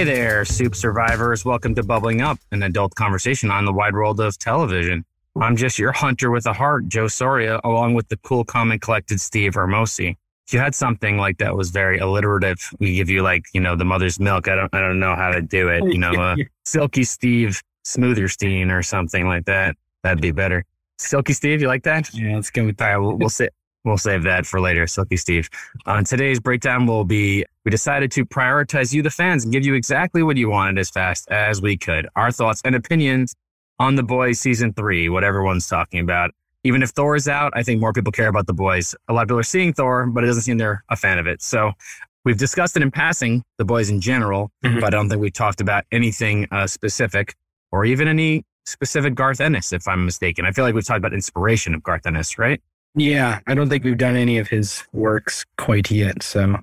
Hey 0.00 0.04
there, 0.04 0.46
soup 0.46 0.74
survivors. 0.74 1.44
Welcome 1.44 1.74
to 1.74 1.82
Bubbling 1.82 2.22
Up, 2.22 2.38
an 2.52 2.62
adult 2.62 2.94
conversation 2.94 3.50
on 3.50 3.66
the 3.66 3.72
wide 3.74 3.92
world 3.92 4.18
of 4.18 4.38
television. 4.38 5.04
I'm 5.38 5.56
just 5.56 5.78
your 5.78 5.92
hunter 5.92 6.30
with 6.30 6.46
a 6.46 6.54
heart, 6.54 6.88
Joe 6.88 7.06
Soria, 7.06 7.60
along 7.64 7.92
with 7.92 8.08
the 8.08 8.16
cool, 8.16 8.42
calm, 8.42 8.72
and 8.72 8.80
collected 8.80 9.20
Steve 9.20 9.52
Hermosi. 9.52 10.16
If 10.46 10.54
you 10.54 10.58
had 10.58 10.74
something 10.74 11.18
like 11.18 11.36
that 11.36 11.54
was 11.54 11.68
very 11.68 11.98
alliterative, 11.98 12.56
we 12.78 12.94
give 12.94 13.10
you 13.10 13.20
like, 13.20 13.44
you 13.52 13.60
know, 13.60 13.76
the 13.76 13.84
mother's 13.84 14.18
milk. 14.18 14.48
I 14.48 14.54
don't, 14.54 14.74
I 14.74 14.80
don't 14.80 15.00
know 15.00 15.14
how 15.14 15.32
to 15.32 15.42
do 15.42 15.68
it. 15.68 15.84
You 15.84 15.98
know, 15.98 16.12
uh, 16.12 16.36
Silky 16.64 17.04
Steve 17.04 17.60
Smootherstein 17.84 18.72
or 18.72 18.82
something 18.82 19.26
like 19.26 19.44
that. 19.44 19.76
That'd 20.02 20.22
be 20.22 20.32
better. 20.32 20.64
Silky 20.96 21.34
Steve, 21.34 21.60
you 21.60 21.68
like 21.68 21.82
that? 21.82 22.08
Yeah, 22.14 22.36
let's 22.36 22.48
go 22.48 22.64
with 22.64 22.78
that. 22.78 22.92
right, 22.92 22.96
we'll, 22.96 23.16
we'll 23.16 23.28
say 23.28 23.50
we'll 23.84 23.98
save 23.98 24.22
that 24.24 24.46
for 24.46 24.60
later, 24.60 24.86
Silky 24.86 25.16
Steve. 25.16 25.48
On 25.86 26.04
today's 26.04 26.40
breakdown 26.40 26.86
will 26.86 27.04
be 27.04 27.44
we 27.64 27.70
decided 27.70 28.10
to 28.12 28.24
prioritize 28.24 28.92
you, 28.92 29.02
the 29.02 29.10
fans, 29.10 29.44
and 29.44 29.52
give 29.52 29.64
you 29.66 29.74
exactly 29.74 30.22
what 30.22 30.36
you 30.36 30.48
wanted 30.50 30.78
as 30.78 30.90
fast 30.90 31.28
as 31.30 31.60
we 31.60 31.76
could. 31.76 32.08
Our 32.16 32.30
thoughts 32.32 32.62
and 32.64 32.74
opinions 32.74 33.34
on 33.78 33.94
the 33.96 34.02
boys 34.02 34.38
season 34.40 34.72
three, 34.72 35.08
what 35.08 35.24
everyone's 35.24 35.66
talking 35.66 36.00
about. 36.00 36.30
Even 36.64 36.82
if 36.82 36.90
Thor 36.90 37.16
is 37.16 37.26
out, 37.28 37.52
I 37.56 37.62
think 37.62 37.80
more 37.80 37.92
people 37.92 38.12
care 38.12 38.28
about 38.28 38.46
the 38.46 38.52
boys. 38.52 38.94
A 39.08 39.12
lot 39.14 39.22
of 39.22 39.28
people 39.28 39.38
are 39.38 39.42
seeing 39.42 39.72
Thor, 39.72 40.06
but 40.06 40.24
it 40.24 40.26
doesn't 40.26 40.42
seem 40.42 40.58
they're 40.58 40.84
a 40.90 40.96
fan 40.96 41.18
of 41.18 41.26
it. 41.26 41.40
So 41.40 41.72
we've 42.24 42.36
discussed 42.36 42.76
it 42.76 42.82
in 42.82 42.90
passing, 42.90 43.42
the 43.56 43.64
boys 43.64 43.88
in 43.88 44.00
general, 44.02 44.50
Mhm. 44.62 44.74
but 44.80 44.84
I 44.84 44.90
don't 44.90 45.08
think 45.08 45.22
we 45.22 45.30
talked 45.30 45.62
about 45.62 45.84
anything 45.90 46.46
uh, 46.50 46.66
specific 46.66 47.34
or 47.72 47.86
even 47.86 48.08
any 48.08 48.44
specific 48.66 49.14
Garth 49.14 49.40
Ennis, 49.40 49.72
if 49.72 49.88
I'm 49.88 50.04
mistaken. 50.04 50.44
I 50.44 50.52
feel 50.52 50.64
like 50.66 50.74
we've 50.74 50.84
talked 50.84 50.98
about 50.98 51.14
inspiration 51.14 51.74
of 51.74 51.82
Garth 51.82 52.06
Ennis, 52.06 52.38
right? 52.38 52.60
Yeah, 52.94 53.40
I 53.46 53.54
don't 53.54 53.68
think 53.68 53.84
we've 53.84 53.96
done 53.98 54.16
any 54.16 54.38
of 54.38 54.48
his 54.48 54.84
works 54.92 55.44
quite 55.58 55.90
yet. 55.90 56.22
So 56.22 56.56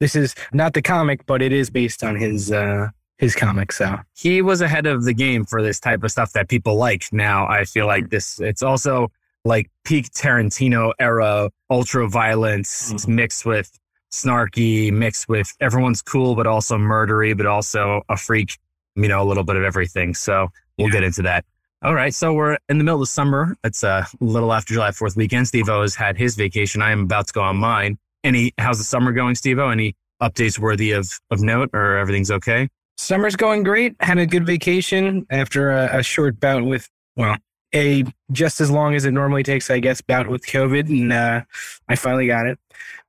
this 0.00 0.14
is 0.14 0.34
not 0.52 0.74
the 0.74 0.82
comic, 0.82 1.26
but 1.26 1.42
it 1.42 1.52
is 1.52 1.70
based 1.70 2.04
on 2.04 2.16
his 2.16 2.52
uh 2.52 2.88
his 3.18 3.34
comic. 3.34 3.72
So 3.72 3.96
he 4.16 4.42
was 4.42 4.60
ahead 4.60 4.86
of 4.86 5.04
the 5.04 5.14
game 5.14 5.44
for 5.44 5.62
this 5.62 5.78
type 5.80 6.02
of 6.04 6.10
stuff 6.10 6.32
that 6.32 6.48
people 6.48 6.76
like. 6.76 7.04
Now 7.12 7.46
I 7.48 7.64
feel 7.64 7.86
like 7.86 8.10
this 8.10 8.40
it's 8.40 8.62
also 8.62 9.10
like 9.44 9.70
peak 9.84 10.10
Tarantino 10.12 10.92
era 10.98 11.50
ultra 11.70 12.08
violence 12.08 12.92
Mhm. 12.92 13.08
mixed 13.08 13.44
with 13.44 13.70
snarky, 14.12 14.92
mixed 14.92 15.28
with 15.28 15.52
everyone's 15.60 16.02
cool 16.02 16.34
but 16.36 16.46
also 16.46 16.76
murdery, 16.78 17.36
but 17.36 17.46
also 17.46 18.02
a 18.08 18.16
freak, 18.16 18.58
you 18.94 19.08
know, 19.08 19.22
a 19.22 19.26
little 19.26 19.44
bit 19.44 19.56
of 19.56 19.64
everything. 19.64 20.14
So 20.14 20.48
we'll 20.78 20.88
Yeah. 20.88 20.92
get 20.94 21.02
into 21.04 21.22
that. 21.22 21.44
All 21.84 21.94
right, 21.94 22.14
so 22.14 22.32
we're 22.32 22.56
in 22.70 22.78
the 22.78 22.84
middle 22.84 23.02
of 23.02 23.08
summer. 23.10 23.58
It's 23.62 23.82
a 23.82 24.06
little 24.18 24.54
after 24.54 24.72
July 24.72 24.88
4th 24.88 25.16
weekend. 25.16 25.48
Steve 25.48 25.68
O 25.68 25.82
has 25.82 25.94
had 25.94 26.16
his 26.16 26.34
vacation. 26.34 26.80
I 26.80 26.90
am 26.92 27.02
about 27.02 27.26
to 27.26 27.34
go 27.34 27.42
on 27.42 27.58
mine. 27.58 27.98
Any 28.24 28.54
how's 28.56 28.78
the 28.78 28.84
summer 28.84 29.12
going, 29.12 29.34
Steve 29.34 29.58
O? 29.58 29.68
Any 29.68 29.94
updates 30.22 30.58
worthy 30.58 30.92
of, 30.92 31.06
of 31.30 31.42
note 31.42 31.68
or 31.74 31.98
everything's 31.98 32.30
okay? 32.30 32.70
summer's 32.96 33.36
going 33.36 33.64
great. 33.64 33.96
Had 34.00 34.16
a 34.16 34.24
good 34.24 34.46
vacation 34.46 35.26
after 35.28 35.72
a, 35.72 35.98
a 35.98 36.02
short 36.02 36.40
bout 36.40 36.64
with 36.64 36.88
well, 37.16 37.36
a 37.74 38.04
just 38.32 38.62
as 38.62 38.70
long 38.70 38.94
as 38.94 39.04
it 39.04 39.10
normally 39.10 39.42
takes, 39.42 39.68
I 39.68 39.78
guess, 39.78 40.00
bout 40.00 40.26
with 40.26 40.46
COVID, 40.46 40.88
and 40.88 41.12
uh, 41.12 41.42
I 41.86 41.96
finally 41.96 42.26
got 42.26 42.46
it. 42.46 42.58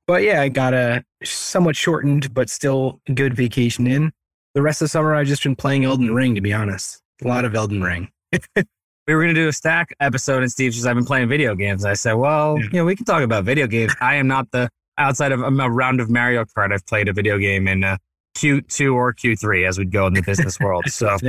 But 0.06 0.22
yeah, 0.22 0.42
I 0.42 0.50
got 0.50 0.74
a 0.74 1.02
somewhat 1.24 1.76
shortened 1.76 2.34
but 2.34 2.50
still 2.50 3.00
good 3.14 3.32
vacation 3.32 3.86
in. 3.86 4.12
The 4.54 4.60
rest 4.60 4.82
of 4.82 4.86
the 4.86 4.90
summer, 4.90 5.14
I've 5.14 5.28
just 5.28 5.44
been 5.44 5.56
playing 5.56 5.86
Elden 5.86 6.14
Ring. 6.14 6.34
To 6.34 6.42
be 6.42 6.52
honest, 6.52 7.00
a 7.24 7.28
lot 7.28 7.46
of 7.46 7.54
Elden 7.54 7.82
Ring. 7.82 8.10
We 8.54 9.14
were 9.14 9.22
going 9.22 9.34
to 9.34 9.40
do 9.40 9.48
a 9.48 9.52
stack 9.52 9.94
episode 10.00 10.42
and 10.42 10.50
Steve 10.50 10.74
says, 10.74 10.86
I've 10.86 10.96
been 10.96 11.04
playing 11.04 11.28
video 11.28 11.54
games. 11.54 11.84
I 11.84 11.94
said, 11.94 12.14
well, 12.14 12.56
Yeah. 12.58 12.64
you 12.64 12.78
know, 12.78 12.84
we 12.84 12.96
can 12.96 13.04
talk 13.04 13.22
about 13.22 13.44
video 13.44 13.66
games. 13.66 13.94
I 14.00 14.16
am 14.16 14.26
not 14.26 14.50
the, 14.50 14.68
outside 14.98 15.32
of 15.32 15.40
a 15.40 15.50
round 15.50 16.00
of 16.00 16.10
Mario 16.10 16.44
Kart, 16.44 16.72
I've 16.72 16.86
played 16.86 17.08
a 17.08 17.12
video 17.12 17.38
game 17.38 17.68
in 17.68 17.84
uh, 17.84 17.98
Q2 18.36 18.94
or 18.94 19.14
Q3 19.14 19.68
as 19.68 19.78
we'd 19.78 19.92
go 19.92 20.06
in 20.06 20.14
the 20.14 20.22
business 20.22 20.58
world. 20.58 20.84
So 20.88 21.16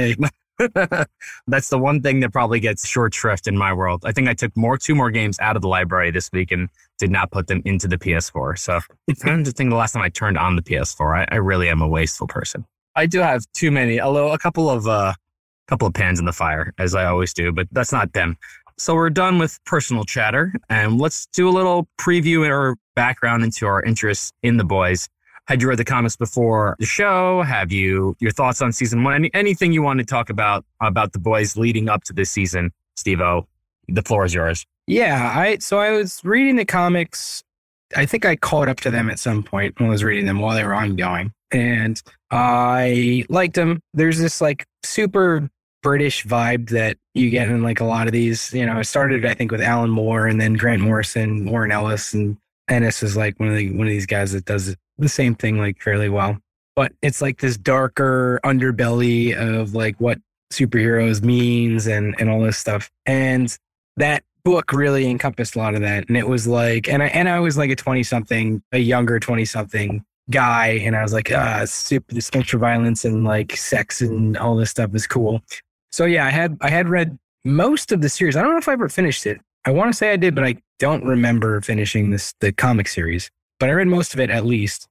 that's 1.47 1.69
the 1.69 1.77
one 1.77 2.01
thing 2.01 2.19
that 2.21 2.31
probably 2.31 2.59
gets 2.59 2.87
short 2.87 3.13
shrift 3.13 3.47
in 3.47 3.55
my 3.57 3.71
world. 3.71 4.03
I 4.05 4.11
think 4.11 4.27
I 4.27 4.33
took 4.33 4.55
more, 4.57 4.77
two 4.77 4.95
more 4.95 5.11
games 5.11 5.37
out 5.39 5.55
of 5.55 5.61
the 5.61 5.67
library 5.67 6.09
this 6.11 6.31
week 6.31 6.51
and 6.51 6.69
did 6.97 7.11
not 7.11 7.29
put 7.31 7.45
them 7.47 7.61
into 7.65 7.87
the 7.87 7.97
PS4. 7.97 8.57
So 8.57 8.79
I'm 9.07 9.15
trying 9.15 9.43
to 9.43 9.51
think 9.51 9.69
the 9.69 9.75
last 9.75 9.91
time 9.91 10.01
I 10.01 10.09
turned 10.09 10.37
on 10.37 10.55
the 10.55 10.63
PS4. 10.63 11.27
I, 11.29 11.35
I 11.35 11.37
really 11.37 11.69
am 11.69 11.81
a 11.81 11.87
wasteful 11.87 12.25
person. 12.27 12.65
I 12.95 13.05
do 13.05 13.19
have 13.19 13.43
too 13.53 13.69
many, 13.69 14.01
although 14.01 14.31
a 14.31 14.39
couple 14.39 14.69
of, 14.69 14.87
uh, 14.87 15.13
couple 15.67 15.87
of 15.87 15.93
pans 15.93 16.19
in 16.19 16.25
the 16.25 16.33
fire, 16.33 16.73
as 16.77 16.95
I 16.95 17.05
always 17.05 17.33
do, 17.33 17.51
but 17.51 17.67
that's 17.71 17.91
not 17.91 18.13
them. 18.13 18.37
So 18.77 18.93
we're 18.93 19.09
done 19.09 19.39
with 19.39 19.59
personal 19.65 20.03
chatter, 20.03 20.53
and 20.69 20.99
let's 21.01 21.25
do 21.27 21.49
a 21.49 21.51
little 21.51 21.87
preview 21.99 22.47
or 22.47 22.75
background 22.95 23.43
into 23.43 23.65
our 23.65 23.81
interests 23.83 24.31
in 24.43 24.57
the 24.57 24.63
boys. 24.63 25.09
Had 25.47 25.61
you 25.61 25.69
read 25.69 25.79
the 25.79 25.85
comics 25.85 26.15
before 26.15 26.75
the 26.77 26.85
show? 26.85 27.41
Have 27.41 27.71
you 27.71 28.15
your 28.19 28.31
thoughts 28.31 28.61
on 28.61 28.71
season 28.71 29.03
one? 29.03 29.15
Any, 29.15 29.31
anything 29.33 29.71
you 29.71 29.81
want 29.81 29.99
to 29.99 30.05
talk 30.05 30.29
about 30.29 30.65
about 30.81 31.13
the 31.13 31.19
boys 31.19 31.57
leading 31.57 31.89
up 31.89 32.03
to 32.03 32.13
this 32.13 32.29
season, 32.29 32.71
Steve 32.97 33.21
O? 33.21 33.47
The 33.87 34.03
floor 34.03 34.25
is 34.25 34.33
yours. 34.33 34.65
Yeah, 34.87 35.33
I 35.35 35.57
so 35.57 35.79
I 35.79 35.91
was 35.91 36.21
reading 36.23 36.57
the 36.57 36.65
comics. 36.65 37.43
I 37.95 38.05
think 38.05 38.25
I 38.25 38.35
caught 38.35 38.67
up 38.67 38.81
to 38.81 38.91
them 38.91 39.09
at 39.09 39.19
some 39.19 39.41
point 39.41 39.79
when 39.79 39.87
I 39.87 39.91
was 39.91 40.03
reading 40.03 40.25
them 40.25 40.39
while 40.39 40.53
they 40.53 40.63
were 40.63 40.73
ongoing, 40.73 41.31
and 41.51 42.01
I 42.29 43.25
liked 43.29 43.55
them. 43.55 43.79
There's 43.93 44.19
this 44.19 44.41
like 44.41 44.65
super 44.83 45.49
British 45.81 46.25
vibe 46.25 46.69
that 46.69 46.97
you 47.13 47.29
get 47.29 47.49
in 47.49 47.63
like 47.63 47.79
a 47.79 47.85
lot 47.85 48.07
of 48.07 48.13
these. 48.13 48.53
You 48.53 48.65
know, 48.65 48.79
it 48.79 48.85
started 48.85 49.25
I 49.25 49.33
think 49.33 49.51
with 49.51 49.61
Alan 49.61 49.89
Moore, 49.89 50.27
and 50.27 50.39
then 50.39 50.53
Grant 50.53 50.81
Morrison, 50.81 51.49
Warren 51.49 51.71
Ellis, 51.71 52.13
and 52.13 52.37
Ennis 52.67 53.03
is 53.03 53.15
like 53.15 53.39
one 53.39 53.49
of 53.49 53.55
the 53.55 53.71
one 53.71 53.87
of 53.87 53.91
these 53.91 54.05
guys 54.05 54.31
that 54.33 54.45
does 54.45 54.75
the 54.97 55.09
same 55.09 55.35
thing 55.35 55.57
like 55.57 55.81
fairly 55.81 56.09
well. 56.09 56.37
But 56.75 56.93
it's 57.01 57.21
like 57.21 57.39
this 57.39 57.57
darker 57.57 58.39
underbelly 58.43 59.35
of 59.35 59.73
like 59.73 59.99
what 59.99 60.19
superheroes 60.51 61.21
means 61.21 61.87
and 61.87 62.15
and 62.19 62.29
all 62.29 62.41
this 62.41 62.57
stuff, 62.57 62.89
and 63.05 63.55
that 63.97 64.23
book 64.47 64.71
really 64.71 65.09
encompassed 65.09 65.55
a 65.55 65.59
lot 65.59 65.75
of 65.75 65.81
that. 65.81 66.07
And 66.07 66.15
it 66.15 66.25
was 66.25 66.47
like, 66.47 66.87
and 66.87 67.03
I, 67.03 67.07
and 67.07 67.27
I 67.27 67.41
was 67.41 67.57
like 67.57 67.69
a 67.69 67.75
20 67.75 68.01
something, 68.03 68.63
a 68.71 68.77
younger 68.77 69.19
20 69.19 69.43
something 69.43 70.05
guy. 70.29 70.67
And 70.67 70.95
I 70.95 71.03
was 71.03 71.11
like, 71.11 71.31
ah, 71.33 71.63
super, 71.65 72.13
this 72.13 72.29
ultra 72.33 72.57
violence 72.57 73.03
and 73.03 73.25
like 73.25 73.57
sex 73.57 73.99
and 73.99 74.37
all 74.37 74.55
this 74.55 74.69
stuff 74.69 74.95
is 74.95 75.05
cool. 75.05 75.41
So 75.97 76.05
yeah, 76.05 76.27
I 76.27 76.29
had, 76.29 76.59
I 76.61 76.69
had 76.69 76.89
read 76.89 77.17
most 77.43 77.91
of 77.91 78.01
the 78.01 78.09
series. 78.09 78.35
I 78.35 78.43
don't 78.43 78.51
know 78.51 78.59
if 78.59 78.69
I 78.69 78.73
ever 78.73 78.87
finished 78.87 79.25
it. 79.25 79.41
I 79.65 79.71
want 79.71 79.91
to 79.91 79.97
say 79.97 80.11
I 80.11 80.15
did, 80.15 80.35
but 80.35 80.43
I 80.43 80.57
don't 80.77 81.03
remember 81.03 81.59
finishing 81.61 82.11
this, 82.11 82.35
the 82.39 82.51
comic 82.51 82.87
series, 82.87 83.31
but 83.59 83.67
I 83.67 83.71
read 83.71 83.87
most 83.87 84.13
of 84.13 84.19
it 84.19 84.29
at 84.29 84.45
least. 84.45 84.87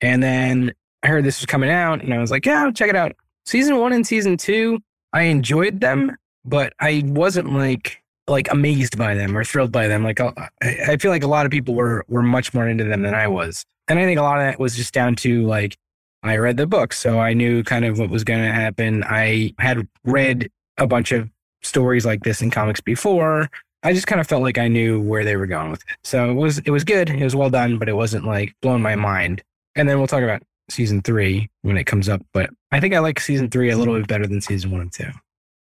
And 0.00 0.20
then 0.20 0.72
I 1.04 1.06
heard 1.06 1.22
this 1.22 1.40
was 1.40 1.46
coming 1.46 1.70
out 1.70 2.02
and 2.02 2.12
I 2.12 2.18
was 2.18 2.32
like, 2.32 2.44
yeah, 2.44 2.68
check 2.72 2.90
it 2.90 2.96
out. 2.96 3.14
Season 3.46 3.76
one 3.76 3.92
and 3.92 4.04
season 4.04 4.36
two, 4.36 4.80
I 5.12 5.22
enjoyed 5.22 5.78
them, 5.78 6.16
but 6.44 6.72
I 6.80 7.04
wasn't 7.06 7.52
like, 7.52 8.02
like 8.26 8.50
amazed 8.50 8.98
by 8.98 9.14
them 9.14 9.38
or 9.38 9.44
thrilled 9.44 9.70
by 9.70 9.86
them. 9.86 10.02
Like 10.02 10.18
uh, 10.18 10.32
I, 10.60 10.78
I 10.88 10.96
feel 10.96 11.12
like 11.12 11.22
a 11.22 11.28
lot 11.28 11.46
of 11.46 11.52
people 11.52 11.76
were 11.76 12.04
were 12.08 12.24
much 12.24 12.52
more 12.52 12.66
into 12.66 12.82
them 12.82 13.02
than 13.02 13.14
I 13.14 13.28
was, 13.28 13.64
and 13.86 13.96
I 13.96 14.02
think 14.02 14.18
a 14.18 14.22
lot 14.22 14.40
of 14.40 14.44
that 14.44 14.58
was 14.58 14.74
just 14.74 14.92
down 14.92 15.14
to 15.16 15.46
like 15.46 15.78
I 16.22 16.36
read 16.36 16.56
the 16.56 16.66
book, 16.66 16.92
so 16.92 17.20
I 17.20 17.32
knew 17.32 17.62
kind 17.62 17.84
of 17.84 17.98
what 17.98 18.10
was 18.10 18.24
going 18.24 18.42
to 18.42 18.52
happen. 18.52 19.04
I 19.04 19.54
had 19.58 19.86
read 20.04 20.50
a 20.76 20.86
bunch 20.86 21.12
of 21.12 21.30
stories 21.62 22.04
like 22.04 22.22
this 22.24 22.42
in 22.42 22.50
comics 22.50 22.80
before. 22.80 23.48
I 23.82 23.92
just 23.92 24.06
kind 24.08 24.20
of 24.20 24.26
felt 24.26 24.42
like 24.42 24.58
I 24.58 24.66
knew 24.68 25.00
where 25.00 25.24
they 25.24 25.36
were 25.36 25.46
going 25.46 25.70
with 25.70 25.80
it. 25.82 25.96
So 26.02 26.30
it 26.30 26.34
was 26.34 26.58
it 26.58 26.70
was 26.70 26.84
good. 26.84 27.10
It 27.10 27.22
was 27.22 27.36
well 27.36 27.50
done, 27.50 27.78
but 27.78 27.88
it 27.88 27.94
wasn't 27.94 28.24
like 28.24 28.54
blowing 28.60 28.82
my 28.82 28.96
mind. 28.96 29.42
And 29.76 29.88
then 29.88 29.98
we'll 29.98 30.08
talk 30.08 30.22
about 30.22 30.42
season 30.68 31.00
three 31.02 31.48
when 31.62 31.76
it 31.76 31.84
comes 31.84 32.08
up. 32.08 32.20
But 32.32 32.50
I 32.72 32.80
think 32.80 32.94
I 32.94 32.98
like 32.98 33.20
season 33.20 33.48
three 33.50 33.70
a 33.70 33.76
little 33.78 33.94
bit 33.94 34.08
better 34.08 34.26
than 34.26 34.40
season 34.40 34.72
one 34.72 34.80
and 34.80 34.92
two. 34.92 35.10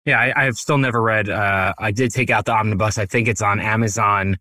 Yeah, 0.05 0.19
I, 0.19 0.45
I've 0.45 0.55
still 0.55 0.79
never 0.79 1.01
read. 1.01 1.29
Uh, 1.29 1.73
I 1.77 1.91
did 1.91 2.11
take 2.11 2.31
out 2.31 2.45
the 2.45 2.53
omnibus. 2.53 2.97
I 2.97 3.05
think 3.05 3.27
it's 3.27 3.41
on 3.41 3.59
Amazon 3.59 4.37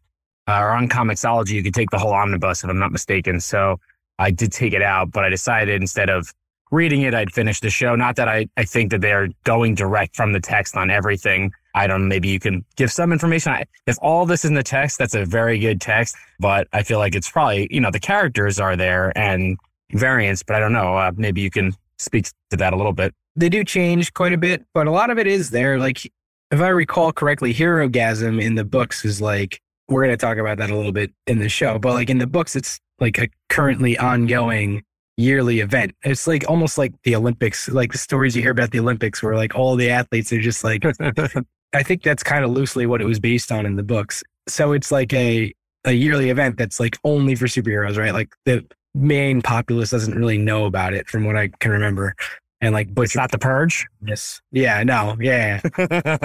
uh, 0.46 0.58
or 0.60 0.70
on 0.70 0.88
Comixology. 0.88 1.50
You 1.50 1.62
could 1.62 1.74
take 1.74 1.90
the 1.90 1.98
whole 1.98 2.14
omnibus, 2.14 2.64
if 2.64 2.70
I'm 2.70 2.78
not 2.78 2.92
mistaken. 2.92 3.40
So 3.40 3.78
I 4.18 4.30
did 4.30 4.52
take 4.52 4.72
it 4.72 4.82
out, 4.82 5.12
but 5.12 5.24
I 5.24 5.28
decided 5.28 5.80
instead 5.80 6.10
of 6.10 6.32
reading 6.70 7.02
it, 7.02 7.14
I'd 7.14 7.32
finish 7.32 7.60
the 7.60 7.70
show. 7.70 7.94
Not 7.96 8.16
that 8.16 8.28
I, 8.28 8.48
I 8.56 8.64
think 8.64 8.90
that 8.90 9.00
they're 9.00 9.28
going 9.44 9.74
direct 9.74 10.16
from 10.16 10.32
the 10.32 10.40
text 10.40 10.76
on 10.76 10.90
everything. 10.90 11.52
I 11.74 11.86
don't. 11.86 12.08
Maybe 12.08 12.28
you 12.28 12.40
can 12.40 12.64
give 12.76 12.90
some 12.90 13.12
information. 13.12 13.52
I, 13.52 13.64
if 13.86 13.96
all 14.02 14.26
this 14.26 14.44
is 14.44 14.50
in 14.50 14.54
the 14.54 14.62
text, 14.62 14.98
that's 14.98 15.14
a 15.14 15.24
very 15.24 15.58
good 15.58 15.80
text. 15.80 16.16
But 16.40 16.66
I 16.72 16.82
feel 16.82 16.98
like 16.98 17.14
it's 17.14 17.30
probably 17.30 17.68
you 17.70 17.80
know 17.80 17.90
the 17.90 18.00
characters 18.00 18.58
are 18.58 18.76
there 18.76 19.16
and 19.16 19.56
variants, 19.92 20.42
but 20.42 20.56
I 20.56 20.60
don't 20.60 20.72
know. 20.72 20.96
Uh, 20.96 21.12
maybe 21.16 21.40
you 21.40 21.50
can 21.50 21.72
speak 21.98 22.28
to 22.50 22.56
that 22.56 22.72
a 22.72 22.76
little 22.76 22.92
bit. 22.92 23.14
they 23.36 23.48
do 23.48 23.64
change 23.64 24.12
quite 24.14 24.32
a 24.32 24.38
bit, 24.38 24.64
but 24.74 24.86
a 24.86 24.90
lot 24.90 25.10
of 25.10 25.18
it 25.18 25.26
is 25.26 25.50
there. 25.50 25.78
Like, 25.78 26.10
if 26.50 26.60
I 26.60 26.68
recall 26.68 27.12
correctly, 27.12 27.52
Herogasm 27.52 28.42
in 28.42 28.54
the 28.54 28.64
books 28.64 29.04
is 29.04 29.20
like, 29.20 29.60
we're 29.88 30.04
going 30.04 30.16
to 30.16 30.20
talk 30.20 30.38
about 30.38 30.58
that 30.58 30.70
a 30.70 30.76
little 30.76 30.92
bit 30.92 31.12
in 31.26 31.38
the 31.38 31.48
show, 31.48 31.78
but 31.78 31.94
like 31.94 32.10
in 32.10 32.18
the 32.18 32.26
books, 32.26 32.54
it's 32.56 32.78
like 33.00 33.18
a 33.18 33.28
currently 33.48 33.96
ongoing 33.98 34.82
yearly 35.16 35.60
event. 35.60 35.94
It's 36.04 36.26
like 36.26 36.44
almost 36.48 36.78
like 36.78 36.94
the 37.02 37.16
Olympics, 37.16 37.68
like 37.68 37.92
the 37.92 37.98
stories 37.98 38.36
you 38.36 38.42
hear 38.42 38.52
about 38.52 38.70
the 38.70 38.80
Olympics 38.80 39.22
where 39.22 39.34
like 39.36 39.54
all 39.54 39.76
the 39.76 39.90
athletes 39.90 40.32
are 40.32 40.40
just 40.40 40.62
like, 40.64 40.84
I 41.74 41.82
think 41.82 42.02
that's 42.02 42.22
kind 42.22 42.44
of 42.44 42.50
loosely 42.50 42.86
what 42.86 43.00
it 43.00 43.04
was 43.04 43.20
based 43.20 43.50
on 43.52 43.66
in 43.66 43.76
the 43.76 43.82
books. 43.82 44.22
So 44.48 44.72
it's 44.72 44.90
like 44.92 45.12
a, 45.12 45.52
a 45.84 45.92
yearly 45.92 46.30
event 46.30 46.56
that's 46.56 46.80
like 46.80 46.96
only 47.04 47.34
for 47.34 47.46
superheroes, 47.46 47.98
right? 47.98 48.12
Like 48.14 48.32
the 48.44 48.64
main 48.94 49.42
populace 49.42 49.90
doesn't 49.90 50.16
really 50.16 50.38
know 50.38 50.64
about 50.64 50.94
it 50.94 51.08
from 51.08 51.24
what 51.24 51.36
I 51.36 51.48
can 51.60 51.72
remember. 51.72 52.14
And 52.60 52.72
like 52.72 52.88
It's 52.96 53.14
not 53.14 53.30
the 53.30 53.38
purge. 53.38 53.86
yes, 54.04 54.40
yeah, 54.50 54.82
no, 54.82 55.16
yeah, 55.20 55.60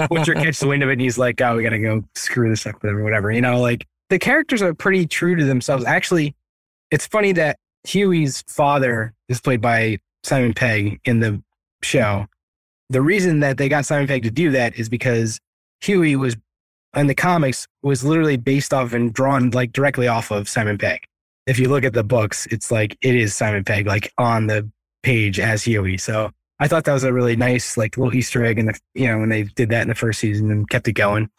Butcher 0.09 0.33
catches 0.33 0.59
the 0.59 0.67
wind 0.67 0.81
of 0.81 0.89
it 0.89 0.93
and 0.93 1.01
he's 1.01 1.19
like, 1.19 1.39
"Oh, 1.41 1.57
we 1.57 1.61
gotta 1.63 1.77
go 1.77 2.03
screw 2.15 2.49
this 2.49 2.65
up 2.65 2.81
with 2.81 2.89
him 2.89 2.97
or 2.97 3.03
whatever." 3.03 3.31
You 3.31 3.41
know, 3.41 3.61
like 3.61 3.85
the 4.09 4.17
characters 4.17 4.63
are 4.63 4.73
pretty 4.73 5.05
true 5.05 5.35
to 5.35 5.45
themselves. 5.45 5.85
Actually, 5.85 6.35
it's 6.93 7.07
funny 7.07 7.31
that 7.31 7.57
Huey's 7.85 8.43
father 8.47 9.15
is 9.27 9.41
played 9.41 9.61
by 9.61 9.97
Simon 10.23 10.53
Pegg 10.53 11.01
in 11.05 11.21
the 11.21 11.41
show. 11.81 12.27
The 12.91 13.01
reason 13.01 13.39
that 13.39 13.57
they 13.57 13.67
got 13.67 13.87
Simon 13.87 14.05
Pegg 14.05 14.21
to 14.23 14.29
do 14.29 14.51
that 14.51 14.75
is 14.75 14.89
because 14.89 15.39
Huey 15.81 16.15
was 16.15 16.37
in 16.95 17.07
the 17.07 17.15
comics 17.15 17.67
was 17.81 18.03
literally 18.03 18.37
based 18.37 18.75
off 18.75 18.93
and 18.93 19.11
drawn 19.11 19.49
like 19.49 19.71
directly 19.71 20.07
off 20.07 20.29
of 20.29 20.47
Simon 20.47 20.77
Pegg. 20.77 21.03
If 21.47 21.57
you 21.57 21.67
look 21.67 21.83
at 21.83 21.93
the 21.93 22.03
books, 22.03 22.45
it's 22.51 22.69
like 22.69 22.95
it 23.01 23.15
is 23.15 23.33
Simon 23.33 23.63
Pegg 23.63 23.87
like 23.87 24.13
on 24.19 24.45
the 24.45 24.69
page 25.01 25.39
as 25.39 25.63
Huey. 25.63 25.97
So 25.97 26.29
I 26.59 26.67
thought 26.67 26.83
that 26.83 26.93
was 26.93 27.03
a 27.03 27.11
really 27.11 27.35
nice 27.35 27.75
like 27.75 27.97
little 27.97 28.13
Easter 28.13 28.45
egg 28.45 28.59
in 28.59 28.67
the 28.67 28.79
you 28.93 29.07
know 29.07 29.17
when 29.17 29.29
they 29.29 29.43
did 29.43 29.69
that 29.69 29.81
in 29.81 29.87
the 29.87 29.95
first 29.95 30.19
season 30.19 30.51
and 30.51 30.69
kept 30.69 30.87
it 30.87 30.93
going. 30.93 31.31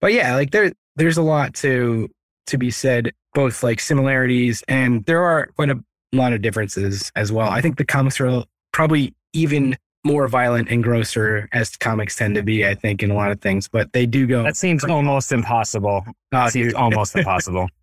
But 0.00 0.12
yeah, 0.12 0.36
like 0.36 0.52
there 0.52 0.72
there's 0.94 1.16
a 1.16 1.22
lot 1.22 1.52
to 1.54 2.08
to 2.46 2.58
be 2.58 2.70
said, 2.70 3.12
both 3.32 3.62
like 3.62 3.80
similarities 3.80 4.62
and 4.68 5.04
there 5.06 5.22
are 5.22 5.46
quite 5.56 5.70
a 5.70 5.78
lot 6.12 6.32
of 6.32 6.42
differences 6.42 7.10
as 7.16 7.32
well. 7.32 7.48
I 7.48 7.60
think 7.60 7.76
the 7.76 7.84
comics 7.84 8.20
are 8.20 8.44
probably 8.72 9.14
even 9.32 9.76
more 10.04 10.28
violent 10.28 10.68
and 10.68 10.82
grosser 10.82 11.48
as 11.52 11.76
comics 11.76 12.16
tend 12.16 12.34
to 12.34 12.42
be, 12.42 12.66
I 12.66 12.74
think, 12.74 13.02
in 13.02 13.10
a 13.10 13.14
lot 13.14 13.30
of 13.30 13.40
things. 13.40 13.68
But 13.68 13.92
they 13.92 14.06
do 14.06 14.26
go 14.26 14.42
That 14.42 14.56
seems 14.56 14.84
almost 14.84 15.32
impossible. 15.32 16.04
Oh, 16.32 16.48
seems 16.48 16.74
almost 16.74 17.16
impossible. 17.16 17.68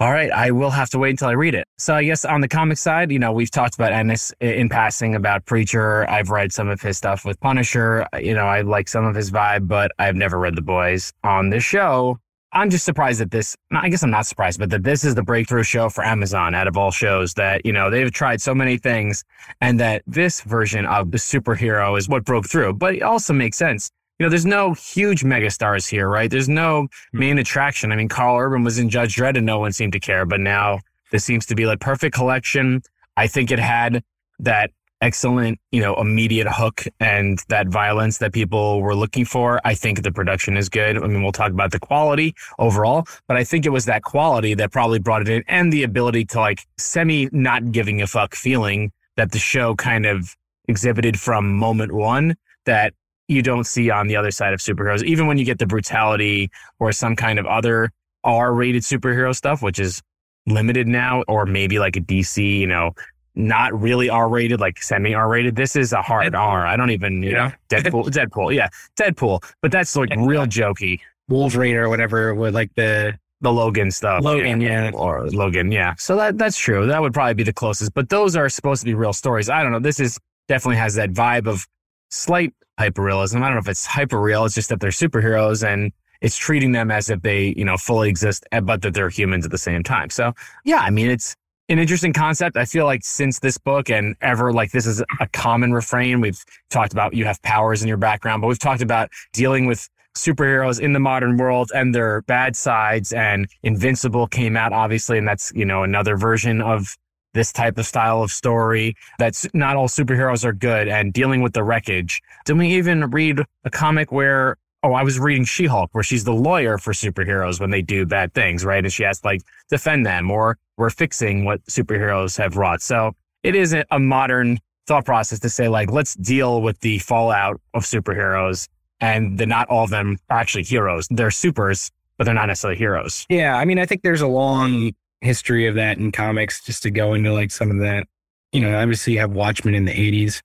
All 0.00 0.10
right, 0.10 0.30
I 0.32 0.50
will 0.50 0.70
have 0.70 0.90
to 0.90 0.98
wait 0.98 1.10
until 1.10 1.28
I 1.28 1.32
read 1.32 1.54
it. 1.54 1.68
So 1.78 1.94
I 1.94 2.02
guess 2.02 2.24
on 2.24 2.40
the 2.40 2.48
comic 2.48 2.78
side, 2.78 3.12
you 3.12 3.20
know, 3.20 3.30
we've 3.30 3.50
talked 3.50 3.76
about 3.76 3.92
Ennis 3.92 4.32
in 4.40 4.68
passing 4.68 5.14
about 5.14 5.44
Preacher. 5.44 6.08
I've 6.10 6.30
read 6.30 6.52
some 6.52 6.68
of 6.68 6.80
his 6.80 6.98
stuff 6.98 7.24
with 7.24 7.38
Punisher. 7.38 8.04
You 8.18 8.34
know, 8.34 8.44
I 8.44 8.62
like 8.62 8.88
some 8.88 9.04
of 9.04 9.14
his 9.14 9.30
vibe, 9.30 9.68
but 9.68 9.92
I've 10.00 10.16
never 10.16 10.36
read 10.36 10.56
The 10.56 10.62
Boys. 10.62 11.12
On 11.22 11.50
this 11.50 11.62
show, 11.62 12.18
I'm 12.54 12.70
just 12.70 12.84
surprised 12.84 13.20
that 13.20 13.30
this. 13.30 13.56
I 13.72 13.88
guess 13.88 14.02
I'm 14.02 14.10
not 14.10 14.26
surprised, 14.26 14.60
but 14.60 14.70
that 14.70 14.84
this 14.84 15.04
is 15.04 15.14
the 15.14 15.22
breakthrough 15.22 15.64
show 15.64 15.88
for 15.88 16.04
Amazon 16.04 16.54
out 16.54 16.68
of 16.68 16.76
all 16.76 16.90
shows. 16.90 17.34
That 17.34 17.66
you 17.66 17.72
know 17.72 17.90
they've 17.90 18.12
tried 18.12 18.40
so 18.40 18.54
many 18.54 18.78
things, 18.78 19.24
and 19.60 19.78
that 19.80 20.02
this 20.06 20.40
version 20.42 20.86
of 20.86 21.10
the 21.10 21.18
superhero 21.18 21.98
is 21.98 22.08
what 22.08 22.24
broke 22.24 22.48
through. 22.48 22.74
But 22.74 22.94
it 22.94 23.02
also 23.02 23.32
makes 23.32 23.56
sense. 23.56 23.90
You 24.18 24.26
know, 24.26 24.30
there's 24.30 24.46
no 24.46 24.74
huge 24.74 25.24
megastars 25.24 25.88
here, 25.88 26.08
right? 26.08 26.30
There's 26.30 26.48
no 26.48 26.86
hmm. 27.12 27.18
main 27.18 27.38
attraction. 27.38 27.90
I 27.90 27.96
mean, 27.96 28.08
Karl 28.08 28.38
Urban 28.38 28.62
was 28.62 28.78
in 28.78 28.88
Judge 28.88 29.16
Dredd 29.16 29.36
and 29.36 29.46
no 29.46 29.58
one 29.58 29.72
seemed 29.72 29.92
to 29.94 30.00
care, 30.00 30.24
but 30.24 30.40
now 30.40 30.78
this 31.10 31.24
seems 31.24 31.46
to 31.46 31.56
be 31.56 31.66
like 31.66 31.80
perfect 31.80 32.14
collection. 32.14 32.82
I 33.16 33.26
think 33.26 33.50
it 33.50 33.58
had 33.58 34.04
that 34.38 34.70
excellent, 35.04 35.60
you 35.70 35.82
know, 35.82 35.94
immediate 35.96 36.48
hook 36.48 36.84
and 36.98 37.38
that 37.48 37.68
violence 37.68 38.18
that 38.18 38.32
people 38.32 38.80
were 38.80 38.94
looking 38.94 39.26
for. 39.26 39.60
I 39.62 39.74
think 39.74 40.02
the 40.02 40.10
production 40.10 40.56
is 40.56 40.70
good. 40.70 40.96
I 40.96 41.06
mean, 41.06 41.22
we'll 41.22 41.30
talk 41.30 41.52
about 41.52 41.72
the 41.72 41.78
quality 41.78 42.34
overall, 42.58 43.04
but 43.28 43.36
I 43.36 43.44
think 43.44 43.66
it 43.66 43.68
was 43.68 43.84
that 43.84 44.02
quality 44.02 44.54
that 44.54 44.72
probably 44.72 44.98
brought 44.98 45.20
it 45.20 45.28
in 45.28 45.44
and 45.46 45.70
the 45.70 45.82
ability 45.82 46.24
to 46.26 46.40
like 46.40 46.66
semi 46.78 47.28
not 47.32 47.70
giving 47.70 48.00
a 48.00 48.06
fuck 48.06 48.34
feeling 48.34 48.92
that 49.16 49.32
the 49.32 49.38
show 49.38 49.74
kind 49.74 50.06
of 50.06 50.34
exhibited 50.68 51.20
from 51.20 51.54
moment 51.54 51.92
one 51.92 52.34
that 52.64 52.94
you 53.28 53.42
don't 53.42 53.64
see 53.64 53.90
on 53.90 54.06
the 54.06 54.16
other 54.16 54.30
side 54.30 54.54
of 54.54 54.60
superheroes. 54.60 55.02
Even 55.04 55.26
when 55.26 55.36
you 55.36 55.44
get 55.44 55.58
the 55.58 55.66
brutality 55.66 56.50
or 56.78 56.92
some 56.92 57.14
kind 57.14 57.38
of 57.38 57.44
other 57.44 57.90
R 58.24 58.54
rated 58.54 58.82
superhero 58.82 59.36
stuff, 59.36 59.60
which 59.60 59.78
is 59.78 60.00
limited 60.46 60.88
now, 60.88 61.22
or 61.28 61.44
maybe 61.44 61.78
like 61.78 61.96
a 61.96 62.00
DC, 62.00 62.58
you 62.58 62.66
know, 62.66 62.92
not 63.34 63.78
really 63.78 64.08
R 64.08 64.28
rated, 64.28 64.60
like 64.60 64.82
semi 64.82 65.14
R 65.14 65.28
rated. 65.28 65.56
This 65.56 65.76
is 65.76 65.92
a 65.92 66.02
hard 66.02 66.34
R. 66.34 66.66
I 66.66 66.76
don't 66.76 66.90
even, 66.90 67.22
you 67.22 67.32
know, 67.32 67.50
Deadpool, 67.68 68.06
Deadpool, 68.06 68.54
yeah, 68.54 68.68
Deadpool. 68.96 69.42
But 69.62 69.72
that's 69.72 69.94
like 69.96 70.10
real 70.16 70.46
jokey. 70.46 71.00
Wolverine 71.28 71.76
or 71.76 71.88
whatever 71.88 72.34
with 72.34 72.54
like 72.54 72.74
the 72.74 73.18
The 73.40 73.52
Logan 73.52 73.90
stuff. 73.90 74.22
Logan, 74.22 74.60
yeah. 74.60 74.90
Or 74.92 75.26
Logan, 75.30 75.72
yeah. 75.72 75.94
So 75.96 76.16
that 76.16 76.38
that's 76.38 76.58
true. 76.58 76.86
That 76.86 77.00
would 77.00 77.14
probably 77.14 77.34
be 77.34 77.44
the 77.44 77.52
closest. 77.52 77.94
But 77.94 78.08
those 78.08 78.36
are 78.36 78.48
supposed 78.48 78.82
to 78.82 78.86
be 78.86 78.94
real 78.94 79.12
stories. 79.12 79.48
I 79.48 79.62
don't 79.62 79.72
know. 79.72 79.80
This 79.80 80.00
is 80.00 80.18
definitely 80.48 80.76
has 80.76 80.94
that 80.96 81.12
vibe 81.12 81.46
of 81.46 81.66
slight 82.10 82.52
hyperrealism. 82.78 83.36
I 83.36 83.46
don't 83.46 83.54
know 83.54 83.58
if 83.58 83.68
it's 83.68 83.86
hyperreal. 83.86 84.44
It's 84.46 84.54
just 84.54 84.68
that 84.68 84.80
they're 84.80 84.90
superheroes 84.90 85.66
and 85.66 85.92
it's 86.20 86.36
treating 86.36 86.72
them 86.72 86.90
as 86.90 87.10
if 87.10 87.22
they, 87.22 87.54
you 87.56 87.64
know, 87.64 87.76
fully 87.76 88.08
exist, 88.08 88.46
eh, 88.52 88.60
but 88.60 88.82
that 88.82 88.94
they're 88.94 89.10
humans 89.10 89.44
at 89.44 89.50
the 89.50 89.58
same 89.58 89.82
time. 89.82 90.10
So 90.10 90.32
yeah, 90.64 90.78
I 90.78 90.90
mean, 90.90 91.10
it's 91.10 91.36
an 91.68 91.78
interesting 91.78 92.12
concept. 92.12 92.56
I 92.56 92.64
feel 92.64 92.84
like 92.84 93.04
since 93.04 93.38
this 93.38 93.58
book 93.58 93.88
and 93.88 94.16
ever 94.20 94.52
like 94.52 94.72
this 94.72 94.86
is 94.86 95.02
a 95.20 95.26
common 95.28 95.72
refrain. 95.72 96.20
We've 96.20 96.42
talked 96.70 96.92
about 96.92 97.14
you 97.14 97.24
have 97.24 97.40
powers 97.42 97.82
in 97.82 97.88
your 97.88 97.96
background, 97.96 98.42
but 98.42 98.48
we've 98.48 98.58
talked 98.58 98.82
about 98.82 99.10
dealing 99.32 99.66
with 99.66 99.88
superheroes 100.16 100.80
in 100.80 100.92
the 100.92 101.00
modern 101.00 101.36
world 101.36 101.72
and 101.74 101.94
their 101.94 102.22
bad 102.22 102.54
sides 102.54 103.12
and 103.12 103.48
Invincible 103.64 104.28
came 104.28 104.56
out 104.56 104.72
obviously 104.72 105.18
and 105.18 105.26
that's 105.26 105.50
you 105.56 105.64
know 105.64 105.82
another 105.82 106.16
version 106.16 106.62
of 106.62 106.96
this 107.32 107.52
type 107.52 107.78
of 107.78 107.86
style 107.86 108.22
of 108.22 108.30
story 108.30 108.94
that's 109.18 109.44
not 109.54 109.74
all 109.74 109.88
superheroes 109.88 110.44
are 110.44 110.52
good 110.52 110.86
and 110.86 111.12
dealing 111.12 111.42
with 111.42 111.52
the 111.52 111.64
wreckage. 111.64 112.22
Didn't 112.44 112.60
we 112.60 112.74
even 112.74 113.10
read 113.10 113.40
a 113.64 113.70
comic 113.70 114.12
where 114.12 114.56
oh 114.84 114.92
I 114.92 115.02
was 115.02 115.18
reading 115.18 115.44
She-Hulk 115.44 115.90
where 115.92 116.04
she's 116.04 116.22
the 116.24 116.34
lawyer 116.34 116.78
for 116.78 116.92
superheroes 116.92 117.58
when 117.58 117.70
they 117.70 117.82
do 117.82 118.06
bad 118.06 118.34
things, 118.34 118.64
right? 118.64 118.84
And 118.84 118.92
she 118.92 119.02
has 119.02 119.20
to 119.20 119.26
like 119.26 119.42
defend 119.68 120.06
them 120.06 120.30
or 120.30 120.58
we're 120.76 120.90
fixing 120.90 121.44
what 121.44 121.64
superheroes 121.64 122.36
have 122.38 122.56
wrought. 122.56 122.82
So 122.82 123.12
it 123.42 123.56
is 123.56 123.74
a 123.90 123.98
modern 123.98 124.58
thought 124.86 125.06
process 125.06 125.40
to 125.40 125.48
say 125.48 125.68
like 125.68 125.90
let's 125.90 126.14
deal 126.14 126.60
with 126.60 126.78
the 126.80 126.98
fallout 126.98 127.60
of 127.72 127.84
superheroes 127.84 128.68
and 129.00 129.38
that 129.38 129.46
not 129.46 129.68
all 129.68 129.84
of 129.84 129.90
them 129.90 130.18
are 130.30 130.38
actually 130.38 130.64
heroes. 130.64 131.08
They're 131.10 131.30
supers, 131.30 131.90
but 132.18 132.24
they're 132.24 132.34
not 132.34 132.46
necessarily 132.46 132.78
heroes. 132.78 133.26
Yeah, 133.28 133.56
I 133.56 133.64
mean, 133.64 133.78
I 133.78 133.86
think 133.86 134.02
there's 134.02 134.20
a 134.20 134.28
long 134.28 134.92
history 135.20 135.66
of 135.66 135.74
that 135.76 135.98
in 135.98 136.12
comics. 136.12 136.62
Just 136.62 136.82
to 136.84 136.90
go 136.90 137.14
into 137.14 137.32
like 137.32 137.50
some 137.50 137.70
of 137.70 137.78
that, 137.78 138.06
you 138.52 138.60
know, 138.60 138.78
obviously 138.78 139.14
you 139.14 139.18
have 139.20 139.32
Watchmen 139.32 139.74
in 139.74 139.86
the 139.86 139.92
'80s. 139.92 140.42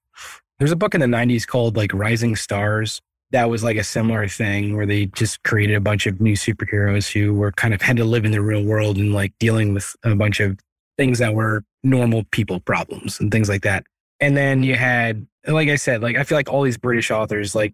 There's 0.58 0.72
a 0.72 0.76
book 0.76 0.96
in 0.96 1.02
the 1.02 1.08
'90s 1.08 1.46
called 1.46 1.78
like 1.78 1.94
Rising 1.94 2.36
Stars. 2.36 3.02
That 3.32 3.50
was 3.50 3.64
like 3.64 3.78
a 3.78 3.84
similar 3.84 4.28
thing 4.28 4.76
where 4.76 4.86
they 4.86 5.06
just 5.08 5.44
created 5.44 5.76
a 5.76 5.82
bunch 5.82 6.08
of 6.08 6.20
new 6.20 6.34
superheroes 6.34 7.12
who 7.12 7.34
were 7.34 7.52
kind 7.52 7.74
of 7.74 7.82
had 7.82 7.98
to 7.98 8.06
live 8.06 8.26
in 8.26 8.32
the 8.32 8.42
real 8.42 8.64
world 8.64 8.98
and 8.98 9.14
like 9.14 9.34
dealing 9.40 9.74
with 9.74 9.96
a 10.04 10.16
bunch 10.16 10.40
of 10.40 10.60
things 10.98 11.20
that 11.20 11.34
were 11.34 11.64
normal 11.84 12.24
people 12.32 12.60
problems 12.60 13.20
and 13.20 13.32
things 13.32 13.48
like 13.48 13.62
that. 13.62 13.86
And 14.20 14.36
then 14.36 14.64
you 14.64 14.76
had, 14.76 15.26
like 15.48 15.70
I 15.70 15.76
said, 15.76 16.02
like 16.02 16.18
I 16.18 16.24
feel 16.24 16.38
like 16.38 16.50
all 16.50 16.64
these 16.64 16.78
British 16.78 17.12
authors 17.12 17.56
like 17.56 17.74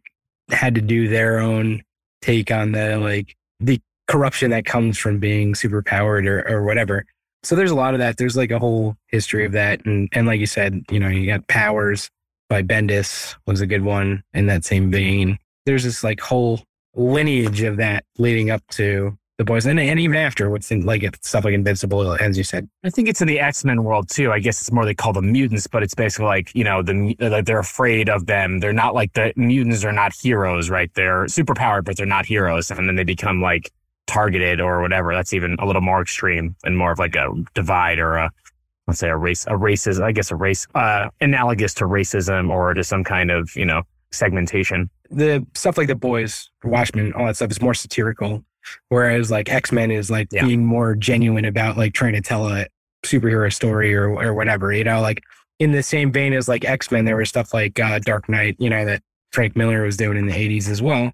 had 0.50 0.76
to 0.76 0.82
do 0.82 1.08
their 1.08 1.40
own 1.40 1.82
take 2.22 2.52
on 2.52 2.72
the 2.72 2.98
like 2.98 3.36
the 3.60 3.82
corruption 4.08 4.52
that 4.52 4.66
comes 4.66 4.98
from 4.98 5.20
being 5.20 5.56
super 5.56 5.82
powered 5.82 6.28
or, 6.28 6.48
or 6.48 6.64
whatever. 6.64 7.06
So 7.44 7.56
there's 7.56 7.72
a 7.72 7.76
lot 7.76 7.94
of 7.94 8.00
that. 8.00 8.18
There's 8.18 8.36
like 8.36 8.52
a 8.52 8.60
whole 8.60 8.96
history 9.08 9.46
of 9.46 9.54
that. 9.54 9.86
And 9.86 10.10
and 10.12 10.28
like 10.28 10.40
you 10.40 10.46
said, 10.46 10.84
you 10.92 11.00
know, 11.00 11.08
you 11.08 11.26
got 11.26 11.48
Powers 11.48 12.10
by 12.50 12.62
Bendis 12.62 13.36
was 13.48 13.62
a 13.62 13.68
good 13.68 13.84
one 13.84 14.24
in 14.34 14.48
that 14.48 14.66
same 14.66 14.92
vein. 14.92 15.40
There's 15.66 15.84
this 15.84 16.04
like 16.04 16.20
whole 16.20 16.62
lineage 16.96 17.62
of 17.62 17.78
that 17.78 18.06
leading 18.18 18.50
up 18.50 18.62
to 18.72 19.18
the 19.38 19.44
boys 19.44 19.66
and, 19.66 19.80
and 19.80 20.00
even 20.00 20.16
after 20.16 20.50
what's 20.50 20.72
in 20.72 20.86
like 20.86 21.04
stuff 21.22 21.44
like 21.44 21.54
Invincible, 21.54 22.14
as 22.22 22.38
you 22.38 22.44
said. 22.44 22.70
I 22.86 22.90
think 22.90 23.10
it's 23.10 23.22
in 23.22 23.28
the 23.28 23.40
X 23.40 23.66
Men 23.66 23.84
world 23.84 24.10
too. 24.10 24.32
I 24.32 24.40
guess 24.40 24.62
it's 24.62 24.72
more 24.72 24.86
they 24.86 24.94
call 24.94 25.12
them 25.12 25.32
mutants, 25.32 25.68
but 25.68 25.84
it's 25.84 25.94
basically 25.94 26.28
like 26.28 26.56
you 26.56 26.64
know 26.64 26.82
the 26.82 27.44
they're 27.46 27.60
afraid 27.60 28.08
of 28.08 28.28
them. 28.28 28.60
They're 28.60 28.74
not 28.74 28.94
like 28.94 29.14
the 29.14 29.34
mutants 29.36 29.84
are 29.84 29.92
not 29.92 30.14
heroes, 30.14 30.70
right? 30.70 30.90
They're 30.94 31.26
superpowered, 31.26 31.84
but 31.84 31.98
they're 31.98 32.06
not 32.06 32.26
heroes, 32.26 32.72
and 32.72 32.88
then 32.88 32.96
they 32.96 33.04
become 33.04 33.42
like 33.42 33.72
targeted 34.08 34.62
or 34.62 34.82
whatever. 34.82 35.14
That's 35.14 35.34
even 35.34 35.58
a 35.60 35.66
little 35.66 35.82
more 35.82 36.02
extreme 36.02 36.56
and 36.64 36.78
more 36.78 36.94
of 36.94 37.00
like 37.00 37.16
a 37.16 37.30
divide 37.54 38.00
or 38.00 38.16
a 38.16 38.32
let's 38.88 39.00
say 39.00 39.10
a 39.10 39.18
race 39.18 39.46
a 39.48 39.52
racism. 39.52 40.04
I 40.04 40.14
guess 40.14 40.32
a 40.32 40.36
race 40.38 40.66
uh, 40.76 41.10
analogous 41.20 41.74
to 41.76 41.86
racism 41.86 42.50
or 42.50 42.74
to 42.74 42.86
some 42.86 43.04
kind 43.04 43.32
of 43.32 43.54
you 43.58 43.66
know 43.66 43.84
segmentation. 44.16 44.90
The 45.10 45.46
stuff 45.54 45.78
like 45.78 45.88
the 45.88 45.96
boys, 45.96 46.50
Watchmen, 46.64 47.14
all 47.14 47.26
that 47.26 47.36
stuff 47.36 47.52
is 47.52 47.62
more 47.62 47.74
satirical. 47.74 48.44
Whereas 48.90 49.30
like 49.30 49.50
X 49.50 49.72
Men 49.72 49.92
is 49.92 50.10
like 50.10 50.28
Yeah. 50.32 50.46
being 50.46 50.66
more 50.66 50.96
genuine 50.96 51.46
about 51.46 51.78
like 51.78 51.94
trying 51.94 52.14
to 52.14 52.22
tell 52.22 52.48
a 52.48 52.66
superhero 53.06 53.54
story 53.54 53.94
or 53.96 54.10
or 54.10 54.34
whatever. 54.34 54.74
You 54.74 54.84
know, 54.84 55.02
like 55.02 55.22
in 55.60 55.72
the 55.72 55.84
same 55.84 56.12
vein 56.12 56.34
as 56.34 56.48
like 56.48 56.66
X 56.66 56.92
Men, 56.92 57.06
there 57.06 57.16
was 57.18 57.30
stuff 57.30 57.54
like 57.54 57.80
uh, 57.80 58.00
Dark 58.00 58.28
Knight. 58.28 58.56
You 58.60 58.70
know 58.72 58.84
that 58.86 59.04
Frank 59.32 59.56
Miller 59.56 59.84
was 59.84 59.98
doing 59.98 60.18
in 60.18 60.26
the 60.26 60.34
'80s 60.34 60.68
as 60.68 60.82
well. 60.82 61.12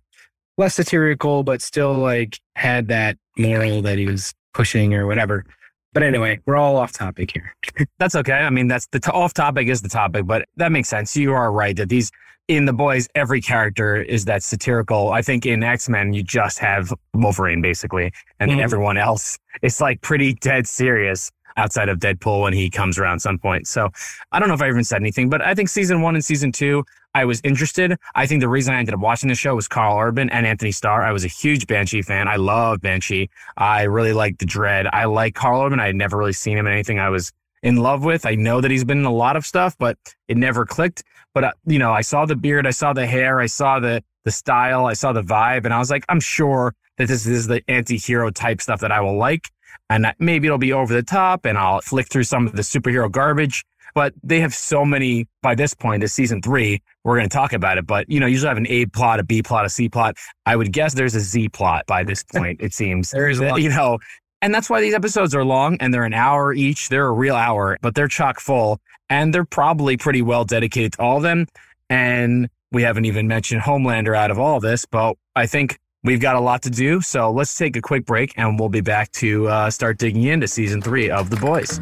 Less 0.58 0.75
satirical, 0.75 1.43
but 1.43 1.62
still 1.62 1.93
like 1.93 2.39
had 2.55 2.88
that 2.88 3.17
moral 3.38 3.81
that 3.81 3.98
he 3.98 4.05
was 4.05 4.34
pushing 4.53 4.93
or 4.93 5.05
whatever. 5.08 5.46
But 5.93 6.03
anyway, 6.03 6.39
we're 6.46 6.55
all 6.55 6.77
off 6.77 6.93
topic 6.93 7.31
here. 7.34 7.53
That's 8.00 8.15
okay. 8.15 8.31
I 8.31 8.50
mean, 8.50 8.70
that's 8.70 8.88
the 8.93 9.00
t- 9.01 9.12
off 9.12 9.34
topic 9.34 9.67
is 9.67 9.81
the 9.81 9.89
topic, 9.89 10.25
but 10.25 10.48
that 10.55 10.72
makes 10.72 10.88
sense. 10.88 11.17
You 11.17 11.34
are 11.34 11.51
right 11.51 11.75
that 11.75 11.89
these 11.89 12.12
in 12.58 12.65
the 12.65 12.74
boys, 12.74 13.08
every 13.15 13.39
character 13.41 13.96
is 13.96 14.25
that 14.25 14.43
satirical. 14.43 15.12
I 15.12 15.22
think 15.22 15.46
in 15.46 15.63
X 15.63 15.88
Men, 15.88 16.12
you 16.13 16.22
just 16.22 16.60
have 16.60 16.93
Wolverine 17.13 17.62
basically, 17.62 18.12
and 18.39 18.51
Mhm. 18.51 18.62
everyone 18.62 18.98
else 18.98 19.38
is 19.62 19.79
like 19.79 20.01
pretty 20.01 20.34
dead 20.34 20.67
serious. 20.67 21.31
outside 21.58 21.89
of 21.89 22.00
Deadpool 22.00 22.43
when 22.43 22.53
he 22.53 22.70
comes 22.70 22.98
around 22.98 23.20
some 23.20 23.38
point. 23.38 23.67
So 23.67 23.89
I 24.31 24.39
don't 24.39 24.48
know 24.48 24.53
if 24.53 24.62
I 24.62 24.70
even 24.70 24.86
said 24.86 25.01
anything, 25.01 25.29
but 25.29 25.41
I 25.46 25.53
think 25.53 25.67
season 25.67 26.01
one 26.01 26.15
and 26.15 26.24
season 26.24 26.50
two, 26.53 26.86
I 27.13 27.25
was 27.25 27.41
interested. 27.43 27.98
I 28.15 28.25
think 28.25 28.39
the 28.39 28.48
reason 28.48 28.74
I 28.74 28.79
ended 28.79 28.93
up 28.93 29.01
watching 29.01 29.27
the 29.27 29.36
show 29.36 29.53
was 29.53 29.67
Karl 29.67 30.00
Urban 30.00 30.29
and 30.29 30.48
Anthony 30.48 30.72
Starr. 30.72 31.03
I 31.03 31.12
was 31.12 31.25
a 31.25 31.27
huge 31.27 31.67
Banshee 31.67 32.03
fan. 32.03 32.29
I 32.29 32.38
love 32.38 32.79
Banshee. 32.79 33.29
I 33.58 33.84
really 33.84 34.13
like 34.13 34.38
the 34.38 34.46
Dredd. 34.46 34.89
I 34.93 35.03
like 35.05 35.36
Karl 35.36 35.62
Urban. 35.65 35.81
I 35.81 35.88
had 35.88 35.96
never 35.98 36.15
really 36.15 36.31
seen 36.31 36.58
him 36.58 36.67
in 36.67 36.72
anything 36.72 37.00
I 37.00 37.10
was 37.10 37.34
in 37.63 37.77
love 37.77 38.03
with. 38.03 38.25
I 38.25 38.36
know 38.36 38.62
that 38.62 38.72
he's 38.72 38.84
been 38.84 39.00
in 39.00 39.06
a 39.06 39.13
lot 39.13 39.36
of 39.36 39.46
stuff, 39.46 39.75
but 39.77 39.98
it 40.27 40.38
never 40.38 40.65
clicked. 40.65 41.03
But 41.34 41.44
uh, 41.44 41.51
you 41.65 41.80
know, 41.80 41.91
I 41.91 42.01
saw 42.01 42.25
the 42.25 42.36
beard, 42.36 42.68
I 42.68 42.72
saw 42.72 42.94
the 42.94 43.06
hair, 43.06 43.39
I 43.39 43.46
saw 43.48 43.80
the 43.80 44.03
the 44.24 44.32
style, 44.32 44.86
I 44.86 44.94
saw 44.94 45.13
the 45.13 45.24
vibe, 45.24 45.65
and 45.65 45.74
I 45.74 45.80
was 45.80 45.89
like, 45.89 46.06
I'm 46.10 46.20
sure 46.20 46.74
that 46.98 47.08
this 47.08 47.25
is 47.25 47.48
the 47.48 47.63
anti-hero 47.68 48.30
type 48.30 48.62
stuff 48.62 48.82
that 48.82 48.91
I 48.91 49.01
will 49.01 49.18
like, 49.18 49.48
and 49.89 50.06
that 50.06 50.15
maybe 50.20 50.48
it'll 50.48 50.60
be 50.60 50.74
over 50.74 50.94
the 50.94 51.03
top, 51.03 51.46
and 51.46 51.58
I'll 51.58 51.82
flick 51.82 52.10
through 52.10 52.25
some 52.25 52.46
of 52.46 52.56
the 52.56 52.62
superhero 52.62 53.12
garbage. 53.12 53.63
But 53.94 54.13
they 54.24 54.39
have 54.39 54.53
so 54.53 54.86
many 54.86 55.27
by 55.41 55.53
this 55.56 55.74
point, 55.74 56.01
this 56.01 56.13
season 56.13 56.41
three, 56.41 56.82
we're 57.03 57.18
going 57.18 57.27
to 57.27 57.34
talk 57.34 57.51
about 57.51 57.77
it. 57.77 57.86
But, 57.86 58.10
you 58.10 58.22
know, 58.22 58.25
usually 58.25 58.48
I 58.48 58.51
have 58.51 58.58
an 58.58 58.68
A 58.68 58.86
plot, 58.86 59.20
a 59.20 59.24
B 59.24 59.44
plot, 59.44 59.65
a 59.65 59.70
C 59.70 59.89
plot. 59.89 60.15
I 60.46 60.56
would 60.56 60.72
guess 60.72 60.94
there's 60.94 61.13
a 61.15 61.20
Z 61.20 61.50
plot 61.50 61.86
by 61.88 62.06
this 62.06 62.24
point, 62.24 62.62
it 62.62 62.74
seems. 62.74 63.12
there 63.12 63.30
is 63.30 63.41
a 63.41 63.60
You 63.60 63.70
know, 63.70 64.00
and 64.41 64.53
that's 64.53 64.69
why 64.69 64.81
these 64.81 64.93
episodes 64.93 65.36
are 65.36 65.45
long 65.45 65.77
and 65.79 65.93
they're 65.93 66.03
an 66.03 66.13
hour 66.13 66.53
each. 66.53 66.89
They're 66.89 67.07
a 67.07 67.12
real 67.12 67.36
hour, 67.36 67.77
but 67.81 67.93
they're 67.93 68.07
chock 68.07 68.39
full 68.39 68.79
and 69.10 69.33
they're 69.33 69.45
probably 69.45 69.98
pretty 69.98 70.21
well 70.21 70.45
dedicated 70.45 70.93
to 70.93 71.01
all 71.01 71.17
of 71.17 71.24
them. 71.24 71.45
And 71.89 72.50
we 72.71 72.81
haven't 72.81 73.05
even 73.05 73.27
mentioned 73.27 73.62
Homelander 73.62 74.17
out 74.17 74.31
of 74.31 74.39
all 74.39 74.60
this, 74.60 74.86
but 74.86 75.15
I 75.36 75.45
think 75.45 75.77
we've 76.03 76.21
got 76.21 76.36
a 76.36 76.39
lot 76.39 76.63
to 76.63 76.69
do. 76.71 77.01
So 77.01 77.31
let's 77.31 77.55
take 77.55 77.75
a 77.75 77.81
quick 77.81 78.05
break 78.05 78.33
and 78.36 78.60
we'll 78.60 78.69
be 78.69 78.81
back 78.81 79.12
to 79.13 79.48
uh, 79.48 79.69
start 79.69 80.00
digging 80.00 80.24
into 80.24 80.48
season 80.48 80.81
three 80.81 81.10
of 81.12 81.29
The 81.29 81.38
Boys. 81.38 81.79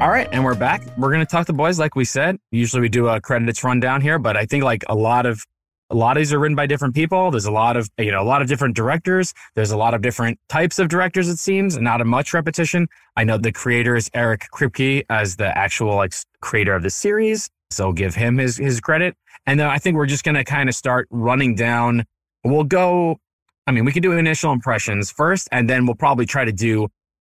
All 0.00 0.08
right, 0.08 0.28
and 0.32 0.42
we're 0.42 0.56
back. 0.56 0.82
We're 0.98 1.12
going 1.12 1.24
to 1.24 1.30
talk 1.30 1.46
to 1.46 1.52
boys 1.52 1.78
like 1.78 1.94
we 1.94 2.04
said. 2.04 2.36
Usually 2.50 2.80
we 2.80 2.88
do 2.88 3.06
a 3.06 3.20
credits 3.20 3.62
rundown 3.62 4.00
here, 4.00 4.18
but 4.18 4.36
I 4.36 4.46
think 4.46 4.64
like 4.64 4.82
a 4.88 4.96
lot 4.96 5.26
of 5.26 5.44
a 5.92 5.94
lot 5.94 6.16
of 6.16 6.22
these 6.22 6.32
are 6.32 6.38
written 6.38 6.56
by 6.56 6.66
different 6.66 6.94
people. 6.94 7.30
There's 7.30 7.44
a 7.44 7.52
lot 7.52 7.76
of 7.76 7.88
you 7.98 8.10
know 8.10 8.22
a 8.22 8.24
lot 8.24 8.40
of 8.40 8.48
different 8.48 8.74
directors. 8.74 9.34
There's 9.54 9.70
a 9.70 9.76
lot 9.76 9.92
of 9.92 10.00
different 10.00 10.38
types 10.48 10.78
of 10.78 10.88
directors. 10.88 11.28
It 11.28 11.38
seems 11.38 11.78
not 11.78 12.00
a 12.00 12.04
much 12.04 12.32
repetition. 12.32 12.88
I 13.16 13.24
know 13.24 13.36
the 13.36 13.52
creator 13.52 13.94
is 13.94 14.10
Eric 14.14 14.46
Kripke 14.52 15.04
as 15.10 15.36
the 15.36 15.56
actual 15.56 15.94
like 15.94 16.14
creator 16.40 16.74
of 16.74 16.82
the 16.82 16.90
series, 16.90 17.50
so 17.70 17.92
give 17.92 18.14
him 18.14 18.38
his 18.38 18.56
his 18.56 18.80
credit. 18.80 19.16
And 19.46 19.60
then 19.60 19.66
I 19.68 19.78
think 19.78 19.96
we're 19.96 20.06
just 20.06 20.24
going 20.24 20.36
to 20.36 20.44
kind 20.44 20.68
of 20.68 20.74
start 20.74 21.08
running 21.10 21.54
down. 21.54 22.04
We'll 22.42 22.64
go. 22.64 23.18
I 23.66 23.70
mean, 23.70 23.84
we 23.84 23.92
can 23.92 24.02
do 24.02 24.12
initial 24.12 24.52
impressions 24.52 25.10
first, 25.10 25.48
and 25.52 25.68
then 25.68 25.84
we'll 25.86 25.94
probably 25.94 26.26
try 26.26 26.44
to 26.44 26.52
do 26.52 26.88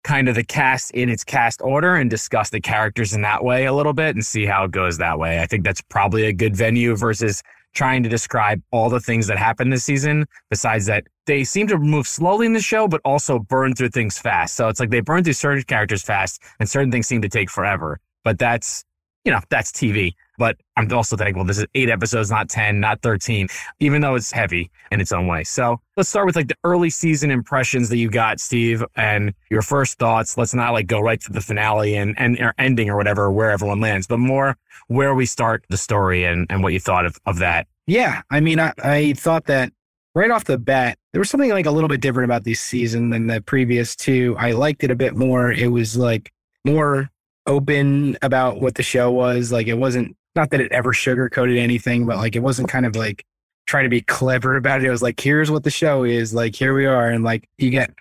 kind 0.04 0.28
of 0.28 0.36
the 0.36 0.44
cast 0.44 0.92
in 0.92 1.10
its 1.10 1.24
cast 1.24 1.62
order 1.62 1.96
and 1.96 2.10
discuss 2.10 2.50
the 2.50 2.60
characters 2.60 3.14
in 3.14 3.22
that 3.22 3.44
way 3.44 3.66
a 3.66 3.74
little 3.74 3.94
bit 3.94 4.16
and 4.16 4.26
see 4.26 4.46
how 4.46 4.66
it 4.66 4.72
goes 4.72 4.98
that 4.98 5.18
way. 5.18 5.40
I 5.40 5.48
think 5.48 5.64
that's 5.64 5.82
probably 5.82 6.26
a 6.26 6.34
good 6.34 6.56
venue 6.56 6.96
versus 6.96 7.42
trying 7.74 8.04
to 8.04 8.10
describe 8.10 8.62
all 8.72 8.90
the 8.90 9.00
things 9.00 9.28
that 9.28 9.38
happened 9.38 9.72
this 9.74 9.84
season. 9.84 10.26
Besides 10.50 10.86
that, 10.88 11.06
they 11.26 11.44
seem 11.44 11.68
to 11.68 11.78
move 11.78 12.08
slowly 12.08 12.46
in 12.46 12.54
the 12.54 12.62
show, 12.62 12.88
but 12.88 13.02
also 13.04 13.40
burn 13.40 13.74
through 13.74 13.90
things 13.90 14.18
fast. 14.18 14.56
So 14.56 14.68
it's 14.68 14.80
like 14.80 14.90
they 14.90 15.02
burn 15.02 15.24
through 15.24 15.34
certain 15.34 15.64
characters 15.64 16.04
fast 16.04 16.42
and 16.60 16.70
certain 16.70 16.92
things 16.92 17.08
seem 17.08 17.22
to 17.22 17.30
take 17.30 17.50
forever. 17.50 18.00
But 18.24 18.40
that's, 18.40 18.86
you 19.24 19.32
know, 19.32 19.40
that's 19.50 19.72
TV. 19.72 20.14
But 20.38 20.58
I'm 20.78 20.92
also 20.92 21.16
well, 21.16 21.46
this 21.46 21.60
is 21.60 21.66
eight 21.76 21.90
episodes, 21.90 22.32
not 22.32 22.50
10, 22.50 22.80
not 22.80 23.02
13, 23.02 23.48
even 23.80 24.02
though 24.02 24.16
it's 24.16 24.32
heavy 24.32 24.72
in 24.92 25.00
its 25.00 25.12
own 25.12 25.28
way. 25.28 25.44
So 25.44 25.80
let's 25.96 26.10
start 26.10 26.26
with 26.26 26.36
like 26.36 26.48
the 26.48 26.58
early 26.64 26.90
season 26.90 27.30
impressions 27.30 27.90
that 27.90 27.98
you 27.98 28.10
got, 28.10 28.40
Steve, 28.40 28.84
and 28.96 29.34
your 29.52 29.62
first 29.62 30.00
thoughts. 30.00 30.38
Let's 30.38 30.54
not 30.54 30.74
like 30.74 30.88
go 30.88 31.00
right 31.00 31.22
to 31.22 31.32
the 31.32 31.42
finale 31.42 31.96
and, 31.96 32.16
and 32.20 32.40
or 32.40 32.56
ending 32.58 32.90
or 32.90 32.98
whatever, 32.98 33.32
where 33.32 33.52
everyone 33.52 33.80
lands, 33.80 34.08
but 34.08 34.18
more 34.18 34.58
where 34.88 35.14
we 35.14 35.26
start 35.26 35.66
the 35.70 35.78
story 35.78 36.24
and, 36.26 36.48
and 36.50 36.64
what 36.64 36.74
you 36.74 36.80
thought 36.80 37.06
of, 37.06 37.18
of 37.26 37.40
that. 37.40 37.68
Yeah. 37.86 38.22
I 38.32 38.40
mean, 38.40 38.60
I, 38.60 38.74
I 38.84 39.14
thought 39.14 39.46
that 39.46 39.72
right 40.16 40.32
off 40.32 40.46
the 40.46 40.58
bat, 40.58 40.98
there 41.12 41.20
was 41.20 41.30
something 41.30 41.52
like 41.52 41.66
a 41.66 41.72
little 41.72 41.90
bit 41.90 42.02
different 42.02 42.26
about 42.26 42.44
this 42.44 42.60
season 42.60 43.12
than 43.12 43.28
the 43.28 43.42
previous 43.42 43.96
two. 43.96 44.36
I 44.38 44.52
liked 44.52 44.84
it 44.84 44.92
a 44.92 44.96
bit 44.96 45.16
more. 45.16 45.52
It 45.52 45.68
was 45.68 45.96
like 45.96 46.32
more 46.66 47.10
open 47.46 48.18
about 48.22 48.62
what 48.62 48.76
the 48.76 48.84
show 48.84 49.12
was. 49.12 49.52
Like 49.52 49.68
it 49.68 49.76
wasn't 49.76 50.16
not 50.36 50.50
that 50.50 50.62
it 50.62 50.72
ever 50.72 50.92
sugarcoated 50.92 51.58
anything, 51.58 52.06
but 52.06 52.18
like 52.18 52.36
it 52.36 52.42
wasn't 52.42 52.70
kind 52.70 52.86
of 52.86 52.96
like 52.96 53.26
trying 53.68 53.84
to 53.84 53.90
be 53.90 54.02
clever 54.02 54.56
about 54.58 54.82
it. 54.82 54.88
It 54.88 54.92
was 54.92 55.02
like, 55.02 55.20
here's 55.20 55.52
what 55.52 55.64
the 55.64 55.72
show 55.72 56.04
is. 56.04 56.34
Like 56.34 56.56
here 56.56 56.74
we 56.74 56.86
are. 56.86 57.10
And 57.10 57.24
like 57.24 57.48
you 57.58 57.70
get 57.70 57.92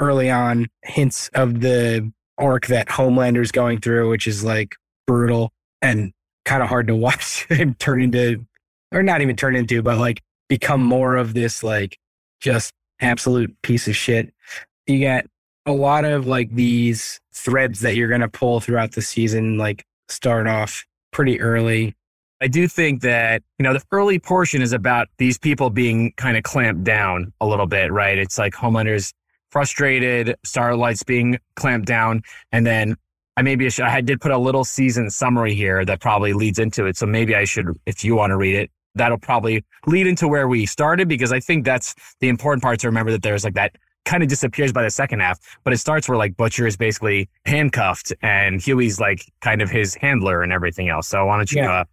early 0.00 0.30
on 0.30 0.68
hints 0.82 1.28
of 1.34 1.60
the 1.60 2.10
arc 2.38 2.66
that 2.66 2.90
Homelander's 2.90 3.52
going 3.52 3.80
through, 3.80 4.10
which 4.10 4.26
is 4.26 4.44
like 4.44 4.76
brutal 5.06 5.52
and 5.82 6.12
kind 6.44 6.62
of 6.62 6.68
hard 6.68 6.86
to 6.88 6.96
watch 6.96 7.46
him 7.46 7.74
turn 7.74 8.02
into 8.02 8.44
or 8.92 9.02
not 9.02 9.20
even 9.20 9.36
turn 9.36 9.56
into, 9.56 9.82
but 9.82 9.98
like 9.98 10.22
become 10.48 10.82
more 10.82 11.16
of 11.16 11.34
this 11.34 11.62
like 11.62 11.98
just 12.40 12.72
absolute 13.00 13.54
piece 13.62 13.88
of 13.88 13.96
shit. 13.96 14.32
You 14.86 14.98
get 14.98 15.26
a 15.66 15.72
lot 15.72 16.04
of 16.04 16.26
like 16.26 16.50
these 16.54 17.20
threads 17.32 17.80
that 17.80 17.96
you're 17.96 18.08
going 18.08 18.20
to 18.20 18.28
pull 18.28 18.60
throughout 18.60 18.92
the 18.92 19.02
season, 19.02 19.56
like 19.58 19.84
start 20.08 20.46
off 20.46 20.84
pretty 21.10 21.40
early. 21.40 21.94
I 22.40 22.48
do 22.48 22.68
think 22.68 23.00
that, 23.02 23.42
you 23.58 23.62
know, 23.62 23.72
the 23.72 23.82
early 23.90 24.18
portion 24.18 24.60
is 24.60 24.72
about 24.72 25.08
these 25.18 25.38
people 25.38 25.70
being 25.70 26.12
kind 26.16 26.36
of 26.36 26.42
clamped 26.42 26.84
down 26.84 27.32
a 27.40 27.46
little 27.46 27.66
bit, 27.66 27.90
right? 27.92 28.18
It's 28.18 28.38
like 28.38 28.54
Homelander's 28.54 29.14
frustrated, 29.50 30.36
Starlight's 30.44 31.04
being 31.04 31.38
clamped 31.56 31.86
down. 31.86 32.22
And 32.52 32.66
then 32.66 32.96
I 33.36 33.42
maybe 33.42 33.66
I, 33.66 33.68
should, 33.68 33.84
I 33.84 34.00
did 34.00 34.20
put 34.20 34.32
a 34.32 34.38
little 34.38 34.64
season 34.64 35.08
summary 35.10 35.54
here 35.54 35.84
that 35.84 36.00
probably 36.00 36.32
leads 36.32 36.58
into 36.58 36.86
it. 36.86 36.96
So 36.96 37.06
maybe 37.06 37.34
I 37.34 37.44
should, 37.44 37.68
if 37.86 38.04
you 38.04 38.14
want 38.16 38.32
to 38.32 38.36
read 38.36 38.56
it, 38.56 38.70
that'll 38.94 39.18
probably 39.18 39.64
lead 39.86 40.06
into 40.06 40.28
where 40.28 40.46
we 40.46 40.66
started 40.66 41.08
because 41.08 41.32
I 41.32 41.40
think 41.40 41.64
that's 41.64 41.94
the 42.20 42.28
important 42.28 42.62
part 42.62 42.80
to 42.80 42.88
remember 42.88 43.12
that 43.12 43.22
there's 43.22 43.44
like 43.44 43.54
that 43.54 43.76
kind 44.04 44.22
of 44.22 44.28
disappears 44.28 44.72
by 44.72 44.82
the 44.82 44.90
second 44.90 45.20
half, 45.20 45.38
but 45.64 45.72
it 45.72 45.78
starts 45.78 46.08
where 46.08 46.18
like 46.18 46.36
Butcher 46.36 46.66
is 46.66 46.76
basically 46.76 47.28
handcuffed 47.46 48.12
and 48.22 48.60
Huey's 48.60 49.00
like 49.00 49.24
kind 49.40 49.62
of 49.62 49.70
his 49.70 49.94
handler 49.94 50.42
and 50.42 50.52
everything 50.52 50.88
else. 50.88 51.08
So 51.08 51.24
why 51.26 51.36
don't 51.36 51.50
you 51.52 51.62
Yeah. 51.62 51.80
uh, 51.80 51.84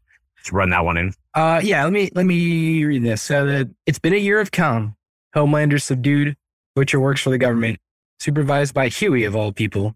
run 0.52 0.70
that 0.72 0.84
one 0.84 0.98
in? 0.98 1.14
Uh, 1.34 1.62
yeah, 1.64 1.84
let 1.84 1.94
me 1.94 2.10
let 2.14 2.26
me 2.26 2.84
read 2.84 3.04
this. 3.04 3.22
So 3.22 3.46
the, 3.46 3.72
it's 3.86 4.00
been 4.00 4.14
a 4.14 4.18
year 4.18 4.40
of 4.40 4.52
calm. 4.52 4.96
Homelander 5.36 5.82
subdued. 5.82 6.36
Butcher 6.76 7.00
works 7.00 7.22
for 7.22 7.30
the 7.30 7.38
government, 7.38 7.80
supervised 8.20 8.74
by 8.74 8.88
Huey 8.90 9.24
of 9.24 9.36
all 9.36 9.52
people. 9.54 9.96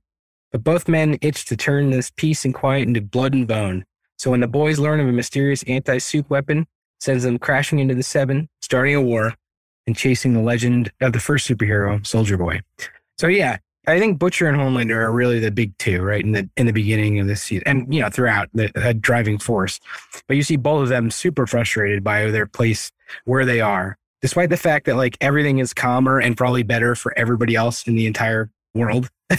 But 0.52 0.64
both 0.64 0.88
men 0.88 1.18
itch 1.22 1.46
to 1.46 1.58
turn 1.58 1.90
this 1.90 2.12
peace 2.16 2.46
and 2.46 2.54
quiet 2.54 2.88
into 2.88 3.02
blood 3.02 3.34
and 3.34 3.46
bone. 3.48 3.84
So 4.18 4.32
when 4.32 4.40
the 4.40 4.48
boys 4.48 4.80
learn 4.80 5.02
of 5.02 5.08
a 5.08 5.12
mysterious 5.12 5.64
anti-suit 5.64 6.30
weapon, 6.30 6.68
sends 7.02 7.24
them 7.26 7.38
crashing 7.38 7.80
into 7.80 7.94
the 7.96 8.04
Seven, 8.04 8.48
starting 8.62 8.96
a 8.96 9.02
war, 9.02 9.34
and 9.88 9.96
chasing 9.96 10.34
the 10.34 10.42
legend 10.42 10.92
of 11.02 11.14
the 11.14 11.20
first 11.20 11.48
superhero, 11.48 12.06
Soldier 12.06 12.38
Boy. 12.38 12.62
So 13.18 13.28
yeah, 13.28 13.58
I 13.88 14.00
think 14.00 14.20
Butcher 14.20 14.48
and 14.48 14.58
Homelander 14.58 14.96
are 14.96 15.12
really 15.12 15.40
the 15.40 15.52
big 15.52 15.78
two, 15.78 16.02
right? 16.02 16.24
In 16.24 16.32
the 16.32 16.50
in 16.58 16.66
the 16.66 16.74
beginning 16.74 17.20
of 17.20 17.28
this 17.28 17.44
season, 17.44 17.64
and 17.68 17.94
you 17.94 18.02
know 18.02 18.10
throughout 18.10 18.50
the 18.54 18.72
a 18.76 18.94
driving 18.94 19.38
force. 19.38 19.80
But 20.28 20.38
you 20.38 20.44
see 20.44 20.56
both 20.56 20.84
of 20.84 20.90
them 20.90 21.12
super 21.12 21.46
frustrated 21.46 22.04
by 22.04 22.30
their 22.32 22.48
place 22.48 22.92
where 23.26 23.46
they 23.46 23.62
are, 23.62 23.98
despite 24.22 24.50
the 24.50 24.58
fact 24.58 24.86
that 24.86 24.96
like 24.96 25.18
everything 25.22 25.60
is 25.60 25.74
calmer 25.74 26.20
and 26.20 26.36
probably 26.36 26.64
better 26.64 26.96
for 26.96 27.18
everybody 27.18 27.56
else 27.56 27.88
in 27.88 27.96
the 27.96 28.08
entire 28.08 28.50
world. 28.74 29.10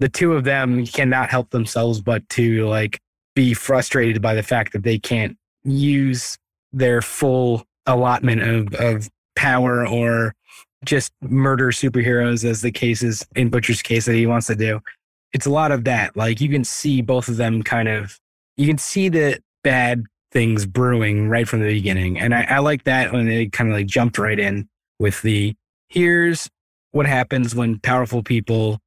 the 0.00 0.08
two 0.08 0.32
of 0.32 0.44
them 0.44 0.86
cannot 0.86 1.28
help 1.28 1.50
themselves 1.50 2.00
but 2.00 2.28
to 2.30 2.66
like 2.66 3.00
be 3.34 3.54
frustrated 3.54 4.22
by 4.22 4.34
the 4.34 4.42
fact 4.42 4.72
that 4.72 4.82
they 4.82 4.98
can't 4.98 5.36
use 5.64 6.38
their 6.72 7.02
full 7.02 7.64
allotment 7.86 8.42
of, 8.42 8.74
of 8.74 9.08
power 9.38 9.86
or 9.86 10.34
just 10.84 11.12
murder 11.22 11.68
superheroes 11.68 12.44
as 12.44 12.60
the 12.60 12.72
case 12.72 13.04
is 13.04 13.24
in 13.36 13.50
Butcher's 13.50 13.82
case 13.82 14.04
that 14.06 14.14
he 14.14 14.26
wants 14.26 14.48
to 14.48 14.56
do. 14.56 14.80
It's 15.32 15.46
a 15.46 15.50
lot 15.50 15.70
of 15.70 15.84
that. 15.84 16.16
Like 16.16 16.40
you 16.40 16.48
can 16.48 16.64
see 16.64 17.02
both 17.02 17.28
of 17.28 17.36
them 17.36 17.62
kind 17.62 17.88
of 17.88 18.18
you 18.56 18.66
can 18.66 18.78
see 18.78 19.08
the 19.08 19.38
bad 19.62 20.04
things 20.32 20.66
brewing 20.66 21.28
right 21.28 21.46
from 21.46 21.60
the 21.60 21.72
beginning. 21.72 22.18
And 22.18 22.34
I, 22.34 22.42
I 22.48 22.58
like 22.58 22.82
that 22.84 23.12
when 23.12 23.26
they 23.26 23.46
kind 23.46 23.70
of 23.70 23.76
like 23.76 23.86
jumped 23.86 24.18
right 24.18 24.38
in 24.38 24.68
with 24.98 25.22
the 25.22 25.54
here's 25.88 26.50
what 26.90 27.06
happens 27.06 27.54
when 27.54 27.78
powerful 27.78 28.22
people 28.22 28.80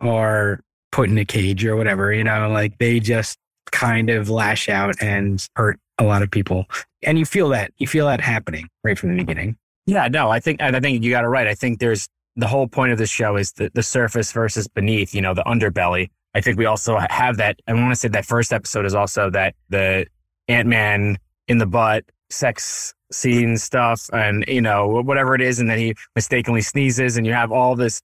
are 0.00 0.60
put 0.90 1.10
in 1.10 1.18
a 1.18 1.24
cage 1.24 1.64
or 1.66 1.76
whatever, 1.76 2.12
you 2.12 2.24
know, 2.24 2.48
like 2.48 2.78
they 2.78 2.98
just 2.98 3.36
kind 3.70 4.08
of 4.08 4.30
lash 4.30 4.68
out 4.68 4.94
and 5.02 5.46
hurt 5.56 5.78
a 5.98 6.04
lot 6.04 6.22
of 6.22 6.30
people. 6.30 6.66
And 7.02 7.18
you 7.18 7.26
feel 7.26 7.50
that, 7.50 7.72
you 7.76 7.86
feel 7.86 8.06
that 8.06 8.20
happening 8.20 8.68
right 8.82 8.98
from 8.98 9.10
the 9.10 9.22
beginning. 9.22 9.56
Yeah, 9.88 10.06
no, 10.08 10.28
I 10.28 10.38
think, 10.38 10.60
I 10.60 10.78
think 10.80 11.02
you 11.02 11.10
got 11.10 11.24
it 11.24 11.28
right. 11.28 11.46
I 11.46 11.54
think 11.54 11.78
there's 11.78 12.08
the 12.36 12.46
whole 12.46 12.68
point 12.68 12.92
of 12.92 12.98
this 12.98 13.08
show 13.08 13.36
is 13.36 13.52
the, 13.52 13.70
the 13.72 13.82
surface 13.82 14.30
versus 14.32 14.68
beneath, 14.68 15.14
you 15.14 15.22
know, 15.22 15.32
the 15.32 15.42
underbelly. 15.44 16.10
I 16.34 16.42
think 16.42 16.58
we 16.58 16.66
also 16.66 16.98
have 17.08 17.38
that. 17.38 17.58
I 17.66 17.72
want 17.72 17.90
to 17.92 17.96
say 17.96 18.08
that 18.08 18.26
first 18.26 18.52
episode 18.52 18.84
is 18.84 18.94
also 18.94 19.30
that 19.30 19.54
the 19.70 20.06
Ant 20.46 20.68
Man 20.68 21.16
in 21.48 21.56
the 21.56 21.64
butt 21.64 22.04
sex 22.28 22.92
scene 23.10 23.56
stuff 23.56 24.10
and, 24.12 24.44
you 24.46 24.60
know, 24.60 24.88
whatever 24.88 25.34
it 25.34 25.40
is. 25.40 25.58
And 25.58 25.70
then 25.70 25.78
he 25.78 25.94
mistakenly 26.14 26.60
sneezes 26.60 27.16
and 27.16 27.26
you 27.26 27.32
have 27.32 27.50
all 27.50 27.74
this 27.74 28.02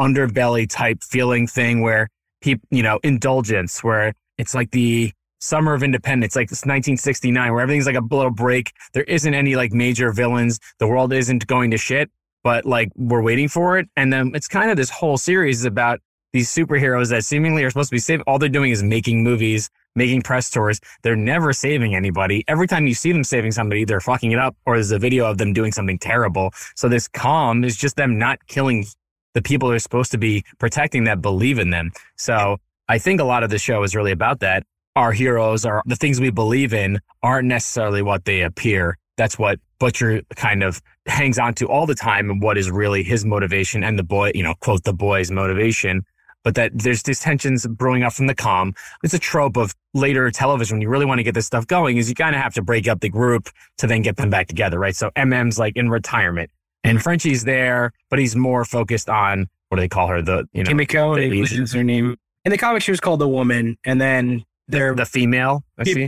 underbelly 0.00 0.68
type 0.68 1.00
feeling 1.04 1.46
thing 1.46 1.80
where 1.80 2.08
people, 2.40 2.66
you 2.72 2.82
know, 2.82 2.98
indulgence, 3.04 3.84
where 3.84 4.14
it's 4.36 4.52
like 4.52 4.72
the 4.72 5.12
summer 5.40 5.74
of 5.74 5.82
independence, 5.82 6.36
like 6.36 6.48
this 6.48 6.60
1969, 6.60 7.52
where 7.52 7.60
everything's 7.60 7.86
like 7.86 7.96
a 7.96 8.00
little 8.00 8.30
break. 8.30 8.72
There 8.92 9.04
isn't 9.04 9.34
any 9.34 9.56
like 9.56 9.72
major 9.72 10.12
villains. 10.12 10.60
The 10.78 10.86
world 10.86 11.12
isn't 11.12 11.46
going 11.46 11.70
to 11.72 11.78
shit, 11.78 12.10
but 12.44 12.64
like 12.64 12.90
we're 12.96 13.22
waiting 13.22 13.48
for 13.48 13.78
it. 13.78 13.88
And 13.96 14.12
then 14.12 14.32
it's 14.34 14.48
kind 14.48 14.70
of 14.70 14.76
this 14.76 14.90
whole 14.90 15.18
series 15.18 15.60
is 15.60 15.64
about 15.64 16.00
these 16.32 16.48
superheroes 16.48 17.10
that 17.10 17.24
seemingly 17.24 17.64
are 17.64 17.70
supposed 17.70 17.90
to 17.90 17.96
be 17.96 18.00
saved. 18.00 18.22
All 18.26 18.38
they're 18.38 18.48
doing 18.48 18.70
is 18.70 18.82
making 18.82 19.24
movies, 19.24 19.68
making 19.96 20.22
press 20.22 20.50
tours. 20.50 20.80
They're 21.02 21.16
never 21.16 21.52
saving 21.52 21.94
anybody. 21.94 22.44
Every 22.46 22.68
time 22.68 22.86
you 22.86 22.94
see 22.94 23.12
them 23.12 23.24
saving 23.24 23.52
somebody, 23.52 23.84
they're 23.84 24.00
fucking 24.00 24.30
it 24.30 24.38
up 24.38 24.56
or 24.64 24.76
there's 24.76 24.92
a 24.92 24.98
video 24.98 25.26
of 25.26 25.38
them 25.38 25.52
doing 25.52 25.72
something 25.72 25.98
terrible. 25.98 26.52
So 26.76 26.88
this 26.88 27.08
calm 27.08 27.64
is 27.64 27.76
just 27.76 27.96
them 27.96 28.18
not 28.18 28.46
killing 28.46 28.86
the 29.34 29.42
people 29.42 29.68
they're 29.68 29.78
supposed 29.78 30.12
to 30.12 30.18
be 30.18 30.44
protecting 30.58 31.04
that 31.04 31.20
believe 31.22 31.58
in 31.58 31.70
them. 31.70 31.90
So 32.16 32.58
I 32.88 32.98
think 32.98 33.20
a 33.20 33.24
lot 33.24 33.42
of 33.42 33.50
the 33.50 33.58
show 33.58 33.82
is 33.82 33.94
really 33.94 34.12
about 34.12 34.40
that. 34.40 34.64
Our 34.96 35.12
heroes 35.12 35.64
are 35.64 35.82
the 35.86 35.96
things 35.96 36.20
we 36.20 36.30
believe 36.30 36.74
in 36.74 37.00
aren't 37.22 37.46
necessarily 37.48 38.02
what 38.02 38.24
they 38.24 38.42
appear. 38.42 38.98
That's 39.16 39.38
what 39.38 39.60
Butcher 39.78 40.22
kind 40.36 40.62
of 40.62 40.82
hangs 41.06 41.38
on 41.38 41.54
to 41.54 41.68
all 41.68 41.86
the 41.86 41.94
time 41.94 42.30
and 42.30 42.42
what 42.42 42.58
is 42.58 42.70
really 42.70 43.02
his 43.02 43.24
motivation 43.24 43.84
and 43.84 43.98
the 43.98 44.02
boy, 44.02 44.32
you 44.34 44.42
know, 44.42 44.54
quote, 44.60 44.84
the 44.84 44.92
boy's 44.92 45.30
motivation. 45.30 46.04
But 46.42 46.54
that 46.54 46.72
there's 46.74 47.02
these 47.02 47.20
tensions 47.20 47.66
brewing 47.66 48.02
up 48.02 48.14
from 48.14 48.26
the 48.26 48.34
calm. 48.34 48.74
It's 49.04 49.12
a 49.12 49.18
trope 49.18 49.56
of 49.56 49.74
later 49.92 50.30
television. 50.30 50.76
When 50.76 50.82
you 50.82 50.88
really 50.88 51.04
want 51.04 51.18
to 51.18 51.22
get 51.22 51.34
this 51.34 51.46
stuff 51.46 51.66
going 51.66 51.98
is 51.98 52.08
you 52.08 52.14
kind 52.14 52.34
of 52.34 52.40
have 52.40 52.54
to 52.54 52.62
break 52.62 52.88
up 52.88 53.00
the 53.00 53.10
group 53.10 53.50
to 53.78 53.86
then 53.86 54.00
get 54.00 54.16
them 54.16 54.30
back 54.30 54.48
together, 54.48 54.78
right? 54.78 54.96
So 54.96 55.10
MM's 55.16 55.58
like 55.58 55.76
in 55.76 55.90
retirement 55.90 56.50
and 56.82 57.02
Frenchie's 57.02 57.44
there, 57.44 57.92
but 58.08 58.18
he's 58.18 58.34
more 58.34 58.64
focused 58.64 59.10
on 59.10 59.48
what 59.68 59.76
do 59.76 59.82
they 59.82 59.88
call 59.88 60.08
her? 60.08 60.20
The 60.22 60.48
you 60.52 60.64
know 60.64 60.68
Kimiko 60.68 61.14
is 61.14 61.72
her 61.72 61.84
name. 61.84 62.16
In 62.44 62.50
the 62.52 62.58
comic, 62.58 62.82
she 62.82 62.90
was 62.90 63.00
called 63.00 63.20
the 63.20 63.28
woman, 63.28 63.76
and 63.84 64.00
then 64.00 64.44
they're 64.70 64.94
the 64.94 65.06
female, 65.06 65.64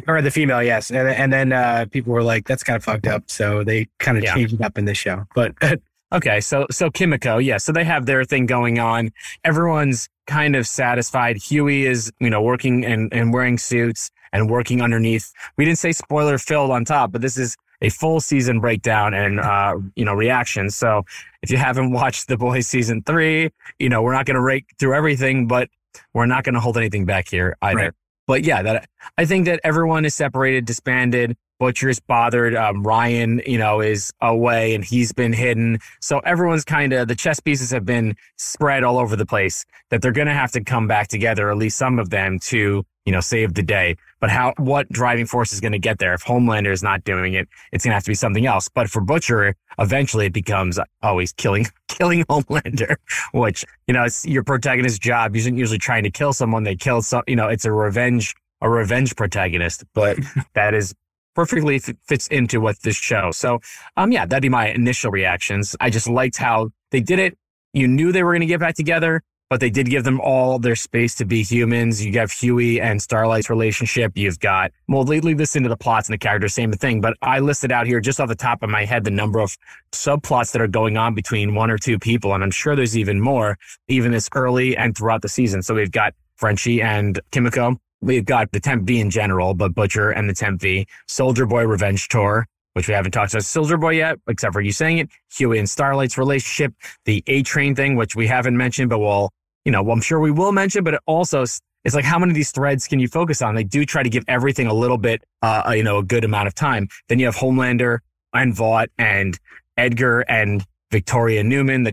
or 0.06 0.22
the 0.22 0.30
female, 0.30 0.62
yes. 0.62 0.90
And, 0.90 1.08
and 1.08 1.32
then 1.32 1.52
uh, 1.52 1.86
people 1.90 2.12
were 2.12 2.22
like, 2.22 2.46
"That's 2.46 2.62
kind 2.62 2.76
of 2.76 2.84
fucked 2.84 3.06
up," 3.06 3.24
so 3.26 3.64
they 3.64 3.88
kind 3.98 4.18
of 4.18 4.24
yeah. 4.24 4.34
changed 4.34 4.54
it 4.54 4.60
up 4.62 4.78
in 4.78 4.84
the 4.84 4.94
show. 4.94 5.24
But 5.34 5.54
okay, 6.12 6.40
so 6.40 6.66
so 6.70 6.90
Kimiko, 6.90 7.38
yeah, 7.38 7.58
so 7.58 7.72
they 7.72 7.84
have 7.84 8.06
their 8.06 8.24
thing 8.24 8.46
going 8.46 8.78
on. 8.78 9.10
Everyone's 9.44 10.08
kind 10.26 10.56
of 10.56 10.66
satisfied. 10.66 11.36
huey 11.36 11.84
is 11.86 12.12
you 12.20 12.30
know 12.30 12.42
working 12.42 12.84
and 12.84 13.12
and 13.12 13.32
wearing 13.32 13.58
suits 13.58 14.10
and 14.32 14.50
working 14.50 14.80
underneath. 14.80 15.32
We 15.56 15.64
didn't 15.64 15.78
say 15.78 15.92
spoiler 15.92 16.38
filled 16.38 16.70
on 16.70 16.84
top, 16.84 17.12
but 17.12 17.20
this 17.20 17.36
is 17.36 17.56
a 17.82 17.90
full 17.90 18.20
season 18.20 18.60
breakdown 18.60 19.12
and 19.12 19.40
uh, 19.40 19.78
you 19.96 20.04
know 20.04 20.14
reactions. 20.14 20.74
So 20.76 21.04
if 21.42 21.50
you 21.50 21.58
haven't 21.58 21.92
watched 22.00 22.28
The 22.28 22.36
Boys 22.36 22.66
season 22.66 23.02
three, 23.02 23.50
you 23.78 23.88
know 23.88 24.02
we're 24.02 24.14
not 24.14 24.26
going 24.26 24.36
to 24.36 24.42
rake 24.42 24.66
through 24.78 24.94
everything, 24.94 25.46
but 25.46 25.68
we're 26.14 26.26
not 26.26 26.44
going 26.44 26.54
to 26.54 26.60
hold 26.60 26.76
anything 26.76 27.04
back 27.04 27.28
here 27.28 27.56
either. 27.62 27.76
Right. 27.76 27.92
But 28.26 28.44
yeah, 28.44 28.62
that 28.62 28.88
I 29.18 29.24
think 29.24 29.46
that 29.46 29.60
everyone 29.64 30.04
is 30.04 30.14
separated, 30.14 30.64
disbanded. 30.64 31.36
Butcher's 31.58 32.00
bothered. 32.00 32.56
Um, 32.56 32.82
Ryan, 32.82 33.40
you 33.46 33.56
know, 33.56 33.80
is 33.80 34.12
away 34.20 34.74
and 34.74 34.84
he's 34.84 35.12
been 35.12 35.32
hidden. 35.32 35.78
So 36.00 36.18
everyone's 36.20 36.64
kind 36.64 36.92
of 36.92 37.06
the 37.06 37.14
chess 37.14 37.38
pieces 37.38 37.70
have 37.70 37.84
been 37.84 38.16
spread 38.36 38.82
all 38.82 38.98
over 38.98 39.14
the 39.14 39.26
place. 39.26 39.64
That 39.90 40.02
they're 40.02 40.10
going 40.10 40.26
to 40.26 40.34
have 40.34 40.50
to 40.52 40.64
come 40.64 40.88
back 40.88 41.06
together, 41.06 41.50
at 41.50 41.56
least 41.56 41.76
some 41.76 42.00
of 42.00 42.10
them, 42.10 42.40
to 42.40 42.84
you 43.04 43.12
know 43.12 43.20
save 43.20 43.54
the 43.54 43.62
day. 43.62 43.96
But 44.20 44.30
how, 44.30 44.54
what 44.56 44.88
driving 44.88 45.26
force 45.26 45.52
is 45.52 45.60
going 45.60 45.72
to 45.72 45.78
get 45.78 45.98
there? 45.98 46.14
If 46.14 46.24
Homelander 46.24 46.72
is 46.72 46.82
not 46.82 47.04
doing 47.04 47.34
it, 47.34 47.48
it's 47.72 47.84
going 47.84 47.90
to 47.90 47.94
have 47.94 48.04
to 48.04 48.10
be 48.10 48.14
something 48.14 48.46
else. 48.46 48.68
But 48.68 48.88
for 48.88 49.00
Butcher, 49.00 49.54
eventually 49.78 50.26
it 50.26 50.32
becomes 50.32 50.78
always 51.02 51.32
killing, 51.32 51.66
killing 51.88 52.24
Homelander, 52.24 52.96
which, 53.32 53.64
you 53.86 53.94
know, 53.94 54.04
it's 54.04 54.24
your 54.24 54.44
protagonist's 54.44 54.98
job. 54.98 55.34
Isn't 55.34 55.56
usually 55.56 55.78
trying 55.78 56.04
to 56.04 56.10
kill 56.10 56.32
someone. 56.32 56.62
They 56.62 56.76
kill 56.76 57.02
some, 57.02 57.22
you 57.26 57.36
know, 57.36 57.48
it's 57.48 57.64
a 57.64 57.72
revenge, 57.72 58.34
a 58.62 58.70
revenge 58.70 59.14
protagonist, 59.16 59.84
but 59.92 60.18
that 60.54 60.72
is 60.72 60.94
perfectly 61.34 61.78
fits 61.78 62.28
into 62.28 62.60
what 62.60 62.80
this 62.82 62.96
show. 62.96 63.30
So, 63.32 63.60
um, 63.96 64.12
yeah, 64.12 64.24
that'd 64.24 64.42
be 64.42 64.48
my 64.48 64.68
initial 64.68 65.10
reactions. 65.10 65.76
I 65.80 65.90
just 65.90 66.08
liked 66.08 66.38
how 66.38 66.70
they 66.90 67.00
did 67.00 67.18
it. 67.18 67.36
You 67.74 67.88
knew 67.88 68.12
they 68.12 68.22
were 68.22 68.32
going 68.32 68.40
to 68.40 68.46
get 68.46 68.60
back 68.60 68.74
together 68.74 69.22
but 69.52 69.60
they 69.60 69.68
did 69.68 69.90
give 69.90 70.02
them 70.02 70.18
all 70.18 70.58
their 70.58 70.74
space 70.74 71.14
to 71.14 71.26
be 71.26 71.42
humans. 71.42 72.02
You 72.02 72.18
have 72.20 72.32
Huey 72.32 72.80
and 72.80 73.02
Starlight's 73.02 73.50
relationship. 73.50 74.12
You've 74.14 74.40
got, 74.40 74.72
well, 74.88 75.02
leave 75.02 75.36
this 75.36 75.54
into 75.54 75.68
the 75.68 75.76
plots 75.76 76.08
and 76.08 76.14
the 76.14 76.18
characters, 76.18 76.54
same 76.54 76.72
thing. 76.72 77.02
But 77.02 77.18
I 77.20 77.40
listed 77.40 77.70
out 77.70 77.86
here 77.86 78.00
just 78.00 78.18
off 78.18 78.28
the 78.28 78.34
top 78.34 78.62
of 78.62 78.70
my 78.70 78.86
head 78.86 79.04
the 79.04 79.10
number 79.10 79.40
of 79.40 79.54
subplots 79.92 80.52
that 80.52 80.62
are 80.62 80.68
going 80.68 80.96
on 80.96 81.14
between 81.14 81.54
one 81.54 81.70
or 81.70 81.76
two 81.76 81.98
people. 81.98 82.32
And 82.32 82.42
I'm 82.42 82.50
sure 82.50 82.74
there's 82.74 82.96
even 82.96 83.20
more, 83.20 83.58
even 83.88 84.10
this 84.10 84.30
early 84.34 84.74
and 84.74 84.96
throughout 84.96 85.20
the 85.20 85.28
season. 85.28 85.60
So 85.60 85.74
we've 85.74 85.92
got 85.92 86.14
Frenchie 86.36 86.80
and 86.80 87.20
Kimiko. 87.30 87.78
We've 88.02 88.24
got 88.24 88.52
the 88.52 88.60
Temp 88.60 88.84
V 88.84 89.00
in 89.00 89.10
general, 89.10 89.54
but 89.54 89.74
Butcher 89.74 90.10
and 90.10 90.28
the 90.28 90.34
Temp 90.34 90.60
V, 90.60 90.86
Soldier 91.06 91.46
Boy 91.46 91.64
Revenge 91.64 92.08
Tour, 92.08 92.46
which 92.74 92.88
we 92.88 92.94
haven't 92.94 93.12
talked 93.12 93.32
about 93.32 93.44
Soldier 93.44 93.78
Boy 93.78 93.92
yet, 93.92 94.18
except 94.28 94.52
for 94.52 94.60
you 94.60 94.72
saying 94.72 94.98
it, 94.98 95.08
Huey 95.32 95.58
and 95.58 95.70
Starlight's 95.70 96.18
relationship, 96.18 96.74
the 97.04 97.22
A 97.28 97.42
Train 97.42 97.74
thing, 97.74 97.96
which 97.96 98.16
we 98.16 98.26
haven't 98.26 98.56
mentioned, 98.56 98.90
but 98.90 98.98
we'll 98.98 99.30
you 99.64 99.70
know, 99.70 99.82
well, 99.82 99.94
I'm 99.94 100.00
sure 100.00 100.18
we 100.18 100.30
will 100.30 100.52
mention, 100.52 100.84
but 100.84 100.94
it 100.94 101.00
also 101.06 101.44
it's 101.84 101.94
like 101.94 102.04
how 102.04 102.18
many 102.18 102.30
of 102.30 102.34
these 102.34 102.52
threads 102.52 102.86
can 102.86 103.00
you 103.00 103.08
focus 103.08 103.42
on? 103.42 103.54
They 103.54 103.64
do 103.64 103.84
try 103.84 104.02
to 104.02 104.10
give 104.10 104.24
everything 104.28 104.66
a 104.66 104.74
little 104.74 104.98
bit, 104.98 105.24
uh, 105.42 105.72
you 105.76 105.82
know, 105.82 105.98
a 105.98 106.02
good 106.02 106.24
amount 106.24 106.46
of 106.46 106.54
time. 106.54 106.88
Then 107.08 107.18
you 107.18 107.26
have 107.26 107.36
Homelander 107.36 107.98
and 108.32 108.54
Vought 108.54 108.88
and 108.98 109.38
Edgar 109.76 110.20
and 110.28 110.64
Victoria 110.90 111.42
Newman, 111.42 111.82
the 111.82 111.92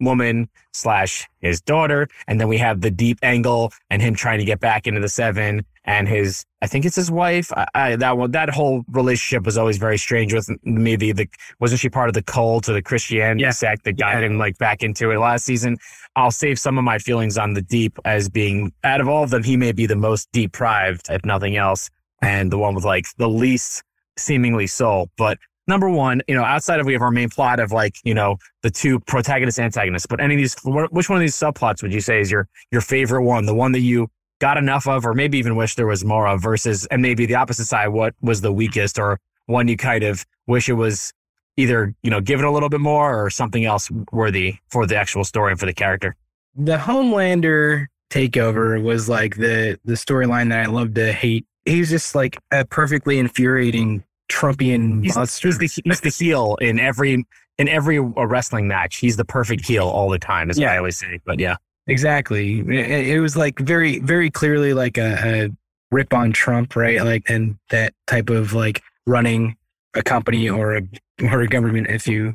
Congresswoman 0.00 0.48
slash 0.72 1.28
his 1.40 1.60
daughter. 1.60 2.08
And 2.26 2.40
then 2.40 2.48
we 2.48 2.58
have 2.58 2.80
the 2.80 2.90
deep 2.90 3.18
angle 3.22 3.72
and 3.90 4.00
him 4.00 4.14
trying 4.14 4.38
to 4.38 4.44
get 4.44 4.60
back 4.60 4.86
into 4.86 5.00
the 5.00 5.08
seven 5.08 5.64
and 5.84 6.06
his, 6.06 6.44
I 6.62 6.66
think 6.66 6.84
it's 6.84 6.96
his 6.96 7.10
wife. 7.10 7.50
I, 7.56 7.66
I, 7.74 7.96
that 7.96 8.16
one, 8.16 8.30
that 8.32 8.50
whole 8.50 8.84
relationship 8.88 9.44
was 9.44 9.56
always 9.56 9.78
very 9.78 9.98
strange 9.98 10.32
with 10.32 10.48
maybe 10.62 11.12
the, 11.12 11.28
wasn't 11.58 11.80
she 11.80 11.88
part 11.88 12.08
of 12.08 12.14
the 12.14 12.22
cult 12.22 12.68
or 12.68 12.74
the 12.74 12.82
Christianity 12.82 13.42
yeah. 13.42 13.50
sect 13.50 13.84
that 13.84 13.94
got 13.94 14.14
yeah. 14.14 14.20
him 14.20 14.38
like 14.38 14.58
back 14.58 14.82
into 14.82 15.10
it 15.10 15.18
last 15.18 15.44
season? 15.44 15.78
I'll 16.16 16.30
save 16.30 16.58
some 16.58 16.76
of 16.76 16.84
my 16.84 16.98
feelings 16.98 17.38
on 17.38 17.54
the 17.54 17.62
deep 17.62 17.98
as 18.04 18.28
being 18.28 18.72
out 18.84 19.00
of 19.00 19.08
all 19.08 19.24
of 19.24 19.30
them, 19.30 19.42
he 19.42 19.56
may 19.56 19.72
be 19.72 19.86
the 19.86 19.96
most 19.96 20.28
deprived, 20.32 21.08
if 21.08 21.24
nothing 21.24 21.56
else, 21.56 21.88
and 22.20 22.50
the 22.50 22.58
one 22.58 22.74
with 22.74 22.84
like 22.84 23.06
the 23.16 23.28
least 23.28 23.82
seemingly 24.18 24.66
soul. 24.66 25.08
But 25.16 25.38
number 25.70 25.88
one, 25.88 26.20
you 26.28 26.34
know, 26.34 26.44
outside 26.44 26.80
of 26.80 26.86
we 26.86 26.92
have 26.92 27.00
our 27.00 27.10
main 27.10 27.30
plot 27.30 27.60
of 27.60 27.72
like, 27.72 27.96
you 28.04 28.12
know, 28.12 28.36
the 28.62 28.70
two 28.70 29.00
protagonists, 29.00 29.58
antagonists, 29.58 30.06
but 30.06 30.20
any 30.20 30.34
of 30.34 30.38
these, 30.38 30.54
which 30.64 31.08
one 31.08 31.16
of 31.16 31.20
these 31.20 31.36
subplots 31.36 31.82
would 31.82 31.94
you 31.94 32.02
say 32.02 32.20
is 32.20 32.30
your, 32.30 32.46
your 32.70 32.82
favorite 32.82 33.22
one? 33.22 33.46
The 33.46 33.54
one 33.54 33.72
that 33.72 33.80
you 33.80 34.08
got 34.40 34.58
enough 34.58 34.86
of, 34.86 35.06
or 35.06 35.14
maybe 35.14 35.38
even 35.38 35.56
wish 35.56 35.76
there 35.76 35.86
was 35.86 36.04
more 36.04 36.26
of 36.28 36.42
versus, 36.42 36.86
and 36.86 37.00
maybe 37.00 37.24
the 37.24 37.36
opposite 37.36 37.64
side, 37.64 37.88
what 37.88 38.14
was 38.20 38.42
the 38.42 38.52
weakest 38.52 38.98
or 38.98 39.18
one 39.46 39.68
you 39.68 39.76
kind 39.76 40.04
of 40.04 40.26
wish 40.46 40.68
it 40.68 40.74
was 40.74 41.12
either 41.56 41.94
you 42.02 42.10
know 42.10 42.20
give 42.20 42.40
it 42.40 42.46
a 42.46 42.50
little 42.50 42.68
bit 42.68 42.80
more 42.80 43.22
or 43.22 43.30
something 43.30 43.64
else 43.64 43.90
worthy 44.12 44.56
for 44.70 44.86
the 44.86 44.96
actual 44.96 45.24
story 45.24 45.52
and 45.52 45.60
for 45.60 45.66
the 45.66 45.74
character. 45.74 46.16
The 46.56 46.76
Homelander 46.76 47.86
takeover 48.10 48.82
was 48.82 49.08
like 49.08 49.36
the 49.36 49.78
the 49.84 49.94
storyline 49.94 50.50
that 50.50 50.60
I 50.60 50.66
love 50.66 50.94
to 50.94 51.12
hate. 51.12 51.46
He's 51.64 51.90
just 51.90 52.14
like 52.14 52.38
a 52.50 52.64
perfectly 52.64 53.18
infuriating 53.18 54.04
Trumpian 54.30 54.92
mm. 54.92 55.04
he's, 55.04 55.16
monster. 55.16 55.48
He's 55.48 55.58
the, 55.58 55.82
he's 55.84 56.00
the 56.00 56.08
heel 56.08 56.56
in 56.60 56.78
every 56.78 57.24
in 57.58 57.68
every 57.68 57.98
wrestling 57.98 58.68
match. 58.68 58.96
He's 58.96 59.16
the 59.16 59.24
perfect 59.24 59.66
heel 59.66 59.86
all 59.86 60.08
the 60.08 60.18
time, 60.18 60.50
is 60.50 60.58
yeah. 60.58 60.68
what 60.68 60.74
I 60.74 60.78
always 60.78 60.98
say. 60.98 61.20
But 61.24 61.38
yeah, 61.38 61.56
exactly. 61.86 62.60
It, 62.60 63.08
it 63.08 63.20
was 63.20 63.36
like 63.36 63.58
very 63.58 63.98
very 63.98 64.30
clearly 64.30 64.72
like 64.72 64.96
a, 64.96 65.18
a 65.22 65.50
rip 65.90 66.14
on 66.14 66.32
Trump, 66.32 66.76
right? 66.76 67.02
Like 67.04 67.28
and 67.28 67.58
that 67.70 67.92
type 68.06 68.30
of 68.30 68.54
like 68.54 68.82
running 69.06 69.56
a 69.94 70.02
company 70.02 70.48
or 70.48 70.76
a 70.76 70.82
or 71.22 71.42
a 71.42 71.48
government 71.48 71.88
if 71.88 72.06
you 72.06 72.34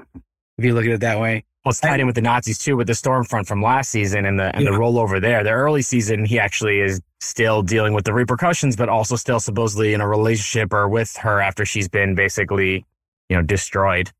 if 0.58 0.66
you 0.66 0.74
look 0.74 0.86
at 0.86 0.92
it 0.92 1.02
that 1.02 1.20
way. 1.20 1.44
Well, 1.64 1.72
it's 1.72 1.80
tied 1.80 2.00
in 2.00 2.06
with 2.06 2.14
the 2.14 2.22
Nazis 2.22 2.60
too, 2.60 2.78
with 2.78 2.86
the 2.86 2.94
Stormfront 2.94 3.48
from 3.48 3.64
last 3.64 3.90
season 3.90 4.26
and 4.26 4.40
the 4.40 4.56
and 4.56 4.64
yeah. 4.64 4.72
the 4.72 4.78
rollover 4.78 5.20
there. 5.20 5.44
The 5.44 5.50
early 5.50 5.82
season, 5.82 6.24
he 6.24 6.38
actually 6.38 6.80
is 6.80 7.02
still 7.26 7.62
dealing 7.62 7.94
with 7.94 8.06
the 8.06 8.14
repercussions, 8.14 8.76
but 8.76 8.90
also 8.90 9.16
still 9.16 9.40
supposedly 9.40 9.94
in 9.94 10.02
a 10.02 10.08
relationship 10.08 10.74
or 10.74 10.88
with 10.88 11.16
her 11.18 11.42
after 11.42 11.66
she's 11.66 11.88
been 11.88 12.16
basically, 12.16 12.86
you 13.30 13.36
know, 13.36 13.42
destroyed. 13.42 14.12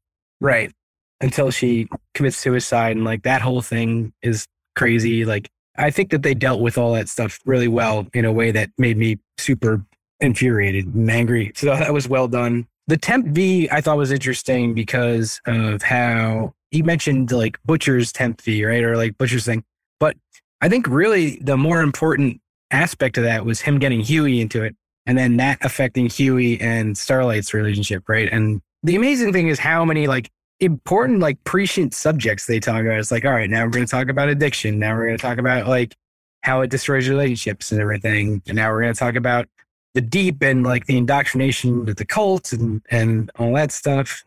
Right. 0.42 0.72
Until 1.22 1.52
she 1.52 1.88
commits 2.14 2.38
suicide, 2.38 2.96
and 2.96 3.06
like 3.06 3.24
that 3.24 3.42
whole 3.42 3.62
thing 3.62 4.14
is 4.22 4.48
crazy. 4.76 5.26
Like 5.26 5.50
I 5.78 5.92
think 5.92 6.10
that 6.12 6.24
they 6.24 6.34
dealt 6.34 6.62
with 6.62 6.78
all 6.78 6.94
that 6.94 7.10
stuff 7.10 7.40
really 7.46 7.68
well 7.68 8.08
in 8.14 8.26
a 8.26 8.32
way 8.32 8.52
that 8.52 8.70
made 8.78 8.98
me 8.98 9.20
super 9.38 9.84
infuriated 10.20 10.94
and 10.94 11.10
angry. 11.10 11.52
So 11.56 11.68
that 11.68 11.94
was 11.94 12.08
well 12.08 12.28
done. 12.28 12.68
The 12.88 12.98
temp 12.98 13.28
V 13.28 13.70
I 13.72 13.82
thought 13.82 13.98
was 13.98 14.12
interesting 14.12 14.74
because 14.74 15.42
of 15.48 15.82
how 15.82 16.54
he 16.72 16.84
mentioned 16.84 17.32
like 17.32 17.58
Butcher's 17.66 18.12
temp 18.12 18.42
V, 18.42 18.66
right? 18.66 18.84
Or 18.84 18.98
like 18.98 19.18
Butcher's 19.18 19.46
thing. 19.46 19.64
But 20.00 20.16
I 20.62 20.70
think 20.70 20.88
really 20.88 21.38
the 21.38 21.58
more 21.58 21.82
important 21.82 22.42
aspect 22.76 23.18
of 23.18 23.24
that 23.24 23.46
was 23.46 23.62
him 23.62 23.80
getting 23.80 24.02
Huey 24.02 24.42
into 24.42 24.64
it 24.64 24.76
and 25.06 25.18
then 25.18 25.38
that 25.38 25.60
affecting 25.62 26.10
Huey 26.10 26.60
and 26.60 26.98
Starlight's 26.98 27.54
relationship, 27.54 28.04
right? 28.08 28.30
And 28.32 28.62
the 28.84 28.96
amazing 28.96 29.34
thing 29.34 29.48
is 29.48 29.60
how 29.60 29.86
many 29.86 30.08
like 30.08 30.32
important 30.60 31.20
like 31.20 31.44
prescient 31.44 31.94
subjects 31.94 32.46
they 32.46 32.60
talk 32.60 32.82
about. 32.82 33.00
It's 33.00 33.12
like, 33.12 33.26
all 33.26 33.32
right, 33.32 33.50
now 33.50 33.64
we're 33.64 33.72
going 33.72 33.86
to 33.86 33.92
talk 33.92 34.10
about 34.10 34.30
addiction. 34.30 34.80
Now 34.80 34.96
we're 34.96 35.08
going 35.08 35.18
to 35.18 35.22
talk 35.22 35.38
about 35.38 35.68
like 35.68 35.96
how 36.42 36.62
it 36.62 36.70
destroys 36.70 37.10
relationships 37.10 37.72
and 37.72 37.82
everything. 37.82 38.42
And 38.48 38.56
now 38.56 38.72
we're 38.72 38.82
going 38.82 38.94
to 38.94 39.00
talk 39.00 39.16
about 39.16 39.48
the 39.94 40.02
deep 40.02 40.42
and 40.42 40.64
like 40.64 40.86
the 40.86 40.98
indoctrination 40.98 41.86
with 41.86 41.98
the 41.98 42.06
cult 42.06 42.52
and 42.52 42.82
and 42.90 43.32
all 43.38 43.54
that 43.54 43.72
stuff. 43.72 44.24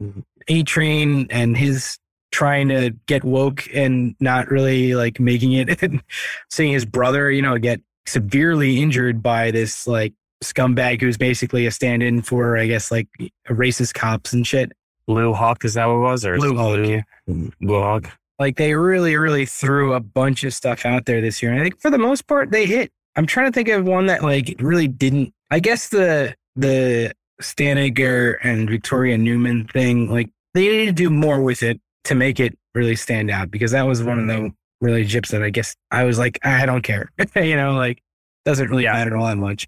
A 0.48 0.62
Train 0.62 1.26
and 1.30 1.56
his 1.56 1.98
trying 2.30 2.68
to 2.68 2.90
get 3.06 3.24
woke 3.24 3.66
and 3.74 4.14
not 4.20 4.50
really 4.50 4.94
like 4.94 5.18
making 5.18 5.52
it 5.52 5.82
and 5.82 6.02
seeing 6.50 6.72
his 6.72 6.84
brother, 6.84 7.30
you 7.30 7.42
know, 7.42 7.58
get 7.58 7.80
severely 8.09 8.81
injured 8.81 9.23
by 9.23 9.51
this 9.51 9.87
like 9.87 10.14
scumbag 10.42 11.01
who's 11.01 11.16
basically 11.16 11.66
a 11.66 11.71
stand-in 11.71 12.23
for, 12.23 12.57
I 12.57 12.66
guess, 12.66 12.90
like 12.90 13.09
racist 13.49 13.94
cops 13.94 14.33
and 14.33 14.47
shit. 14.47 14.73
Blue 15.07 15.33
Hawk, 15.33 15.64
is 15.64 15.75
that 15.75 15.87
what 15.87 15.94
it 15.94 16.01
was? 16.01 16.25
Or 16.25 16.37
Blue 16.37 16.57
Hawk. 16.57 17.05
Blue, 17.27 17.51
Blue 17.61 17.81
Hawk. 17.81 18.11
Like 18.38 18.57
they 18.57 18.75
really, 18.75 19.16
really 19.16 19.47
threw 19.47 19.94
a 19.94 20.01
bunch 20.01 20.44
of 20.44 20.55
stuff 20.55 20.85
out 20.85 21.07
there 21.07 21.21
this 21.21 21.42
year. 21.42 21.51
And 21.51 21.61
I 21.61 21.64
think 21.64 21.81
for 21.81 21.90
the 21.90 21.99
most 21.99 22.27
part 22.27 22.51
they 22.51 22.66
hit. 22.66 22.92
I'm 23.16 23.27
trying 23.27 23.47
to 23.47 23.53
think 23.53 23.68
of 23.68 23.85
one 23.85 24.07
that 24.07 24.23
like 24.23 24.55
really 24.61 24.87
didn't 24.87 25.35
I 25.51 25.61
guess 25.61 25.88
the 25.88 26.35
the 26.57 27.12
Stan 27.40 27.79
Edgar 27.79 28.35
and 28.42 28.68
Victoria 28.68 29.16
Newman 29.16 29.66
thing, 29.66 30.11
like 30.11 30.29
they 30.55 30.62
needed 30.62 30.87
to 30.87 30.92
do 30.92 31.11
more 31.11 31.40
with 31.40 31.62
it 31.62 31.81
to 32.05 32.14
make 32.14 32.40
it 32.40 32.57
really 32.75 32.97
stand 32.97 33.31
out 33.31 33.51
because 33.51 33.71
that 33.71 33.87
was 33.87 34.03
one 34.03 34.18
of 34.18 34.27
the 34.27 34.53
relationships 34.80 35.30
that 35.30 35.42
I 35.42 35.50
guess 35.50 35.74
I 35.90 36.04
was 36.04 36.18
like, 36.18 36.38
I 36.44 36.66
don't 36.66 36.82
care. 36.82 37.10
you 37.36 37.56
know, 37.56 37.72
like 37.72 38.02
doesn't 38.44 38.70
really 38.70 38.84
matter 38.84 39.16
all 39.16 39.26
that 39.26 39.36
much. 39.36 39.66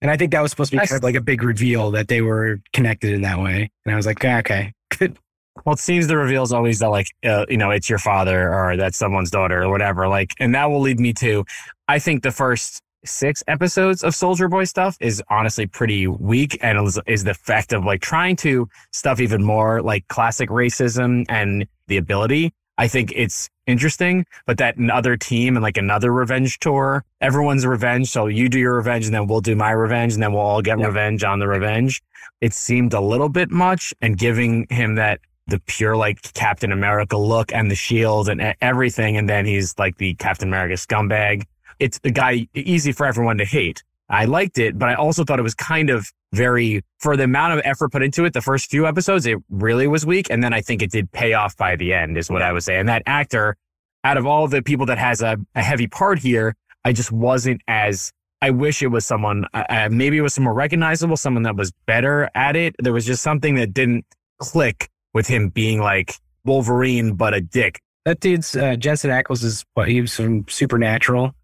And 0.00 0.10
I 0.10 0.16
think 0.16 0.30
that 0.32 0.40
was 0.40 0.50
supposed 0.52 0.70
to 0.70 0.76
be 0.76 0.86
kind 0.86 0.98
of 0.98 1.02
like 1.02 1.16
a 1.16 1.20
big 1.20 1.42
reveal 1.42 1.90
that 1.90 2.08
they 2.08 2.22
were 2.22 2.60
connected 2.72 3.12
in 3.12 3.22
that 3.22 3.40
way. 3.40 3.70
And 3.84 3.92
I 3.92 3.96
was 3.96 4.06
like, 4.06 4.24
ah, 4.24 4.38
okay, 4.38 4.72
good. 4.96 5.18
Well, 5.64 5.72
it 5.72 5.80
seems 5.80 6.06
the 6.06 6.16
reveal 6.16 6.44
is 6.44 6.52
always 6.52 6.78
that, 6.78 6.90
like, 6.90 7.08
uh, 7.24 7.44
you 7.48 7.56
know, 7.56 7.72
it's 7.72 7.90
your 7.90 7.98
father 7.98 8.54
or 8.54 8.76
that's 8.76 8.96
someone's 8.96 9.28
daughter 9.28 9.64
or 9.64 9.68
whatever. 9.68 10.06
Like, 10.06 10.30
and 10.38 10.54
that 10.54 10.66
will 10.66 10.78
lead 10.80 11.00
me 11.00 11.12
to, 11.14 11.44
I 11.88 11.98
think 11.98 12.22
the 12.22 12.30
first 12.30 12.80
six 13.04 13.42
episodes 13.48 14.04
of 14.04 14.14
Soldier 14.14 14.46
Boy 14.46 14.64
stuff 14.64 14.96
is 15.00 15.20
honestly 15.28 15.66
pretty 15.66 16.06
weak 16.06 16.58
and 16.62 16.86
is, 16.86 17.00
is 17.08 17.24
the 17.24 17.34
fact 17.34 17.72
of 17.72 17.84
like 17.84 18.00
trying 18.00 18.36
to 18.36 18.68
stuff 18.92 19.20
even 19.20 19.42
more 19.42 19.82
like 19.82 20.06
classic 20.06 20.48
racism 20.48 21.24
and 21.28 21.66
the 21.88 21.96
ability. 21.96 22.52
I 22.78 22.86
think 22.86 23.12
it's 23.16 23.50
interesting, 23.68 24.26
but 24.46 24.58
that 24.58 24.76
another 24.76 25.16
team 25.16 25.56
and 25.56 25.62
like 25.62 25.76
another 25.76 26.12
revenge 26.12 26.58
tour, 26.58 27.04
everyone's 27.20 27.64
revenge. 27.64 28.08
So 28.08 28.26
you 28.26 28.48
do 28.48 28.58
your 28.58 28.74
revenge 28.76 29.04
and 29.04 29.14
then 29.14 29.28
we'll 29.28 29.40
do 29.40 29.54
my 29.54 29.70
revenge 29.70 30.14
and 30.14 30.22
then 30.22 30.32
we'll 30.32 30.42
all 30.42 30.62
get 30.62 30.78
revenge 30.78 31.22
on 31.22 31.38
the 31.38 31.46
revenge. 31.46 32.02
It 32.40 32.54
seemed 32.54 32.94
a 32.94 33.00
little 33.00 33.28
bit 33.28 33.50
much 33.50 33.94
and 34.00 34.16
giving 34.16 34.66
him 34.70 34.96
that 34.96 35.20
the 35.46 35.60
pure 35.60 35.96
like 35.96 36.20
Captain 36.34 36.72
America 36.72 37.16
look 37.16 37.52
and 37.52 37.70
the 37.70 37.74
shield 37.74 38.28
and 38.28 38.54
everything. 38.60 39.16
And 39.16 39.28
then 39.28 39.46
he's 39.46 39.78
like 39.78 39.98
the 39.98 40.14
Captain 40.14 40.48
America 40.48 40.74
scumbag. 40.74 41.44
It's 41.78 42.00
a 42.04 42.10
guy 42.10 42.48
easy 42.54 42.92
for 42.92 43.06
everyone 43.06 43.38
to 43.38 43.44
hate. 43.44 43.82
I 44.10 44.24
liked 44.24 44.58
it, 44.58 44.78
but 44.78 44.88
I 44.88 44.94
also 44.94 45.24
thought 45.24 45.38
it 45.38 45.42
was 45.42 45.54
kind 45.54 45.90
of 45.90 46.10
very, 46.32 46.82
for 46.98 47.16
the 47.16 47.24
amount 47.24 47.54
of 47.54 47.62
effort 47.64 47.92
put 47.92 48.02
into 48.02 48.24
it, 48.24 48.32
the 48.32 48.40
first 48.40 48.70
few 48.70 48.86
episodes, 48.86 49.26
it 49.26 49.38
really 49.50 49.86
was 49.86 50.06
weak. 50.06 50.28
And 50.30 50.42
then 50.42 50.52
I 50.52 50.60
think 50.60 50.82
it 50.82 50.90
did 50.90 51.10
pay 51.12 51.34
off 51.34 51.56
by 51.56 51.76
the 51.76 51.92
end, 51.92 52.16
is 52.16 52.30
what 52.30 52.42
I 52.42 52.52
would 52.52 52.62
say. 52.62 52.78
And 52.78 52.88
that 52.88 53.02
actor, 53.06 53.56
out 54.04 54.16
of 54.16 54.26
all 54.26 54.48
the 54.48 54.62
people 54.62 54.86
that 54.86 54.98
has 54.98 55.20
a, 55.20 55.36
a 55.54 55.62
heavy 55.62 55.86
part 55.86 56.18
here, 56.18 56.54
I 56.84 56.92
just 56.92 57.12
wasn't 57.12 57.60
as, 57.68 58.12
I 58.40 58.50
wish 58.50 58.82
it 58.82 58.88
was 58.88 59.04
someone, 59.04 59.46
uh, 59.52 59.64
uh 59.68 59.88
maybe 59.90 60.16
it 60.16 60.22
was 60.22 60.34
some 60.34 60.44
more 60.44 60.54
recognizable, 60.54 61.16
someone 61.16 61.42
that 61.42 61.56
was 61.56 61.72
better 61.86 62.30
at 62.34 62.56
it. 62.56 62.76
There 62.78 62.92
was 62.92 63.04
just 63.04 63.22
something 63.22 63.56
that 63.56 63.74
didn't 63.74 64.06
click 64.38 64.88
with 65.12 65.26
him 65.26 65.48
being 65.48 65.80
like 65.80 66.14
Wolverine, 66.44 67.14
but 67.14 67.34
a 67.34 67.40
dick. 67.40 67.80
That 68.04 68.20
dude's 68.20 68.56
uh, 68.56 68.76
Jensen 68.76 69.10
Ackles 69.10 69.44
is 69.44 69.66
what 69.74 69.88
he 69.88 70.00
was 70.00 70.14
from 70.14 70.46
Supernatural. 70.48 71.34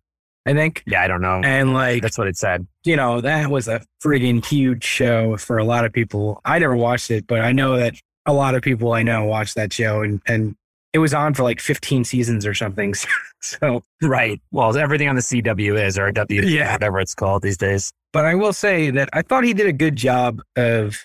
I 0.47 0.53
think. 0.53 0.83
Yeah, 0.87 1.03
I 1.03 1.09
don't 1.09 1.23
know. 1.23 1.41
And 1.43 1.73
like, 1.73 2.03
that's 2.03 2.19
what 2.19 2.27
it 2.27 2.37
said. 2.37 2.67
You 2.85 2.97
know, 2.97 3.21
that 3.21 3.51
was 3.51 3.67
a 3.67 3.81
friggin' 4.03 4.45
huge 4.45 4.85
show 4.85 5.37
for 5.37 5.59
a 5.59 5.65
lot 5.65 5.85
of 5.85 5.93
people. 5.93 6.41
I 6.45 6.59
never 6.59 6.77
watched 6.77 7.11
it, 7.11 7.27
but 7.27 7.41
I 7.41 7.53
know 7.53 7.77
that 7.77 7.95
a 8.27 8.33
lot 8.33 8.55
of 8.55 8.63
people 8.63 8.93
I 8.93 9.03
know 9.03 9.25
watched 9.25 9.55
that 9.55 9.73
show 9.73 10.03
and, 10.03 10.21
and 10.27 10.57
it 10.93 10.99
was 10.99 11.13
on 11.13 11.35
for 11.35 11.43
like 11.43 11.61
15 11.61 12.05
seasons 12.05 12.47
or 12.47 12.55
something. 12.55 12.95
so, 13.43 13.83
right. 14.03 14.41
Well, 14.53 14.77
everything 14.77 15.09
on 15.09 15.17
the 15.17 15.23
CW 15.23 15.83
is 15.83 15.99
or 15.99 16.11
W, 16.13 16.43
yeah. 16.43 16.73
whatever 16.73 17.01
it's 17.01 17.15
called 17.15 17.43
these 17.43 17.57
days. 17.57 17.93
But 18.13 18.25
I 18.25 18.37
will 18.37 18.53
say 18.53 18.91
that 18.91 19.09
I 19.13 19.23
thought 19.23 19.45
he 19.45 19.53
did 19.55 19.67
a 19.67 19.73
good 19.73 19.97
job 19.97 20.41
of 20.57 21.05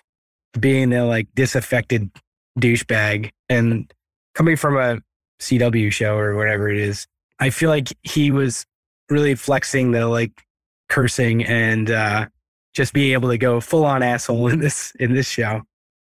being 0.59 0.91
the 0.91 1.05
like 1.05 1.27
disaffected 1.33 2.11
douchebag 2.59 3.31
and 3.49 3.91
coming 4.35 4.55
from 4.55 4.77
a 4.77 4.99
CW 5.41 5.91
show 5.91 6.15
or 6.17 6.35
whatever 6.35 6.69
it 6.69 6.77
is. 6.77 7.07
I 7.39 7.49
feel 7.49 7.69
like 7.69 7.91
he 8.03 8.31
was 8.31 8.65
really 9.09 9.35
flexing 9.35 9.91
the 9.91 10.07
like 10.07 10.43
cursing 10.89 11.43
and 11.45 11.89
uh, 11.89 12.27
just 12.73 12.93
being 12.93 13.13
able 13.13 13.29
to 13.29 13.37
go 13.37 13.59
full 13.59 13.85
on 13.85 14.03
asshole 14.03 14.47
in 14.47 14.59
this 14.59 14.93
in 14.99 15.13
this 15.13 15.27
show. 15.27 15.61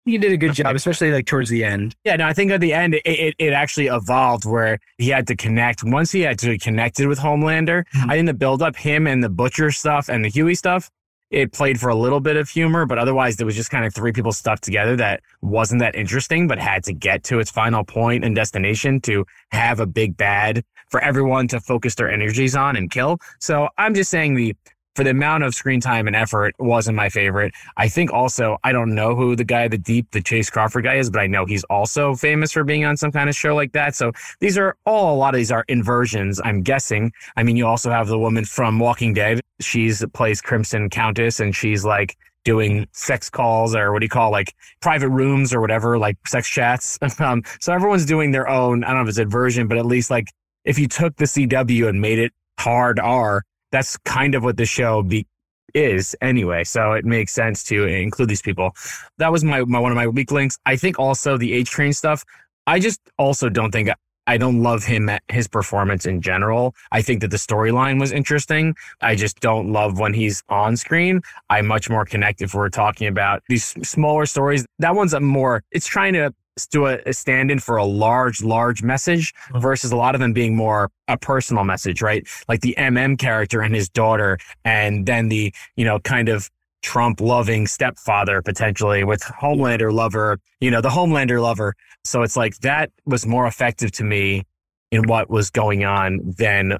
He 0.06 0.18
did 0.18 0.32
a 0.32 0.36
good 0.36 0.52
job, 0.52 0.76
especially 0.76 1.10
like 1.10 1.24
towards 1.24 1.48
the 1.48 1.64
end. 1.64 1.96
Yeah, 2.04 2.16
no, 2.16 2.26
I 2.26 2.34
think 2.34 2.50
at 2.50 2.60
the 2.60 2.74
end 2.74 2.94
it, 2.94 3.02
it, 3.06 3.34
it 3.38 3.52
actually 3.54 3.86
evolved 3.86 4.44
where 4.44 4.78
he 4.98 5.08
had 5.08 5.26
to 5.28 5.36
connect. 5.36 5.82
Once 5.82 6.12
he 6.12 6.26
actually 6.26 6.58
connected 6.58 7.08
with 7.08 7.18
Homelander, 7.18 7.84
mm-hmm. 7.86 8.10
I 8.10 8.16
think 8.16 8.26
the 8.26 8.34
build 8.34 8.60
up 8.60 8.76
him 8.76 9.06
and 9.06 9.24
the 9.24 9.30
Butcher 9.30 9.70
stuff 9.70 10.10
and 10.10 10.22
the 10.22 10.28
Huey 10.28 10.56
stuff, 10.56 10.90
it 11.30 11.52
played 11.52 11.80
for 11.80 11.88
a 11.88 11.94
little 11.94 12.20
bit 12.20 12.36
of 12.36 12.50
humor, 12.50 12.84
but 12.84 12.98
otherwise 12.98 13.36
there 13.36 13.46
was 13.46 13.56
just 13.56 13.70
kind 13.70 13.86
of 13.86 13.94
three 13.94 14.12
people 14.12 14.30
stuck 14.30 14.60
together 14.60 14.94
that 14.96 15.22
wasn't 15.40 15.80
that 15.80 15.94
interesting, 15.94 16.46
but 16.46 16.58
had 16.58 16.84
to 16.84 16.92
get 16.92 17.24
to 17.24 17.38
its 17.38 17.50
final 17.50 17.82
point 17.82 18.24
and 18.24 18.36
destination 18.36 19.00
to 19.00 19.24
have 19.52 19.80
a 19.80 19.86
big 19.86 20.18
bad 20.18 20.64
for 20.88 21.00
everyone 21.00 21.48
to 21.48 21.60
focus 21.60 21.94
their 21.94 22.10
energies 22.10 22.54
on 22.56 22.76
and 22.76 22.90
kill. 22.90 23.18
So 23.40 23.68
I'm 23.78 23.94
just 23.94 24.10
saying 24.10 24.34
the 24.34 24.54
for 24.94 25.02
the 25.02 25.10
amount 25.10 25.42
of 25.42 25.54
screen 25.54 25.80
time 25.80 26.06
and 26.06 26.14
effort 26.14 26.54
wasn't 26.58 26.96
my 26.96 27.08
favorite. 27.08 27.52
I 27.76 27.88
think 27.88 28.12
also 28.12 28.58
I 28.62 28.72
don't 28.72 28.94
know 28.94 29.14
who 29.14 29.34
the 29.34 29.44
guy, 29.44 29.66
the 29.68 29.78
deep, 29.78 30.10
the 30.12 30.22
Chace 30.22 30.50
Crawford 30.50 30.84
guy 30.84 30.94
is, 30.96 31.10
but 31.10 31.20
I 31.20 31.26
know 31.26 31.44
he's 31.46 31.64
also 31.64 32.14
famous 32.14 32.52
for 32.52 32.64
being 32.64 32.84
on 32.84 32.96
some 32.96 33.10
kind 33.10 33.28
of 33.28 33.34
show 33.34 33.54
like 33.54 33.72
that. 33.72 33.94
So 33.94 34.12
these 34.40 34.56
are 34.56 34.76
all 34.86 35.14
a 35.14 35.18
lot 35.18 35.34
of 35.34 35.38
these 35.38 35.50
are 35.50 35.64
inversions. 35.68 36.40
I'm 36.44 36.62
guessing. 36.62 37.12
I 37.36 37.42
mean, 37.42 37.56
you 37.56 37.66
also 37.66 37.90
have 37.90 38.08
the 38.08 38.18
woman 38.18 38.44
from 38.44 38.78
Walking 38.78 39.14
Dead. 39.14 39.40
She's 39.60 40.04
plays 40.14 40.40
Crimson 40.40 40.90
Countess, 40.90 41.40
and 41.40 41.54
she's 41.54 41.84
like 41.84 42.16
doing 42.44 42.86
sex 42.92 43.30
calls 43.30 43.74
or 43.74 43.92
what 43.92 44.00
do 44.00 44.04
you 44.04 44.10
call 44.10 44.30
like 44.30 44.54
private 44.80 45.08
rooms 45.08 45.52
or 45.52 45.60
whatever, 45.60 45.98
like 45.98 46.16
sex 46.26 46.48
chats. 46.48 46.98
um, 47.18 47.42
so 47.58 47.72
everyone's 47.72 48.04
doing 48.04 48.30
their 48.30 48.48
own. 48.48 48.84
I 48.84 48.88
don't 48.88 48.96
know 48.98 49.02
if 49.02 49.08
it's 49.08 49.18
inversion, 49.18 49.66
but 49.66 49.78
at 49.78 49.86
least 49.86 50.10
like 50.10 50.28
if 50.64 50.78
you 50.78 50.88
took 50.88 51.16
the 51.16 51.24
CW 51.24 51.88
and 51.88 52.00
made 52.00 52.18
it 52.18 52.32
hard 52.58 52.98
R, 52.98 53.44
that's 53.70 53.96
kind 53.98 54.34
of 54.34 54.44
what 54.44 54.56
the 54.56 54.66
show 54.66 55.02
be, 55.02 55.26
is 55.74 56.14
anyway. 56.20 56.64
So 56.64 56.92
it 56.92 57.04
makes 57.04 57.32
sense 57.32 57.64
to 57.64 57.84
include 57.86 58.28
these 58.28 58.42
people. 58.42 58.74
That 59.18 59.32
was 59.32 59.44
my, 59.44 59.64
my 59.64 59.78
one 59.78 59.92
of 59.92 59.96
my 59.96 60.06
weak 60.06 60.30
links. 60.30 60.58
I 60.64 60.76
think 60.76 60.98
also 60.98 61.36
the 61.36 61.54
A 61.54 61.64
Train 61.64 61.92
stuff. 61.92 62.24
I 62.66 62.78
just 62.78 63.00
also 63.18 63.48
don't 63.48 63.72
think 63.72 63.90
I 64.26 64.38
don't 64.38 64.62
love 64.62 64.84
him 64.84 65.10
his 65.28 65.48
performance 65.48 66.06
in 66.06 66.22
general. 66.22 66.74
I 66.92 67.02
think 67.02 67.20
that 67.20 67.30
the 67.30 67.36
storyline 67.36 68.00
was 68.00 68.10
interesting. 68.10 68.74
I 69.02 69.16
just 69.16 69.40
don't 69.40 69.70
love 69.70 69.98
when 69.98 70.14
he's 70.14 70.42
on 70.48 70.76
screen. 70.76 71.20
I'm 71.50 71.66
much 71.66 71.90
more 71.90 72.06
connected 72.06 72.44
if 72.44 72.54
we're 72.54 72.70
talking 72.70 73.06
about 73.06 73.42
these 73.48 73.64
smaller 73.86 74.24
stories. 74.24 74.64
That 74.78 74.94
one's 74.94 75.12
a 75.12 75.20
more, 75.20 75.62
it's 75.72 75.86
trying 75.86 76.14
to 76.14 76.32
do 76.70 76.86
a, 76.86 76.98
a 77.06 77.12
stand 77.12 77.50
in 77.50 77.58
for 77.58 77.76
a 77.76 77.84
large, 77.84 78.42
large 78.42 78.82
message 78.82 79.34
mm-hmm. 79.48 79.60
versus 79.60 79.92
a 79.92 79.96
lot 79.96 80.14
of 80.14 80.20
them 80.20 80.32
being 80.32 80.56
more 80.56 80.90
a 81.08 81.16
personal 81.16 81.64
message, 81.64 82.00
right? 82.00 82.26
Like 82.48 82.60
the 82.60 82.74
MM 82.78 83.18
character 83.18 83.60
and 83.60 83.74
his 83.74 83.88
daughter, 83.88 84.38
and 84.64 85.06
then 85.06 85.28
the, 85.28 85.52
you 85.76 85.84
know, 85.84 85.98
kind 85.98 86.28
of 86.28 86.50
Trump 86.82 87.20
loving 87.20 87.66
stepfather 87.66 88.42
potentially 88.42 89.04
with 89.04 89.22
Homelander 89.22 89.92
lover, 89.92 90.38
you 90.60 90.70
know, 90.70 90.80
the 90.80 90.90
Homelander 90.90 91.42
lover. 91.42 91.74
So 92.04 92.22
it's 92.22 92.36
like 92.36 92.58
that 92.58 92.90
was 93.06 93.26
more 93.26 93.46
effective 93.46 93.90
to 93.92 94.04
me 94.04 94.44
in 94.92 95.08
what 95.08 95.28
was 95.30 95.50
going 95.50 95.84
on 95.84 96.20
than 96.38 96.78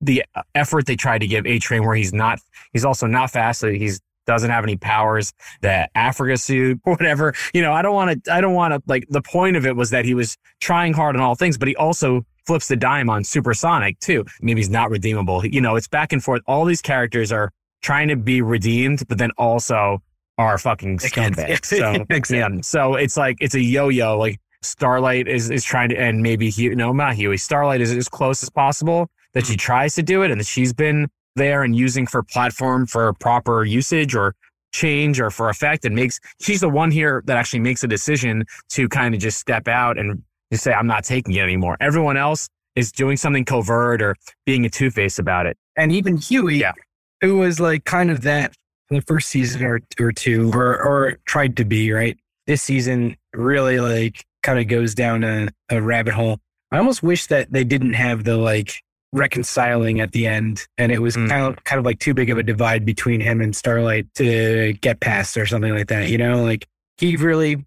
the 0.00 0.24
effort 0.54 0.86
they 0.86 0.96
tried 0.96 1.18
to 1.18 1.26
give 1.26 1.46
A 1.46 1.58
Train, 1.58 1.84
where 1.84 1.96
he's 1.96 2.12
not, 2.12 2.38
he's 2.72 2.84
also 2.84 3.06
not 3.06 3.30
fast. 3.30 3.60
So 3.60 3.70
he's 3.70 4.00
doesn't 4.26 4.50
have 4.50 4.64
any 4.64 4.76
powers, 4.76 5.32
the 5.60 5.88
Africa 5.96 6.36
suit, 6.36 6.80
whatever. 6.84 7.34
You 7.52 7.62
know, 7.62 7.72
I 7.72 7.82
don't 7.82 7.94
want 7.94 8.24
to, 8.24 8.32
I 8.32 8.40
don't 8.40 8.54
want 8.54 8.74
to, 8.74 8.82
like, 8.86 9.06
the 9.08 9.22
point 9.22 9.56
of 9.56 9.66
it 9.66 9.76
was 9.76 9.90
that 9.90 10.04
he 10.04 10.14
was 10.14 10.36
trying 10.60 10.92
hard 10.92 11.16
on 11.16 11.22
all 11.22 11.34
things, 11.34 11.58
but 11.58 11.68
he 11.68 11.76
also 11.76 12.24
flips 12.46 12.68
the 12.68 12.76
dime 12.76 13.08
on 13.08 13.24
Supersonic 13.24 13.98
too. 14.00 14.24
Maybe 14.40 14.60
he's 14.60 14.70
not 14.70 14.90
redeemable. 14.90 15.44
You 15.46 15.60
know, 15.60 15.76
it's 15.76 15.88
back 15.88 16.12
and 16.12 16.22
forth. 16.22 16.42
All 16.46 16.64
these 16.64 16.82
characters 16.82 17.32
are 17.32 17.50
trying 17.82 18.08
to 18.08 18.16
be 18.16 18.42
redeemed, 18.42 19.06
but 19.08 19.18
then 19.18 19.30
also 19.38 20.02
are 20.38 20.58
fucking 20.58 20.98
scumbags. 20.98 21.66
So, 21.66 22.04
exactly. 22.10 22.38
yeah, 22.38 22.60
so 22.62 22.94
it's 22.94 23.16
like, 23.16 23.36
it's 23.40 23.54
a 23.54 23.60
yo-yo. 23.60 24.18
Like 24.18 24.40
Starlight 24.62 25.28
is, 25.28 25.50
is 25.50 25.64
trying 25.64 25.90
to, 25.90 25.96
and 25.96 26.22
maybe 26.22 26.50
he, 26.50 26.68
no, 26.70 26.92
not 26.92 27.14
Huey. 27.14 27.36
Starlight 27.36 27.80
is 27.80 27.92
as 27.92 28.08
close 28.08 28.42
as 28.42 28.50
possible 28.50 29.08
that 29.34 29.46
she 29.46 29.54
mm. 29.54 29.58
tries 29.58 29.94
to 29.94 30.02
do 30.02 30.22
it 30.22 30.30
and 30.30 30.40
that 30.40 30.46
she's 30.46 30.72
been 30.72 31.08
there 31.36 31.62
and 31.62 31.74
using 31.76 32.06
for 32.06 32.22
platform 32.22 32.86
for 32.86 33.12
proper 33.14 33.64
usage 33.64 34.14
or 34.14 34.34
change 34.72 35.20
or 35.20 35.30
for 35.30 35.48
effect 35.50 35.84
and 35.84 35.94
makes 35.94 36.18
she's 36.40 36.60
the 36.60 36.68
one 36.68 36.90
here 36.90 37.22
that 37.26 37.36
actually 37.36 37.60
makes 37.60 37.84
a 37.84 37.86
decision 37.88 38.44
to 38.68 38.88
kind 38.88 39.14
of 39.14 39.20
just 39.20 39.38
step 39.38 39.68
out 39.68 39.96
and 39.98 40.20
just 40.52 40.64
say 40.64 40.72
i'm 40.72 40.86
not 40.86 41.04
taking 41.04 41.32
it 41.34 41.40
anymore. 41.40 41.76
Everyone 41.80 42.16
else 42.16 42.48
is 42.74 42.90
doing 42.90 43.16
something 43.16 43.44
covert 43.44 44.02
or 44.02 44.16
being 44.46 44.64
a 44.64 44.68
two-face 44.68 45.18
about 45.20 45.46
it. 45.46 45.56
And 45.76 45.92
even 45.92 46.16
huey 46.16 46.56
Yeah. 46.58 46.72
who 47.20 47.36
was 47.38 47.60
like 47.60 47.84
kind 47.84 48.10
of 48.10 48.22
that 48.22 48.52
for 48.88 48.94
the 48.96 49.02
first 49.02 49.28
season 49.28 49.62
or, 49.64 49.80
or 50.00 50.10
two 50.10 50.50
or, 50.52 50.82
or 50.82 51.18
tried 51.26 51.56
to 51.58 51.64
be 51.64 51.92
right? 51.92 52.18
This 52.48 52.62
season 52.62 53.16
really 53.32 53.78
like 53.78 54.24
kind 54.42 54.58
of 54.58 54.66
goes 54.66 54.94
down 54.94 55.22
a, 55.22 55.48
a 55.70 55.80
rabbit 55.80 56.14
hole. 56.14 56.38
I 56.72 56.78
almost 56.78 57.02
wish 57.02 57.26
that 57.28 57.52
they 57.52 57.62
didn't 57.62 57.92
have 57.94 58.24
the 58.24 58.36
like 58.36 58.82
reconciling 59.14 60.00
at 60.00 60.12
the 60.12 60.26
end. 60.26 60.66
And 60.76 60.92
it 60.92 61.00
was 61.00 61.16
Mm. 61.16 61.28
kind 61.28 61.44
of 61.44 61.64
kind 61.64 61.78
of 61.78 61.86
like 61.86 62.00
too 62.00 62.12
big 62.14 62.28
of 62.30 62.36
a 62.38 62.42
divide 62.42 62.84
between 62.84 63.20
him 63.20 63.40
and 63.40 63.54
starlight 63.56 64.06
to 64.16 64.74
get 64.80 65.00
past 65.00 65.36
or 65.36 65.46
something 65.46 65.72
like 65.72 65.86
that 65.88 66.08
you 66.08 66.18
know? 66.18 66.42
Like 66.42 66.66
he 66.98 67.16
really 67.16 67.64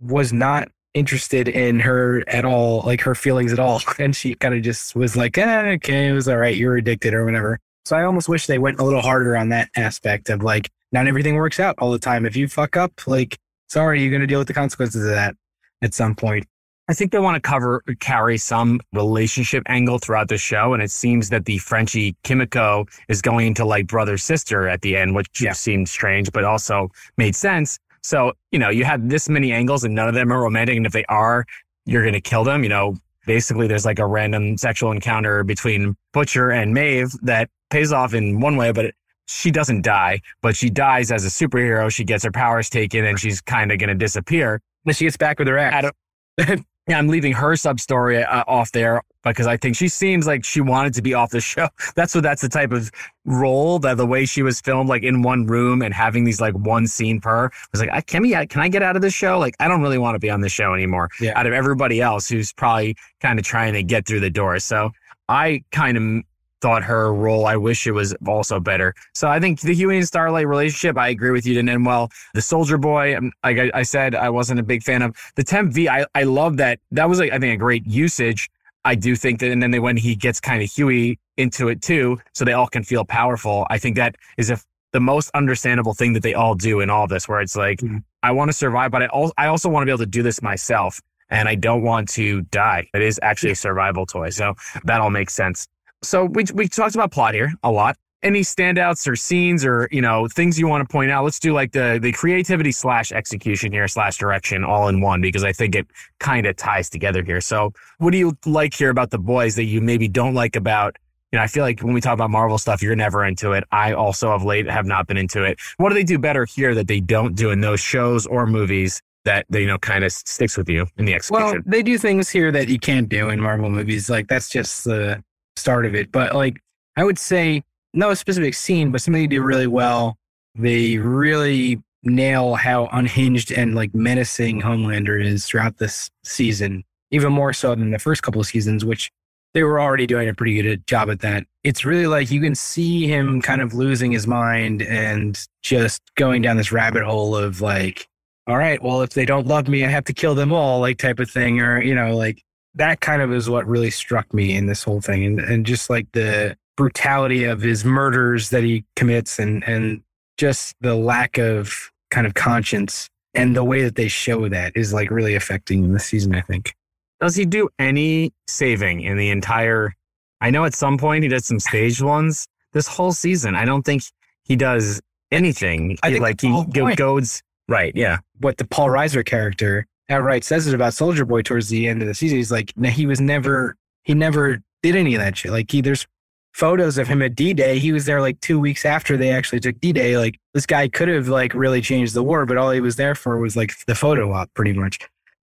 was 0.00 0.32
not 0.32 0.68
interested 0.94 1.48
in 1.48 1.80
her 1.80 2.22
at 2.28 2.44
all 2.44 2.82
like 2.86 3.00
her 3.02 3.14
feelings 3.14 3.52
at 3.52 3.58
all. 3.58 3.80
And 3.98 4.14
she 4.14 4.34
kind 4.34 4.54
of 4.54 4.62
just 4.62 4.94
was 4.94 5.16
like 5.16 5.36
eh, 5.36 5.72
okay 5.76 6.08
it 6.08 6.12
was 6.12 6.28
all 6.28 6.36
right 6.38 6.56
you're 6.56 6.76
addicted 6.76 7.12
or 7.12 7.24
whatever. 7.24 7.58
So 7.84 7.96
i 7.96 8.04
almost 8.04 8.28
wish 8.28 8.46
they 8.46 8.58
went 8.58 8.78
a 8.80 8.84
little 8.84 9.02
harder 9.02 9.36
on 9.36 9.48
that 9.50 9.68
aspect 9.76 10.30
of 10.30 10.42
like 10.42 10.70
not 10.92 11.06
everything 11.08 11.34
works 11.34 11.58
out 11.58 11.74
all 11.78 11.90
the 11.90 11.98
time. 11.98 12.24
If 12.24 12.36
you 12.36 12.46
fuck 12.48 12.76
up 12.76 12.92
like 13.06 13.36
sorry 13.68 14.00
you're 14.00 14.10
going 14.10 14.20
to 14.20 14.26
deal 14.28 14.38
with 14.38 14.48
the 14.48 14.54
consequences 14.54 15.04
of 15.04 15.10
that 15.10 15.34
at 15.82 15.92
some 15.92 16.14
point 16.14 16.46
I 16.86 16.92
think 16.94 17.12
they 17.12 17.18
want 17.18 17.36
to 17.36 17.40
cover 17.40 17.82
carry 18.00 18.36
some 18.36 18.78
relationship 18.92 19.62
angle 19.66 19.98
throughout 19.98 20.28
the 20.28 20.36
show, 20.36 20.74
and 20.74 20.82
it 20.82 20.90
seems 20.90 21.30
that 21.30 21.46
the 21.46 21.56
Frenchie 21.58 22.14
Kimiko 22.24 22.84
is 23.08 23.22
going 23.22 23.46
into 23.46 23.64
like 23.64 23.86
brother 23.86 24.18
sister 24.18 24.68
at 24.68 24.82
the 24.82 24.96
end, 24.96 25.14
which 25.14 25.40
Yeah. 25.40 25.52
seemed 25.52 25.88
strange, 25.88 26.30
but 26.32 26.44
also 26.44 26.90
made 27.16 27.34
sense. 27.34 27.78
So 28.02 28.32
you 28.52 28.58
know, 28.58 28.68
you 28.68 28.84
have 28.84 29.08
this 29.08 29.28
many 29.30 29.50
angles, 29.52 29.84
and 29.84 29.94
none 29.94 30.08
of 30.08 30.14
them 30.14 30.30
are 30.32 30.42
romantic, 30.42 30.76
and 30.76 30.84
if 30.84 30.92
they 30.92 31.06
are, 31.06 31.46
you're 31.86 32.02
going 32.02 32.12
to 32.14 32.20
kill 32.20 32.44
them. 32.44 32.62
You 32.62 32.68
know, 32.68 32.96
basically, 33.26 33.66
there's 33.66 33.86
like 33.86 33.98
a 33.98 34.06
random 34.06 34.58
sexual 34.58 34.92
encounter 34.92 35.42
between 35.42 35.96
Butcher 36.12 36.50
and 36.50 36.74
Maeve 36.74 37.12
that 37.22 37.48
pays 37.70 37.92
off 37.92 38.12
in 38.14 38.40
one 38.40 38.56
way, 38.56 38.72
but. 38.72 38.86
It, 38.86 38.94
she 39.26 39.50
doesn't 39.50 39.80
die, 39.80 40.20
but 40.42 40.54
she 40.54 40.68
dies 40.68 41.10
as 41.10 41.24
a 41.24 41.28
superhero. 41.30 41.90
She 41.90 42.04
gets 42.04 42.24
her 42.24 42.30
powers 42.30 42.68
taken 42.68 43.06
and 43.06 43.18
she's 43.18 43.40
kind 43.40 43.72
of 43.72 43.78
going 43.78 43.88
to 43.88 43.94
disappear. 43.94 44.60
then 44.84 44.92
she 44.92 45.06
gets 45.06 45.16
back 45.16 45.38
with 45.38 45.48
her 45.48 45.56
Adam- 45.56 45.92
Yeah, 46.86 46.98
I'm 46.98 47.08
leaving 47.08 47.32
her 47.32 47.56
sub 47.56 47.80
story 47.80 48.22
uh, 48.22 48.44
off 48.46 48.72
there 48.72 49.02
because 49.22 49.46
I 49.46 49.56
think 49.56 49.74
she 49.74 49.88
seems 49.88 50.26
like 50.26 50.44
she 50.44 50.60
wanted 50.60 50.92
to 50.94 51.02
be 51.02 51.14
off 51.14 51.30
the 51.30 51.40
show. 51.52 51.68
That's 51.94 52.14
what 52.14 52.22
that's 52.22 52.42
the 52.42 52.48
type 52.48 52.72
of 52.72 52.90
role 53.24 53.78
that 53.78 53.96
the 53.96 54.06
way 54.06 54.26
she 54.26 54.42
was 54.42 54.60
filmed, 54.60 54.88
like 54.88 55.02
in 55.02 55.22
one 55.22 55.46
room 55.46 55.80
and 55.80 55.94
having 55.94 56.24
these 56.24 56.40
like 56.40 56.54
one 56.54 56.86
scene 56.86 57.20
per. 57.20 57.46
I 57.46 57.50
was 57.72 57.80
like, 57.80 57.90
I, 57.90 58.00
can 58.02 58.22
we? 58.22 58.32
Can 58.46 58.60
I 58.60 58.68
get 58.68 58.82
out 58.82 58.96
of 58.96 59.02
this 59.02 59.14
show? 59.14 59.38
Like, 59.38 59.54
I 59.60 59.68
don't 59.68 59.80
really 59.80 59.98
want 59.98 60.14
to 60.14 60.18
be 60.18 60.30
on 60.30 60.42
the 60.42 60.48
show 60.48 60.74
anymore. 60.74 61.08
Yeah. 61.20 61.38
Out 61.38 61.46
of 61.46 61.52
everybody 61.54 62.00
else 62.02 62.28
who's 62.28 62.52
probably 62.52 62.96
kind 63.20 63.38
of 63.38 63.44
trying 63.44 63.72
to 63.72 63.82
get 63.82 64.06
through 64.06 64.20
the 64.20 64.30
door, 64.30 64.58
so 64.58 64.90
I 65.28 65.64
kind 65.72 65.96
of 65.96 66.24
thought 66.64 66.82
her 66.82 67.12
role. 67.12 67.44
I 67.54 67.56
wish 67.56 67.86
it 67.86 67.92
was 67.92 68.14
also 68.26 68.58
better. 68.58 68.94
So 69.14 69.28
I 69.28 69.38
think 69.38 69.60
the 69.60 69.74
Huey 69.74 69.98
and 69.98 70.06
Starlight 70.06 70.48
relationship. 70.48 70.96
I 70.96 71.08
agree 71.08 71.30
with 71.30 71.44
you, 71.46 71.52
didn't 71.52 71.68
end 71.68 71.84
well. 71.84 72.10
The 72.32 72.40
Soldier 72.40 72.78
Boy, 72.78 73.14
um, 73.18 73.32
like 73.44 73.58
I, 73.58 73.70
I 73.74 73.82
said, 73.82 74.14
I 74.14 74.30
wasn't 74.30 74.60
a 74.60 74.62
big 74.62 74.82
fan 74.82 75.02
of 75.02 75.14
the 75.36 75.44
Temp 75.44 75.74
V. 75.74 75.88
I 75.90 76.06
I 76.14 76.22
love 76.22 76.56
that. 76.56 76.78
That 76.90 77.06
was 77.10 77.18
like, 77.18 77.32
I 77.32 77.38
think 77.38 77.52
a 77.54 77.58
great 77.66 77.86
usage. 77.86 78.48
I 78.86 78.94
do 78.94 79.14
think 79.14 79.40
that, 79.40 79.50
and 79.50 79.62
then 79.62 79.70
they, 79.72 79.78
when 79.78 79.96
he 79.98 80.14
gets 80.16 80.40
kind 80.40 80.62
of 80.62 80.70
Huey 80.70 81.18
into 81.36 81.68
it 81.68 81.82
too, 81.82 82.18
so 82.32 82.44
they 82.46 82.52
all 82.54 82.66
can 82.66 82.82
feel 82.82 83.04
powerful. 83.04 83.66
I 83.68 83.78
think 83.78 83.96
that 83.96 84.16
is 84.38 84.48
if 84.50 84.64
the 84.92 85.00
most 85.00 85.30
understandable 85.34 85.92
thing 85.94 86.12
that 86.14 86.22
they 86.22 86.34
all 86.34 86.54
do 86.54 86.80
in 86.80 86.88
all 86.88 87.06
this, 87.06 87.28
where 87.28 87.40
it's 87.40 87.56
like, 87.56 87.80
Mhm. 87.80 88.02
I 88.22 88.30
want 88.32 88.48
to 88.50 88.56
survive, 88.56 88.90
but 88.90 89.02
I 89.02 89.06
also 89.08 89.34
I 89.36 89.46
also 89.48 89.68
want 89.68 89.82
to 89.82 89.86
be 89.86 89.92
able 89.92 90.04
to 90.10 90.14
do 90.18 90.22
this 90.22 90.40
myself, 90.40 91.00
and 91.28 91.46
I 91.46 91.56
don't 91.66 91.82
want 91.82 92.08
to 92.20 92.40
die. 92.62 92.82
It 92.94 93.02
is 93.02 93.20
actually 93.22 93.52
a 93.52 93.56
survival 93.66 94.06
toy, 94.06 94.30
so 94.30 94.54
that 94.84 95.00
all 95.02 95.10
makes 95.10 95.34
sense. 95.34 95.66
So 96.04 96.24
we 96.24 96.44
we 96.54 96.68
talked 96.68 96.94
about 96.94 97.10
plot 97.10 97.34
here 97.34 97.52
a 97.62 97.70
lot. 97.70 97.96
Any 98.22 98.40
standouts 98.40 99.06
or 99.06 99.16
scenes 99.16 99.64
or 99.64 99.88
you 99.92 100.00
know 100.00 100.28
things 100.28 100.58
you 100.58 100.66
want 100.66 100.86
to 100.86 100.90
point 100.90 101.10
out? 101.10 101.24
Let's 101.24 101.38
do 101.38 101.52
like 101.52 101.72
the 101.72 101.98
the 102.00 102.12
creativity 102.12 102.72
slash 102.72 103.12
execution 103.12 103.72
here 103.72 103.86
slash 103.88 104.16
direction 104.16 104.64
all 104.64 104.88
in 104.88 105.00
one 105.00 105.20
because 105.20 105.44
I 105.44 105.52
think 105.52 105.74
it 105.74 105.86
kind 106.20 106.46
of 106.46 106.56
ties 106.56 106.88
together 106.88 107.22
here. 107.22 107.40
So 107.40 107.72
what 107.98 108.12
do 108.12 108.18
you 108.18 108.36
like 108.46 108.74
here 108.74 108.90
about 108.90 109.10
the 109.10 109.18
boys 109.18 109.56
that 109.56 109.64
you 109.64 109.80
maybe 109.80 110.08
don't 110.08 110.34
like 110.34 110.56
about? 110.56 110.96
You 111.32 111.38
know, 111.38 111.42
I 111.42 111.48
feel 111.48 111.64
like 111.64 111.80
when 111.80 111.94
we 111.94 112.00
talk 112.00 112.14
about 112.14 112.30
Marvel 112.30 112.58
stuff, 112.58 112.80
you're 112.80 112.94
never 112.94 113.24
into 113.24 113.52
it. 113.52 113.64
I 113.72 113.92
also 113.92 114.30
of 114.30 114.44
late 114.44 114.70
have 114.70 114.86
not 114.86 115.08
been 115.08 115.16
into 115.16 115.42
it. 115.42 115.58
What 115.78 115.88
do 115.88 115.96
they 115.96 116.04
do 116.04 116.18
better 116.18 116.44
here 116.44 116.74
that 116.76 116.86
they 116.86 117.00
don't 117.00 117.34
do 117.34 117.50
in 117.50 117.60
those 117.60 117.80
shows 117.80 118.24
or 118.24 118.46
movies 118.46 119.02
that 119.24 119.46
they 119.48 119.62
you 119.62 119.66
know 119.66 119.78
kind 119.78 120.04
of 120.04 120.12
sticks 120.12 120.56
with 120.56 120.68
you 120.68 120.86
in 120.96 121.04
the 121.04 121.14
execution. 121.14 121.46
Well, 121.46 121.62
they 121.66 121.82
do 121.82 121.98
things 121.98 122.30
here 122.30 122.52
that 122.52 122.68
you 122.68 122.78
can't 122.78 123.08
do 123.08 123.30
in 123.30 123.40
Marvel 123.40 123.70
movies. 123.70 124.08
Like 124.08 124.28
that's 124.28 124.48
just 124.48 124.84
the 124.84 125.22
start 125.56 125.86
of 125.86 125.94
it. 125.94 126.12
But 126.12 126.34
like 126.34 126.60
I 126.96 127.04
would 127.04 127.18
say, 127.18 127.62
no 127.92 128.12
specific 128.14 128.54
scene, 128.54 128.90
but 128.90 129.00
something 129.00 129.22
they 129.22 129.26
do 129.26 129.42
really 129.42 129.66
well. 129.66 130.16
They 130.56 130.98
really 130.98 131.80
nail 132.02 132.54
how 132.54 132.86
unhinged 132.92 133.50
and 133.50 133.74
like 133.74 133.94
menacing 133.94 134.60
Homelander 134.60 135.24
is 135.24 135.46
throughout 135.46 135.78
this 135.78 136.10
season, 136.24 136.84
even 137.10 137.32
more 137.32 137.52
so 137.52 137.74
than 137.74 137.90
the 137.90 137.98
first 137.98 138.22
couple 138.22 138.40
of 138.40 138.46
seasons, 138.46 138.84
which 138.84 139.10
they 139.54 139.62
were 139.62 139.80
already 139.80 140.06
doing 140.06 140.28
a 140.28 140.34
pretty 140.34 140.60
good 140.60 140.78
uh, 140.78 140.82
job 140.86 141.08
at 141.08 141.20
that. 141.20 141.46
It's 141.62 141.84
really 141.84 142.08
like 142.08 142.30
you 142.30 142.40
can 142.40 142.54
see 142.54 143.06
him 143.06 143.40
kind 143.40 143.62
of 143.62 143.72
losing 143.72 144.12
his 144.12 144.26
mind 144.26 144.82
and 144.82 145.40
just 145.62 146.02
going 146.16 146.42
down 146.42 146.56
this 146.56 146.72
rabbit 146.72 147.04
hole 147.04 147.36
of 147.36 147.60
like, 147.60 148.06
all 148.46 148.58
right, 148.58 148.82
well, 148.82 149.00
if 149.02 149.10
they 149.10 149.24
don't 149.24 149.46
love 149.46 149.68
me, 149.68 149.84
I 149.84 149.88
have 149.88 150.04
to 150.04 150.12
kill 150.12 150.34
them 150.34 150.52
all, 150.52 150.80
like 150.80 150.98
type 150.98 151.20
of 151.20 151.30
thing. 151.30 151.60
Or, 151.60 151.80
you 151.80 151.94
know, 151.94 152.16
like 152.16 152.42
that 152.74 153.00
kind 153.00 153.22
of 153.22 153.32
is 153.32 153.48
what 153.48 153.66
really 153.66 153.90
struck 153.90 154.32
me 154.34 154.56
in 154.56 154.66
this 154.66 154.82
whole 154.82 155.00
thing. 155.00 155.24
And, 155.24 155.40
and 155.40 155.66
just 155.66 155.88
like 155.88 156.10
the 156.12 156.56
brutality 156.76 157.44
of 157.44 157.62
his 157.62 157.84
murders 157.84 158.50
that 158.50 158.64
he 158.64 158.84
commits 158.96 159.38
and, 159.38 159.62
and 159.64 160.02
just 160.38 160.74
the 160.80 160.94
lack 160.94 161.38
of 161.38 161.92
kind 162.10 162.26
of 162.26 162.34
conscience 162.34 163.08
and 163.34 163.56
the 163.56 163.64
way 163.64 163.82
that 163.82 163.96
they 163.96 164.08
show 164.08 164.48
that 164.48 164.76
is 164.76 164.92
like 164.92 165.10
really 165.10 165.34
affecting 165.34 165.84
in 165.84 165.92
this 165.92 166.06
season, 166.06 166.34
I 166.34 166.40
think. 166.40 166.74
Does 167.20 167.36
he 167.36 167.44
do 167.44 167.68
any 167.78 168.32
saving 168.48 169.00
in 169.00 169.16
the 169.16 169.30
entire? 169.30 169.94
I 170.40 170.50
know 170.50 170.64
at 170.64 170.74
some 170.74 170.98
point 170.98 171.22
he 171.22 171.28
did 171.28 171.44
some 171.44 171.60
staged 171.60 172.02
ones. 172.02 172.46
This 172.72 172.88
whole 172.88 173.12
season, 173.12 173.54
I 173.54 173.64
don't 173.64 173.82
think 173.82 174.02
he 174.44 174.56
does 174.56 175.00
anything. 175.30 175.96
I 176.02 176.10
think 176.10 176.22
like 176.22 176.40
he 176.40 176.64
goes 176.96 177.40
right. 177.68 177.92
Yeah, 177.94 178.18
What 178.40 178.58
the 178.58 178.64
Paul 178.64 178.88
Reiser 178.88 179.24
character 179.24 179.86
outright 180.08 180.44
says 180.44 180.66
it 180.66 180.74
about 180.74 180.94
Soldier 180.94 181.24
Boy 181.24 181.42
towards 181.42 181.68
the 181.68 181.88
end 181.88 182.02
of 182.02 182.08
the 182.08 182.14
season. 182.14 182.38
He's 182.38 182.52
like, 182.52 182.72
no, 182.76 182.88
he 182.88 183.06
was 183.06 183.20
never, 183.20 183.76
he 184.02 184.14
never 184.14 184.60
did 184.82 184.96
any 184.96 185.14
of 185.14 185.20
that 185.20 185.36
shit. 185.36 185.52
Like 185.52 185.70
he, 185.70 185.80
there's 185.80 186.06
photos 186.52 186.98
of 186.98 187.08
him 187.08 187.20
at 187.22 187.34
D-Day. 187.34 187.78
He 187.78 187.92
was 187.92 188.04
there 188.04 188.20
like 188.20 188.40
two 188.40 188.60
weeks 188.60 188.84
after 188.84 189.16
they 189.16 189.30
actually 189.30 189.60
took 189.60 189.80
D-Day. 189.80 190.16
Like 190.18 190.38
this 190.52 190.66
guy 190.66 190.88
could 190.88 191.08
have 191.08 191.28
like 191.28 191.54
really 191.54 191.80
changed 191.80 192.14
the 192.14 192.22
war, 192.22 192.46
but 192.46 192.56
all 192.56 192.70
he 192.70 192.80
was 192.80 192.96
there 192.96 193.14
for 193.14 193.38
was 193.38 193.56
like 193.56 193.72
the 193.86 193.94
photo 193.94 194.32
op 194.32 194.52
pretty 194.54 194.72
much. 194.72 194.98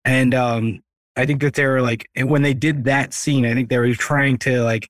And 0.06 0.34
um, 0.34 0.82
I 1.15 1.26
think 1.26 1.41
that 1.41 1.56
they 1.56 1.65
were 1.65 1.82
like, 1.82 2.08
when 2.15 2.43
they 2.43 2.54
did 2.54 2.86
that 2.86 3.13
scene, 3.13 3.45
I 3.45 3.54
think 3.54 3.69
they 3.69 3.78
were 3.78 3.93
trying 3.93 4.38
to 4.39 4.63
like, 4.63 4.88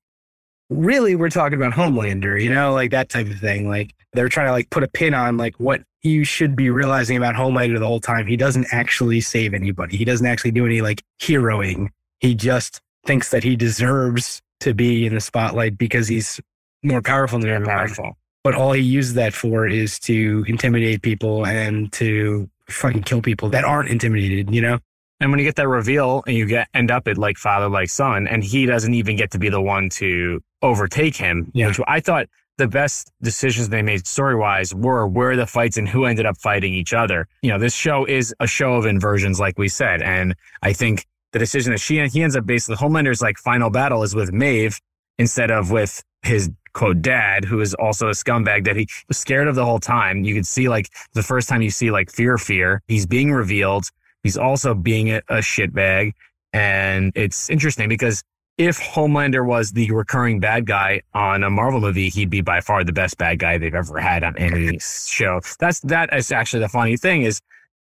really, 0.69 1.15
we're 1.15 1.29
talking 1.29 1.57
about 1.57 1.73
Homelander, 1.73 2.41
you 2.41 2.53
know, 2.53 2.73
like 2.73 2.91
that 2.91 3.09
type 3.09 3.27
of 3.27 3.39
thing. 3.39 3.67
Like 3.67 3.93
they're 4.13 4.29
trying 4.29 4.47
to 4.47 4.51
like 4.51 4.69
put 4.69 4.83
a 4.83 4.87
pin 4.87 5.13
on 5.13 5.37
like 5.37 5.55
what 5.59 5.81
you 6.03 6.23
should 6.23 6.55
be 6.55 6.69
realizing 6.69 7.17
about 7.17 7.35
Homelander 7.35 7.79
the 7.79 7.87
whole 7.87 7.99
time. 7.99 8.27
He 8.27 8.37
doesn't 8.37 8.67
actually 8.71 9.21
save 9.21 9.53
anybody. 9.53 9.97
He 9.97 10.05
doesn't 10.05 10.25
actually 10.25 10.51
do 10.51 10.65
any 10.65 10.81
like 10.81 11.03
heroing. 11.21 11.89
He 12.19 12.35
just 12.35 12.81
thinks 13.05 13.29
that 13.31 13.43
he 13.43 13.55
deserves 13.55 14.41
to 14.61 14.73
be 14.73 15.05
in 15.05 15.13
the 15.15 15.21
spotlight 15.21 15.77
because 15.77 16.07
he's 16.07 16.39
more 16.83 17.01
powerful 17.01 17.39
than 17.39 17.49
everyone. 17.49 17.75
powerful. 17.77 18.17
But 18.43 18.55
all 18.55 18.71
he 18.71 18.81
uses 18.81 19.13
that 19.15 19.33
for 19.33 19.67
is 19.67 19.99
to 20.01 20.43
intimidate 20.47 21.01
people 21.03 21.45
and 21.45 21.91
to 21.93 22.49
fucking 22.69 23.03
kill 23.03 23.21
people 23.21 23.49
that 23.49 23.63
aren't 23.63 23.89
intimidated, 23.89 24.53
you 24.53 24.61
know? 24.61 24.79
And 25.19 25.29
when 25.29 25.37
you 25.39 25.45
get 25.45 25.55
that 25.57 25.67
reveal 25.67 26.23
and 26.25 26.35
you 26.35 26.47
get 26.47 26.67
end 26.73 26.89
up 26.89 27.07
at 27.07 27.17
like 27.19 27.37
father 27.37 27.69
like 27.69 27.89
son, 27.89 28.27
and 28.27 28.43
he 28.43 28.65
doesn't 28.65 28.95
even 28.95 29.15
get 29.15 29.29
to 29.31 29.39
be 29.39 29.49
the 29.49 29.61
one 29.61 29.89
to 29.89 30.41
overtake 30.63 31.15
him, 31.15 31.51
Yeah. 31.53 31.67
which 31.67 31.79
I 31.87 31.99
thought 31.99 32.27
the 32.57 32.67
best 32.67 33.11
decisions 33.21 33.69
they 33.69 33.81
made 33.81 34.05
story 34.05 34.35
wise 34.35 34.73
were 34.73 35.07
where 35.07 35.35
the 35.35 35.47
fights 35.47 35.77
and 35.77 35.87
who 35.89 36.05
ended 36.05 36.25
up 36.25 36.37
fighting 36.37 36.73
each 36.73 36.93
other. 36.93 37.27
You 37.41 37.49
know, 37.49 37.59
this 37.59 37.73
show 37.73 38.05
is 38.05 38.35
a 38.39 38.47
show 38.47 38.73
of 38.73 38.85
inversions, 38.85 39.39
like 39.39 39.57
we 39.57 39.67
said, 39.67 40.01
and 40.01 40.35
I 40.61 40.73
think 40.73 41.05
the 41.31 41.39
decision 41.39 41.71
that 41.71 41.79
she 41.79 42.05
he 42.07 42.21
ends 42.21 42.35
up 42.35 42.45
basically 42.45 42.75
Homelander's 42.75 43.21
like 43.21 43.37
final 43.37 43.69
battle 43.69 44.03
is 44.03 44.13
with 44.13 44.31
Maeve 44.31 44.79
instead 45.17 45.49
of 45.49 45.71
with 45.71 46.03
his 46.23 46.49
quote 46.73 47.01
dad, 47.01 47.45
who 47.45 47.59
is 47.59 47.73
also 47.73 48.07
a 48.07 48.11
scumbag 48.11 48.65
that 48.65 48.75
he 48.75 48.87
was 49.07 49.17
scared 49.17 49.47
of 49.47 49.55
the 49.55 49.65
whole 49.65 49.79
time. 49.79 50.23
You 50.23 50.33
could 50.33 50.45
see 50.45 50.69
like 50.69 50.89
the 51.13 51.23
first 51.23 51.49
time 51.49 51.61
you 51.61 51.69
see 51.69 51.91
like 51.91 52.11
fear, 52.11 52.37
fear, 52.37 52.81
he's 52.87 53.05
being 53.05 53.31
revealed. 53.31 53.85
He's 54.23 54.37
also 54.37 54.73
being 54.73 55.09
a, 55.11 55.17
a 55.29 55.37
shitbag. 55.37 56.13
And 56.53 57.11
it's 57.15 57.49
interesting 57.49 57.89
because 57.89 58.23
if 58.61 58.79
Homelander 58.79 59.45
was 59.45 59.71
the 59.71 59.89
recurring 59.91 60.39
bad 60.39 60.67
guy 60.67 61.01
on 61.13 61.43
a 61.43 61.49
Marvel 61.49 61.81
movie, 61.81 62.09
he'd 62.09 62.29
be 62.29 62.41
by 62.41 62.61
far 62.61 62.83
the 62.83 62.93
best 62.93 63.17
bad 63.17 63.39
guy 63.39 63.57
they've 63.57 63.73
ever 63.73 63.99
had 63.99 64.23
on 64.23 64.37
any 64.37 64.77
show. 65.07 65.41
That's 65.59 65.79
that 65.81 66.13
is 66.13 66.31
actually 66.31 66.59
the 66.59 66.69
funny 66.69 66.95
thing 66.95 67.23
is 67.23 67.41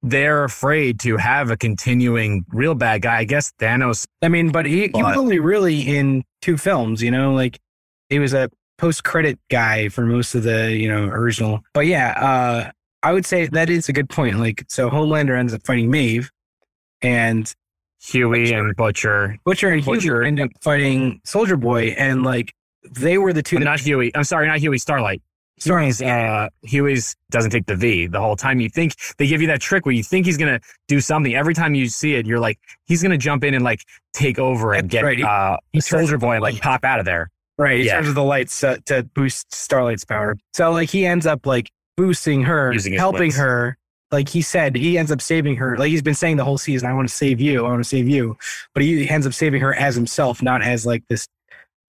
they're 0.02 0.46
afraid 0.46 1.00
to 1.02 1.18
have 1.18 1.52
a 1.52 1.58
continuing 1.58 2.46
real 2.50 2.76
bad 2.76 3.02
guy. 3.02 3.18
I 3.18 3.24
guess 3.26 3.52
Thanos. 3.60 4.06
I 4.22 4.30
mean, 4.30 4.52
but 4.52 4.66
he, 4.66 4.90
he 4.94 5.04
was 5.04 5.18
only 5.18 5.40
really 5.40 5.82
in 5.82 6.24
two 6.42 6.58
films, 6.58 7.04
you 7.04 7.12
know, 7.12 7.34
like 7.34 7.60
he 8.10 8.20
was 8.20 8.34
a 8.34 8.50
post 8.78 9.04
credit 9.04 9.40
guy 9.50 9.90
for 9.90 10.06
most 10.06 10.34
of 10.34 10.44
the, 10.44 10.72
you 10.72 10.88
know, 10.88 11.06
original. 11.06 11.60
But 11.74 11.88
yeah, 11.88 12.12
uh, 12.12 12.72
I 13.02 13.12
would 13.12 13.26
say 13.26 13.48
that 13.48 13.70
is 13.70 13.90
a 13.90 13.94
good 13.94 14.10
point. 14.10 14.40
Like, 14.40 14.64
so 14.70 14.90
Homelander 14.90 15.38
ends 15.38 15.54
up 15.54 15.66
fighting 15.66 15.92
Maeve 15.92 16.32
and 17.02 17.54
Hughie 18.04 18.44
Butcher. 18.46 18.58
and 18.58 18.76
Butcher. 18.76 19.38
Butcher 19.46 19.70
and 19.70 19.86
Butcher 19.86 20.24
end 20.24 20.40
up 20.40 20.50
fighting 20.62 21.22
Soldier 21.24 21.58
Boy, 21.58 21.96
and 21.98 22.24
like 22.24 22.54
they 22.90 23.18
were 23.18 23.34
the 23.34 23.44
two. 23.44 23.60
Not 23.60 23.80
Hughie. 23.80 24.12
I'm 24.16 24.24
sorry, 24.24 24.48
not 24.48 24.60
Hughie. 24.60 24.78
Starlight. 24.78 25.22
Hughie's, 25.62 26.02
uh, 26.02 26.50
Hughie's 26.64 27.16
doesn't 27.30 27.52
take 27.52 27.68
the 27.68 27.76
V 27.76 28.08
the 28.08 28.20
whole 28.20 28.36
time. 28.36 28.60
You 28.60 28.70
think 28.70 28.96
they 29.18 29.28
give 29.28 29.40
you 29.40 29.48
that 29.48 29.62
trick 29.62 29.86
where 29.86 29.96
you 29.96 30.04
think 30.04 30.26
he's 30.26 30.38
gonna 30.38 30.60
do 30.88 31.00
something. 31.00 31.34
Every 31.34 31.54
time 31.54 31.76
you 31.76 31.88
see 31.88 32.16
it, 32.16 32.26
you're 32.26 32.40
like, 32.40 32.60
he's 32.86 33.02
gonna 33.02 33.18
jump 33.18 33.44
in 33.44 33.54
and 33.54 33.64
like 33.64 33.82
take 34.14 34.40
over 34.40 34.74
and 34.74 34.90
get 34.90 35.04
right. 35.04 35.22
uh, 35.22 35.58
Soldier 35.80 36.18
Boy 36.18 36.34
and 36.34 36.42
like 36.42 36.60
pop 36.60 36.84
out 36.84 37.00
of 37.00 37.06
there. 37.06 37.30
Right. 37.58 37.80
He 37.80 37.86
yeah. 37.86 38.02
turns 38.02 38.14
the 38.14 38.24
lights 38.24 38.64
uh, 38.64 38.78
to 38.86 39.04
boost 39.14 39.54
Starlight's 39.54 40.04
power. 40.04 40.36
So 40.54 40.72
like 40.72 40.90
he 40.90 41.06
ends 41.06 41.26
up 41.26 41.46
like 41.46 41.72
boosting 41.96 42.44
her, 42.44 42.74
helping 42.98 43.32
her, 43.32 43.78
like 44.14 44.30
he 44.30 44.44
said, 44.44 44.76
he 44.76 44.98
ends 44.98 45.12
up 45.12 45.20
saving 45.20 45.56
her. 45.58 45.76
Like 45.76 45.90
he's 45.90 46.04
been 46.04 46.14
saying 46.14 46.38
the 46.38 46.46
whole 46.46 46.60
season, 46.60 46.88
I 46.88 46.94
want 46.94 47.10
to 47.10 47.14
save 47.14 47.42
you, 47.42 47.66
I 47.66 47.70
want 47.70 47.84
to 47.84 47.90
save 47.90 48.08
you. 48.08 48.38
But 48.74 48.84
he 48.84 49.10
ends 49.10 49.26
up 49.26 49.34
saving 49.34 49.60
her 49.62 49.74
as 49.74 49.96
himself, 49.96 50.42
not 50.42 50.62
as 50.62 50.86
like 50.86 51.04
this 51.10 51.28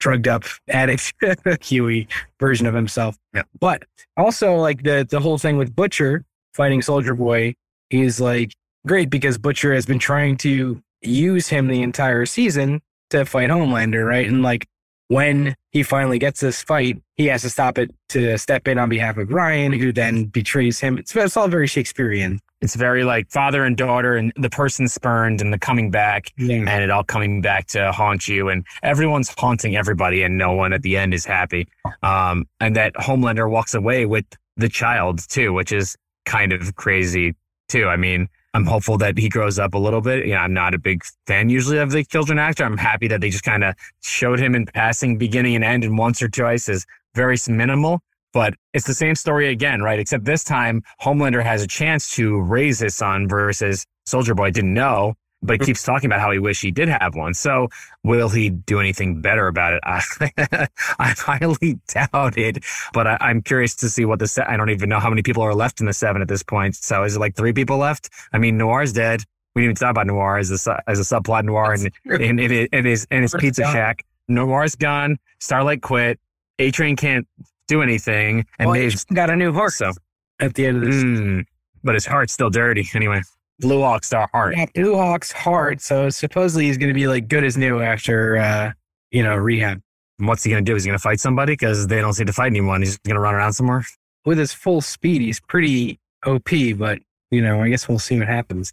drugged 0.00 0.26
up 0.26 0.44
addict 0.68 1.12
Hughie 1.60 2.08
version 2.40 2.66
of 2.66 2.74
himself. 2.74 3.16
Yeah. 3.34 3.42
But 3.60 3.84
also 4.16 4.56
like 4.56 4.82
the 4.82 5.06
the 5.08 5.20
whole 5.20 5.38
thing 5.38 5.58
with 5.58 5.76
Butcher 5.76 6.24
fighting 6.54 6.80
Soldier 6.80 7.14
Boy 7.14 7.54
is 7.90 8.20
like 8.20 8.54
great 8.86 9.10
because 9.10 9.36
Butcher 9.36 9.74
has 9.74 9.84
been 9.84 9.98
trying 9.98 10.38
to 10.38 10.82
use 11.02 11.48
him 11.48 11.68
the 11.68 11.82
entire 11.82 12.24
season 12.24 12.80
to 13.10 13.26
fight 13.26 13.50
Homelander, 13.50 14.06
right? 14.08 14.26
And 14.26 14.42
like 14.42 14.66
when 15.08 15.54
he 15.70 15.82
finally 15.82 16.18
gets 16.18 16.40
this 16.40 16.62
fight, 16.62 17.00
he 17.16 17.26
has 17.26 17.42
to 17.42 17.50
stop 17.50 17.78
it 17.78 17.90
to 18.10 18.38
step 18.38 18.66
in 18.66 18.78
on 18.78 18.88
behalf 18.88 19.16
of 19.16 19.30
Ryan, 19.30 19.72
who 19.72 19.92
then 19.92 20.24
betrays 20.26 20.80
him. 20.80 20.98
It's, 20.98 21.14
it's 21.14 21.36
all 21.36 21.48
very 21.48 21.66
Shakespearean. 21.66 22.40
It's 22.60 22.74
very 22.74 23.04
like 23.04 23.30
father 23.30 23.64
and 23.64 23.76
daughter, 23.76 24.16
and 24.16 24.32
the 24.36 24.48
person 24.48 24.88
spurned, 24.88 25.42
and 25.42 25.52
the 25.52 25.58
coming 25.58 25.90
back, 25.90 26.32
yeah. 26.38 26.64
and 26.66 26.82
it 26.82 26.90
all 26.90 27.04
coming 27.04 27.42
back 27.42 27.66
to 27.68 27.92
haunt 27.92 28.26
you, 28.26 28.48
and 28.48 28.64
everyone's 28.82 29.32
haunting 29.36 29.76
everybody, 29.76 30.22
and 30.22 30.38
no 30.38 30.52
one 30.52 30.72
at 30.72 30.80
the 30.82 30.96
end 30.96 31.12
is 31.12 31.26
happy. 31.26 31.68
Um, 32.02 32.46
and 32.60 32.74
that 32.76 32.94
Homelander 32.94 33.50
walks 33.50 33.74
away 33.74 34.06
with 34.06 34.24
the 34.56 34.70
child 34.70 35.28
too, 35.28 35.52
which 35.52 35.72
is 35.72 35.96
kind 36.24 36.52
of 36.52 36.74
crazy 36.76 37.34
too. 37.68 37.86
I 37.86 37.96
mean, 37.96 38.28
I'm 38.54 38.66
hopeful 38.66 38.96
that 38.98 39.18
he 39.18 39.28
grows 39.28 39.58
up 39.58 39.74
a 39.74 39.78
little 39.78 40.00
bit. 40.00 40.26
You 40.26 40.34
know, 40.34 40.38
I'm 40.38 40.54
not 40.54 40.74
a 40.74 40.78
big 40.78 41.02
fan 41.26 41.48
usually 41.48 41.78
of 41.78 41.90
the 41.90 42.04
children 42.04 42.38
actor. 42.38 42.64
I'm 42.64 42.78
happy 42.78 43.08
that 43.08 43.20
they 43.20 43.28
just 43.28 43.42
kind 43.42 43.64
of 43.64 43.74
showed 44.00 44.38
him 44.38 44.54
in 44.54 44.66
passing, 44.66 45.18
beginning 45.18 45.56
and 45.56 45.64
end, 45.64 45.82
and 45.82 45.98
once 45.98 46.22
or 46.22 46.28
twice 46.28 46.68
is 46.68 46.86
very 47.16 47.36
minimal. 47.48 48.00
But 48.32 48.54
it's 48.72 48.86
the 48.86 48.94
same 48.94 49.16
story 49.16 49.48
again, 49.48 49.82
right? 49.82 49.98
Except 49.98 50.24
this 50.24 50.44
time, 50.44 50.82
Homelander 51.02 51.42
has 51.42 51.62
a 51.62 51.66
chance 51.66 52.10
to 52.14 52.40
raise 52.40 52.78
his 52.78 52.94
son 52.94 53.28
versus 53.28 53.84
Soldier 54.06 54.34
Boy 54.34 54.50
didn't 54.50 54.74
know 54.74 55.14
but 55.44 55.60
he 55.60 55.66
keeps 55.66 55.82
talking 55.82 56.06
about 56.06 56.20
how 56.20 56.30
he 56.30 56.38
wish 56.38 56.60
he 56.60 56.70
did 56.70 56.88
have 56.88 57.14
one. 57.14 57.34
So 57.34 57.68
will 58.02 58.28
he 58.28 58.50
do 58.50 58.80
anything 58.80 59.20
better 59.20 59.46
about 59.46 59.74
it? 59.74 59.80
I, 59.84 60.68
I 60.98 61.14
highly 61.16 61.78
doubt 61.88 62.38
it, 62.38 62.64
but 62.92 63.06
I, 63.06 63.30
am 63.30 63.42
curious 63.42 63.74
to 63.76 63.90
see 63.90 64.04
what 64.04 64.18
the 64.18 64.26
set, 64.26 64.48
I 64.48 64.56
don't 64.56 64.70
even 64.70 64.88
know 64.88 65.00
how 65.00 65.10
many 65.10 65.22
people 65.22 65.42
are 65.42 65.54
left 65.54 65.80
in 65.80 65.86
the 65.86 65.92
seven 65.92 66.22
at 66.22 66.28
this 66.28 66.42
point. 66.42 66.76
So 66.76 67.04
is 67.04 67.16
it 67.16 67.20
like 67.20 67.36
three 67.36 67.52
people 67.52 67.76
left? 67.76 68.10
I 68.32 68.38
mean, 68.38 68.56
Noir's 68.56 68.92
dead. 68.92 69.22
We 69.54 69.62
didn't 69.62 69.72
even 69.72 69.76
talk 69.76 69.90
about 69.90 70.06
Noir 70.06 70.38
as 70.38 70.50
a, 70.50 70.82
as 70.88 70.98
a 70.98 71.02
subplot 71.02 71.44
Noir 71.44 71.74
and 71.74 71.90
in, 72.20 72.38
in, 72.38 72.50
in, 72.50 72.68
in, 72.72 72.84
his, 72.84 73.06
in 73.10 73.22
his 73.22 73.34
pizza 73.38 73.62
gone. 73.62 73.72
shack. 73.72 74.04
Noir's 74.28 74.74
gone. 74.74 75.18
Starlight 75.38 75.82
quit. 75.82 76.18
A 76.58 76.70
Train 76.70 76.96
can't 76.96 77.28
do 77.68 77.82
anything. 77.82 78.46
And 78.58 78.70
well, 78.70 78.80
they've 78.80 79.06
got 79.08 79.30
a 79.30 79.36
new 79.36 79.52
horse. 79.52 79.76
So 79.76 79.92
at 80.40 80.54
the 80.54 80.66
end 80.66 80.78
of 80.78 80.84
this. 80.84 81.04
Mm, 81.04 81.44
but 81.82 81.94
his 81.94 82.06
heart's 82.06 82.32
still 82.32 82.50
dirty 82.50 82.88
anyway. 82.94 83.22
Blue 83.60 83.80
Hawk's 83.80 84.08
Star 84.08 84.28
Heart. 84.32 84.56
Yeah, 84.56 84.66
Blue 84.74 84.96
Hawk's 84.96 85.32
Heart. 85.32 85.80
So 85.80 86.10
supposedly 86.10 86.66
he's 86.66 86.78
going 86.78 86.88
to 86.88 86.94
be 86.94 87.06
like 87.06 87.28
good 87.28 87.44
as 87.44 87.56
new 87.56 87.80
after, 87.80 88.36
uh, 88.36 88.72
you 89.10 89.22
know, 89.22 89.36
rehab. 89.36 89.80
And 90.18 90.28
what's 90.28 90.44
he 90.44 90.50
going 90.50 90.64
to 90.64 90.70
do? 90.70 90.74
He's 90.74 90.86
going 90.86 90.98
to 90.98 91.02
fight 91.02 91.20
somebody 91.20 91.52
because 91.52 91.86
they 91.86 92.00
don't 92.00 92.12
seem 92.12 92.26
to 92.26 92.32
fight 92.32 92.46
anyone. 92.46 92.82
He's 92.82 92.98
going 92.98 93.14
to 93.14 93.20
run 93.20 93.34
around 93.34 93.52
somewhere. 93.52 93.84
With 94.24 94.38
his 94.38 94.52
full 94.52 94.80
speed, 94.80 95.20
he's 95.20 95.40
pretty 95.40 95.98
OP, 96.24 96.50
but, 96.76 97.00
you 97.30 97.42
know, 97.42 97.62
I 97.62 97.68
guess 97.68 97.88
we'll 97.88 97.98
see 97.98 98.18
what 98.18 98.28
happens. 98.28 98.72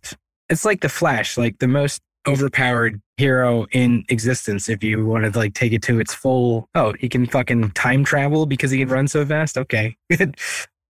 It's 0.49 0.65
like 0.65 0.81
the 0.81 0.89
Flash, 0.89 1.37
like 1.37 1.59
the 1.59 1.67
most 1.67 2.01
overpowered 2.27 3.01
hero 3.17 3.65
in 3.71 4.03
existence. 4.09 4.69
If 4.69 4.83
you 4.83 5.05
want 5.05 5.31
to 5.31 5.37
like 5.37 5.53
take 5.53 5.73
it 5.73 5.81
to 5.83 5.99
its 5.99 6.13
full, 6.13 6.69
oh, 6.75 6.93
he 6.99 7.09
can 7.09 7.25
fucking 7.25 7.71
time 7.71 8.03
travel 8.03 8.45
because 8.45 8.71
he 8.71 8.79
can 8.79 8.89
run 8.89 9.07
so 9.07 9.25
fast. 9.25 9.57
Okay. 9.57 9.95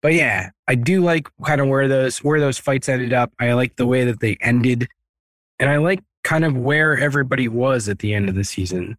But 0.01 0.15
yeah, 0.15 0.51
I 0.69 0.75
do 0.75 1.03
like 1.03 1.29
kind 1.45 1.61
of 1.61 1.69
where 1.69 1.89
those 1.89 2.19
where 2.19 2.41
those 2.41 2.59
fights 2.59 2.89
ended 2.89 3.13
up. 3.13 3.33
I 3.39 3.53
like 3.53 3.77
the 3.77 3.87
way 3.87 4.05
that 4.05 4.21
they 4.21 4.37
ended. 4.41 4.89
And 5.59 5.69
I 5.69 5.79
like 5.79 6.01
kind 6.23 6.45
of 6.45 6.57
where 6.57 6.97
everybody 6.97 7.49
was 7.49 7.89
at 7.89 7.99
the 7.99 8.15
end 8.15 8.29
of 8.29 8.35
the 8.35 8.45
season. 8.45 8.97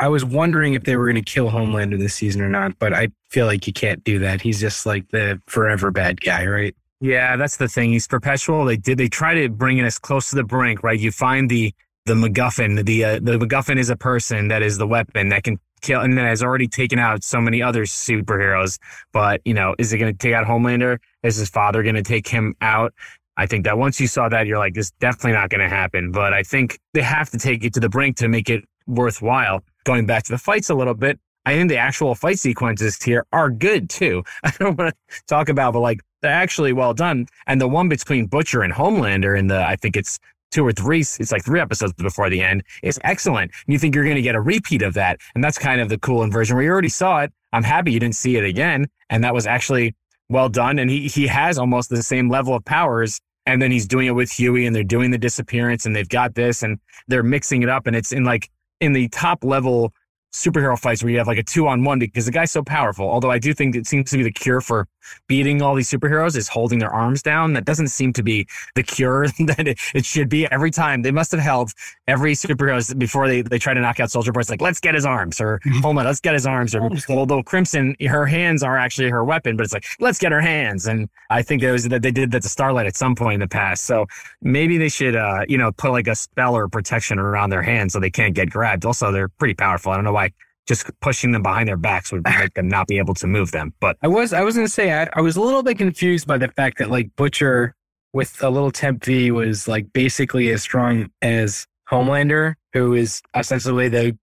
I 0.00 0.08
was 0.08 0.24
wondering 0.24 0.74
if 0.74 0.82
they 0.82 0.96
were 0.96 1.04
going 1.04 1.22
to 1.22 1.30
kill 1.32 1.50
Homelander 1.50 1.96
this 1.96 2.14
season 2.14 2.42
or 2.42 2.48
not, 2.48 2.76
but 2.80 2.92
I 2.92 3.08
feel 3.30 3.46
like 3.46 3.68
you 3.68 3.72
can't 3.72 4.02
do 4.02 4.18
that. 4.18 4.40
He's 4.40 4.60
just 4.60 4.84
like 4.84 5.08
the 5.10 5.40
forever 5.46 5.92
bad 5.92 6.20
guy, 6.20 6.44
right? 6.46 6.74
Yeah, 7.00 7.36
that's 7.36 7.56
the 7.56 7.68
thing. 7.68 7.92
He's 7.92 8.08
perpetual. 8.08 8.64
They 8.64 8.76
did. 8.76 8.98
They 8.98 9.08
try 9.08 9.34
to 9.34 9.48
bring 9.48 9.78
it 9.78 9.84
as 9.84 9.98
close 9.98 10.30
to 10.30 10.36
the 10.36 10.44
brink, 10.44 10.82
right? 10.82 10.98
You 10.98 11.12
find 11.12 11.48
the 11.48 11.72
the 12.06 12.14
MacGuffin. 12.14 12.84
The 12.84 13.04
uh, 13.04 13.14
the 13.22 13.38
MacGuffin 13.38 13.78
is 13.78 13.90
a 13.90 13.96
person 13.96 14.48
that 14.48 14.62
is 14.62 14.78
the 14.78 14.86
weapon 14.86 15.28
that 15.28 15.44
can 15.44 15.60
kill 15.82 16.00
and 16.00 16.16
then 16.16 16.24
has 16.24 16.42
already 16.42 16.68
taken 16.68 16.98
out 16.98 17.22
so 17.22 17.40
many 17.40 17.62
other 17.62 17.84
superheroes. 17.84 18.78
But, 19.12 19.40
you 19.44 19.54
know, 19.54 19.74
is 19.78 19.92
it 19.92 19.98
going 19.98 20.12
to 20.12 20.18
take 20.18 20.34
out 20.34 20.46
Homelander? 20.46 20.98
Is 21.22 21.36
his 21.36 21.50
father 21.50 21.82
going 21.82 21.96
to 21.96 22.02
take 22.02 22.26
him 22.26 22.54
out? 22.60 22.94
I 23.36 23.46
think 23.46 23.64
that 23.64 23.78
once 23.78 24.00
you 24.00 24.06
saw 24.06 24.28
that, 24.28 24.46
you're 24.46 24.58
like, 24.58 24.74
this 24.74 24.86
is 24.86 24.92
definitely 25.00 25.32
not 25.32 25.50
going 25.50 25.60
to 25.60 25.68
happen. 25.68 26.12
But 26.12 26.32
I 26.32 26.42
think 26.42 26.78
they 26.94 27.02
have 27.02 27.30
to 27.30 27.38
take 27.38 27.64
it 27.64 27.74
to 27.74 27.80
the 27.80 27.88
brink 27.88 28.16
to 28.18 28.28
make 28.28 28.48
it 28.48 28.64
worthwhile. 28.86 29.64
Going 29.84 30.06
back 30.06 30.24
to 30.24 30.32
the 30.32 30.38
fights 30.38 30.70
a 30.70 30.74
little 30.74 30.94
bit, 30.94 31.18
I 31.44 31.54
think 31.54 31.70
the 31.70 31.78
actual 31.78 32.14
fight 32.14 32.38
sequences 32.38 33.02
here 33.02 33.26
are 33.32 33.50
good 33.50 33.90
too. 33.90 34.22
I 34.44 34.52
don't 34.58 34.78
want 34.78 34.94
to 35.08 35.22
talk 35.26 35.48
about, 35.48 35.72
but 35.72 35.80
like 35.80 36.00
they're 36.20 36.30
actually 36.30 36.72
well 36.72 36.94
done. 36.94 37.26
And 37.46 37.60
the 37.60 37.68
one 37.68 37.88
between 37.88 38.26
Butcher 38.26 38.62
and 38.62 38.72
Homelander 38.72 39.36
in 39.36 39.48
the, 39.48 39.64
I 39.64 39.76
think 39.76 39.96
it's 39.96 40.18
two 40.52 40.64
or 40.64 40.72
three, 40.72 41.00
it's 41.00 41.32
like 41.32 41.44
three 41.44 41.60
episodes 41.60 41.92
before 41.94 42.30
the 42.30 42.42
end, 42.42 42.62
is 42.82 43.00
excellent. 43.02 43.50
And 43.66 43.72
you 43.72 43.78
think 43.78 43.94
you're 43.94 44.04
going 44.04 44.16
to 44.16 44.22
get 44.22 44.36
a 44.36 44.40
repeat 44.40 44.82
of 44.82 44.94
that. 44.94 45.18
And 45.34 45.42
that's 45.42 45.58
kind 45.58 45.80
of 45.80 45.88
the 45.88 45.98
cool 45.98 46.22
inversion 46.22 46.54
where 46.54 46.64
you 46.64 46.70
already 46.70 46.88
saw 46.88 47.22
it. 47.22 47.32
I'm 47.52 47.64
happy 47.64 47.92
you 47.92 48.00
didn't 48.00 48.14
see 48.14 48.36
it 48.36 48.44
again. 48.44 48.86
And 49.10 49.24
that 49.24 49.34
was 49.34 49.46
actually 49.46 49.96
well 50.28 50.48
done. 50.48 50.78
And 50.78 50.88
he, 50.90 51.08
he 51.08 51.26
has 51.26 51.58
almost 51.58 51.90
the 51.90 52.02
same 52.02 52.30
level 52.30 52.54
of 52.54 52.64
powers. 52.64 53.20
And 53.44 53.60
then 53.60 53.72
he's 53.72 53.88
doing 53.88 54.06
it 54.06 54.12
with 54.12 54.30
Hughie 54.30 54.66
and 54.66 54.76
they're 54.76 54.84
doing 54.84 55.10
the 55.10 55.18
disappearance 55.18 55.84
and 55.84 55.96
they've 55.96 56.08
got 56.08 56.36
this 56.36 56.62
and 56.62 56.78
they're 57.08 57.24
mixing 57.24 57.62
it 57.62 57.68
up. 57.68 57.88
And 57.88 57.96
it's 57.96 58.12
in 58.12 58.22
like 58.22 58.48
in 58.80 58.92
the 58.92 59.08
top 59.08 59.42
level 59.42 59.92
superhero 60.32 60.78
fights 60.78 61.02
where 61.02 61.10
you 61.10 61.18
have 61.18 61.26
like 61.26 61.38
a 61.38 61.42
two 61.42 61.68
on 61.68 61.84
one 61.84 61.98
because 61.98 62.26
the 62.26 62.32
guy's 62.32 62.50
so 62.50 62.62
powerful. 62.62 63.08
Although 63.08 63.30
I 63.30 63.38
do 63.38 63.52
think 63.52 63.76
it 63.76 63.86
seems 63.86 64.10
to 64.10 64.16
be 64.16 64.22
the 64.22 64.32
cure 64.32 64.60
for 64.60 64.86
beating 65.26 65.62
all 65.62 65.74
these 65.74 65.90
superheroes 65.90 66.36
is 66.36 66.48
holding 66.48 66.78
their 66.78 66.90
arms 66.90 67.22
down. 67.22 67.52
That 67.52 67.64
doesn't 67.64 67.88
seem 67.88 68.12
to 68.14 68.22
be 68.22 68.46
the 68.74 68.82
cure 68.82 69.26
that 69.46 69.66
it, 69.66 69.78
it 69.94 70.04
should 70.04 70.28
be 70.28 70.46
every 70.50 70.70
time. 70.70 71.02
They 71.02 71.10
must 71.10 71.32
have 71.32 71.40
held 71.40 71.72
every 72.06 72.34
superhero 72.34 72.98
before 72.98 73.28
they, 73.28 73.42
they 73.42 73.58
try 73.58 73.74
to 73.74 73.80
knock 73.80 74.00
out 74.00 74.10
Soldier 74.10 74.32
Boy. 74.32 74.40
It's 74.40 74.50
like, 74.50 74.60
let's 74.60 74.80
get 74.80 74.94
his 74.94 75.06
arms 75.06 75.40
or 75.40 75.60
hold 75.80 75.98
on, 75.98 76.04
let's 76.04 76.20
get 76.20 76.34
his 76.34 76.46
arms. 76.46 76.74
Or 76.74 76.90
although 77.10 77.42
Crimson, 77.42 77.96
her 78.00 78.26
hands 78.26 78.62
are 78.62 78.76
actually 78.76 79.10
her 79.10 79.24
weapon, 79.24 79.56
but 79.56 79.64
it's 79.64 79.72
like, 79.72 79.84
let's 80.00 80.18
get 80.18 80.32
her 80.32 80.40
hands. 80.40 80.86
And 80.86 81.08
I 81.30 81.42
think 81.42 81.62
there 81.62 81.72
was 81.72 81.88
that 81.88 82.02
they 82.02 82.10
did 82.10 82.30
that 82.32 82.42
to 82.42 82.48
Starlight 82.48 82.86
at 82.86 82.96
some 82.96 83.14
point 83.14 83.34
in 83.34 83.40
the 83.40 83.48
past. 83.48 83.84
So 83.84 84.06
maybe 84.40 84.78
they 84.78 84.88
should, 84.88 85.16
uh, 85.16 85.44
you 85.48 85.58
know, 85.58 85.72
put 85.72 85.92
like 85.92 86.06
a 86.08 86.14
spell 86.14 86.56
or 86.56 86.68
protection 86.68 87.18
around 87.18 87.50
their 87.50 87.62
hands 87.62 87.92
so 87.92 88.00
they 88.00 88.10
can't 88.10 88.34
get 88.34 88.50
grabbed. 88.50 88.84
Also, 88.84 89.12
they're 89.12 89.28
pretty 89.28 89.54
powerful. 89.54 89.92
I 89.92 89.96
don't 89.96 90.04
know 90.04 90.12
why 90.12 90.30
just 90.68 90.88
pushing 91.00 91.32
them 91.32 91.42
behind 91.42 91.68
their 91.68 91.76
backs 91.76 92.12
would 92.12 92.24
make 92.38 92.54
them 92.54 92.68
not 92.68 92.86
be 92.86 92.98
able 92.98 93.14
to 93.14 93.26
move 93.26 93.52
them. 93.52 93.72
But 93.80 93.96
I 94.02 94.08
was 94.08 94.32
I 94.32 94.42
was 94.42 94.54
going 94.54 94.66
to 94.66 94.72
say 94.72 94.92
I, 94.92 95.08
I 95.14 95.20
was 95.20 95.36
a 95.36 95.40
little 95.40 95.62
bit 95.62 95.78
confused 95.78 96.26
by 96.26 96.38
the 96.38 96.48
fact 96.48 96.78
that 96.78 96.90
like 96.90 97.14
Butcher 97.16 97.74
with 98.12 98.42
a 98.42 98.50
little 98.50 98.70
temp 98.70 99.04
V 99.04 99.30
was 99.30 99.66
like 99.66 99.92
basically 99.92 100.50
as 100.50 100.62
strong 100.62 101.10
as 101.22 101.66
Homelander, 101.90 102.54
who 102.72 102.94
is 102.94 103.22
ostensibly 103.34 103.88
the 103.88 104.16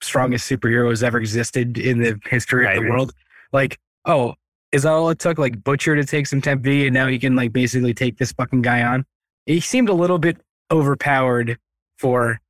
strongest 0.00 0.50
superhero 0.50 0.90
has 0.90 1.02
ever 1.02 1.18
existed 1.18 1.78
in 1.78 2.00
the 2.00 2.18
history 2.26 2.64
right, 2.64 2.76
of 2.76 2.84
the 2.84 2.90
world. 2.90 3.12
Like, 3.52 3.78
oh, 4.04 4.34
is 4.72 4.84
that 4.84 4.92
all 4.92 5.10
it 5.10 5.18
took? 5.18 5.38
Like 5.38 5.62
Butcher 5.62 5.94
to 5.96 6.04
take 6.04 6.26
some 6.26 6.40
temp 6.40 6.62
V, 6.62 6.86
and 6.86 6.94
now 6.94 7.06
he 7.06 7.18
can 7.18 7.36
like 7.36 7.52
basically 7.52 7.94
take 7.94 8.18
this 8.18 8.32
fucking 8.32 8.62
guy 8.62 8.82
on. 8.82 9.04
He 9.46 9.60
seemed 9.60 9.88
a 9.88 9.94
little 9.94 10.18
bit 10.18 10.38
overpowered 10.70 11.58
for 11.98 12.40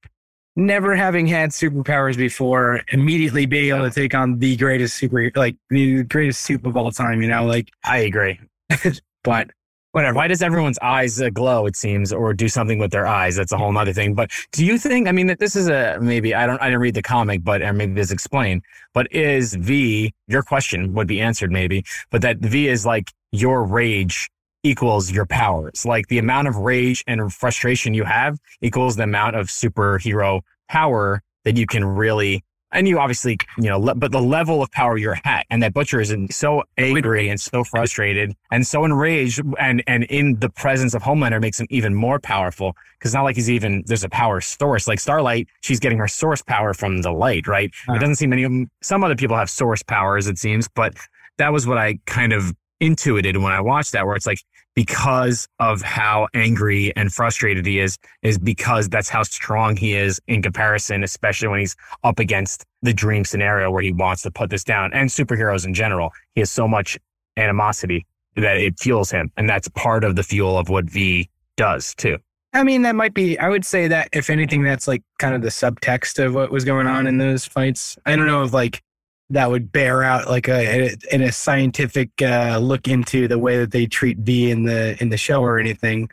never 0.57 0.95
having 0.95 1.27
had 1.27 1.51
superpowers 1.51 2.17
before, 2.17 2.83
immediately 2.93 3.47
being 3.47 3.75
able 3.75 3.89
to 3.89 3.95
take 3.95 4.15
on 4.15 4.39
the 4.39 4.57
greatest 4.57 4.97
super, 4.97 5.31
like 5.35 5.57
the 5.71 6.05
greatest 6.05 6.43
soup 6.43 6.67
of 6.67 6.77
all 6.77 6.91
time. 6.91 7.23
You 7.23 7.29
know, 7.29 7.45
like 7.45 7.71
I 7.85 7.99
agree. 7.99 8.41
but 9.25 9.51
whatever. 9.93 10.17
Why 10.17 10.27
does 10.27 10.43
everyone's 10.43 10.79
eyes 10.81 11.21
uh, 11.21 11.31
glow? 11.31 11.67
It 11.67 11.77
seems, 11.77 12.13
or 12.13 12.35
do 12.35 12.49
something 12.49 12.79
with 12.79 12.91
their 12.91 13.07
eyes. 13.07 13.37
That's 13.37 13.53
a 13.53 13.59
whole 13.59 13.77
other 13.77 13.93
thing. 13.93 14.15
But 14.15 14.31
do 14.53 14.65
you 14.65 14.79
think? 14.79 15.07
I 15.07 15.13
mean, 15.13 15.29
that 15.29 15.39
this 15.39 15.55
is 15.55 15.69
a 15.69 15.99
maybe. 16.01 16.35
I 16.35 16.47
don't. 16.47 16.61
I 16.61 16.67
didn't 16.67 16.81
read 16.81 16.95
the 16.95 17.03
comic, 17.03 17.45
but 17.45 17.63
or 17.63 17.73
maybe 17.73 17.93
this 17.95 18.11
explained. 18.11 18.63
But 18.95 19.13
is 19.13 19.55
V 19.55 20.13
your 20.27 20.43
question 20.43 20.95
would 20.95 21.07
be 21.07 21.21
answered 21.21 21.53
maybe? 21.53 21.85
But 22.11 22.23
that 22.23 22.39
V 22.39 22.69
is 22.69 22.85
like 22.85 23.13
your 23.31 23.65
rage 23.65 24.31
equals 24.63 25.11
your 25.11 25.27
powers. 25.27 25.85
Like 25.85 26.09
the 26.09 26.19
amount 26.19 26.49
of 26.49 26.57
rage 26.57 27.05
and 27.07 27.33
frustration 27.33 27.95
you 27.95 28.05
have 28.05 28.39
equals 28.61 28.97
the 28.97 29.05
amount 29.05 29.37
of 29.37 29.49
superhero 29.49 30.43
power 30.69 31.23
that 31.45 31.57
you 31.57 31.67
can 31.67 31.85
really 31.85 32.45
and 32.73 32.89
you 32.89 32.99
obviously, 32.99 33.37
you 33.59 33.69
know, 33.69 33.79
le- 33.79 33.95
but 33.95 34.13
the 34.13 34.21
level 34.21 34.63
of 34.63 34.71
power 34.71 34.97
you're 34.97 35.19
at, 35.25 35.47
and 35.51 35.63
that 35.63 35.75
Butcher 35.75 36.01
is 36.01 36.15
so 36.31 36.63
angry 36.79 37.29
and 37.29 37.41
so 37.41 37.65
frustrated 37.65 38.35
and 38.51 38.67
so 38.67 38.85
enraged, 38.85 39.43
and 39.59 39.83
and 39.87 40.05
in 40.05 40.39
the 40.41 40.49
presence 40.49 40.95
of 40.95 41.03
Homelander 41.03 41.41
makes 41.41 41.61
him 41.61 41.67
even 41.71 41.95
more 41.95 42.19
powerful 42.19 42.75
because 42.99 43.15
not 43.15 43.23
like 43.23 43.37
he's 43.37 43.51
even 43.51 43.85
there's 43.87 44.05
a 44.05 44.09
power 44.09 44.41
source 44.41 44.89
like 44.89 45.01
Starlight. 45.01 45.49
She's 45.61 45.81
getting 45.81 45.99
her 45.99 46.09
source 46.09 46.43
power 46.43 46.73
from 46.75 47.03
the 47.03 47.13
light, 47.13 47.47
right? 47.47 47.71
Uh-huh. 47.89 47.97
It 47.97 48.01
doesn't 48.01 48.17
seem 48.17 48.31
many 48.31 48.43
of 48.43 48.51
them. 48.51 48.71
Some 48.83 49.05
other 49.05 49.17
people 49.17 49.37
have 49.37 49.51
source 49.51 49.83
powers, 49.83 50.27
it 50.27 50.39
seems, 50.39 50.69
but 50.69 50.95
that 51.39 51.53
was 51.53 51.67
what 51.67 51.79
I 51.79 51.99
kind 52.07 52.33
of 52.33 52.55
intuited 52.81 53.37
when 53.37 53.53
I 53.53 53.61
watched 53.61 53.93
that, 53.93 54.07
where 54.07 54.17
it's 54.17 54.27
like 54.27 54.39
because 54.75 55.49
of 55.59 55.83
how 55.83 56.29
angry 56.35 56.95
and 56.97 57.13
frustrated 57.13 57.67
he 57.67 57.79
is, 57.79 57.99
is 58.23 58.39
because 58.39 58.89
that's 58.89 59.09
how 59.09 59.23
strong 59.23 59.77
he 59.77 59.95
is 59.95 60.21
in 60.27 60.43
comparison, 60.43 61.05
especially 61.05 61.49
when 61.49 61.61
he's 61.61 61.77
up 62.05 62.19
against 62.19 62.65
the 62.83 62.95
dream 62.95 63.25
scenario 63.25 63.71
where 63.71 63.83
he 63.83 63.93
wants 63.93 64.23
to 64.23 64.31
put 64.31 64.51
this 64.51 64.65
down 64.65 64.93
and 64.93 65.11
superheroes 65.11 65.67
in 65.67 65.75
general. 65.75 66.11
He 66.35 66.41
has 66.41 66.51
so 66.51 66.67
much 66.67 66.99
animosity 67.37 68.07
that 68.37 68.57
it 68.57 68.79
fuels 68.79 69.11
him. 69.11 69.31
And 69.37 69.49
that's 69.49 69.69
part 69.69 70.05
of 70.05 70.17
the 70.17 70.23
fuel 70.23 70.57
of 70.57 70.69
what 70.69 70.87
V 70.87 71.29
does 71.57 71.95
too. 71.95 72.19
I 72.55 72.65
mean, 72.65 72.83
that 72.83 72.95
might 72.95 73.15
be, 73.15 73.39
I 73.39 73.49
would 73.49 73.65
say 73.65 73.89
that 73.89 74.11
if 74.13 74.29
anything, 74.29 74.63
that's 74.63 74.87
like 74.87 75.03
kind 75.19 75.35
of 75.35 75.41
the 75.41 75.49
subtext 75.49 76.23
of 76.23 76.35
what 76.35 76.51
was 76.51 76.65
going 76.65 76.87
on 76.87 77.07
in 77.07 77.19
those 77.19 77.47
fights. 77.47 77.97
I 78.05 78.15
don't 78.15 78.27
know 78.27 78.43
if 78.43 78.53
like 78.53 78.83
that 79.31 79.51
would 79.51 79.73
bear 79.73 80.03
out 80.03 80.29
like 80.29 80.49
a 80.49 80.95
in 81.11 81.23
a 81.23 81.33
scientific 81.33 82.11
uh, 82.21 82.59
look 82.61 82.87
into 82.87 83.29
the 83.29 83.39
way 83.39 83.59
that 83.59 83.71
they 83.71 83.87
treat 83.87 84.19
V 84.19 84.51
in 84.51 84.65
the 84.65 85.01
in 85.01 85.09
the 85.09 85.17
show 85.17 85.43
or 85.43 85.59
anything. 85.59 86.09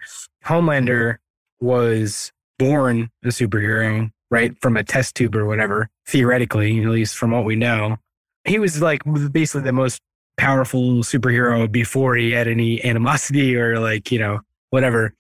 Homelander 0.46 1.18
was 1.60 2.32
born 2.58 3.10
a 3.24 3.28
superhero, 3.28 4.12
right, 4.32 4.54
from 4.62 4.78
a 4.78 4.84
test 4.84 5.16
tube 5.16 5.36
or 5.36 5.46
whatever. 5.46 5.90
Theoretically, 6.08 6.82
at 6.82 6.90
least 6.90 7.16
from 7.16 7.32
what 7.32 7.46
we 7.46 7.56
know, 7.56 7.98
he 8.46 8.60
was 8.60 8.82
like 8.82 9.02
basically 9.32 9.64
the 9.64 9.74
most 9.74 10.02
powerful 10.38 11.04
superhero 11.04 11.70
before 11.70 12.16
he 12.16 12.32
had 12.32 12.48
any 12.48 12.84
animosity 12.86 13.56
or 13.58 13.80
like 13.80 14.12
you 14.12 14.20
know 14.20 14.40
whatever. 14.70 15.14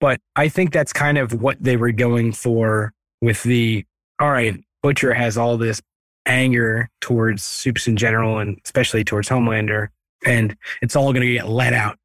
But 0.00 0.20
I 0.36 0.48
think 0.48 0.72
that's 0.72 0.92
kind 0.92 1.18
of 1.18 1.40
what 1.40 1.56
they 1.60 1.76
were 1.76 1.92
going 1.92 2.32
for 2.32 2.92
with 3.20 3.42
the 3.42 3.84
all 4.20 4.30
right. 4.30 4.62
Butcher 4.80 5.12
has 5.12 5.36
all 5.36 5.56
this 5.56 5.82
anger 6.26 6.88
towards 7.00 7.42
Supes 7.42 7.88
in 7.88 7.96
general 7.96 8.38
and 8.38 8.58
especially 8.64 9.04
towards 9.04 9.28
Homelander. 9.28 9.88
And 10.26 10.56
it's 10.82 10.96
all 10.96 11.12
going 11.12 11.26
to 11.26 11.32
get 11.32 11.48
let 11.48 11.72
out 11.72 11.96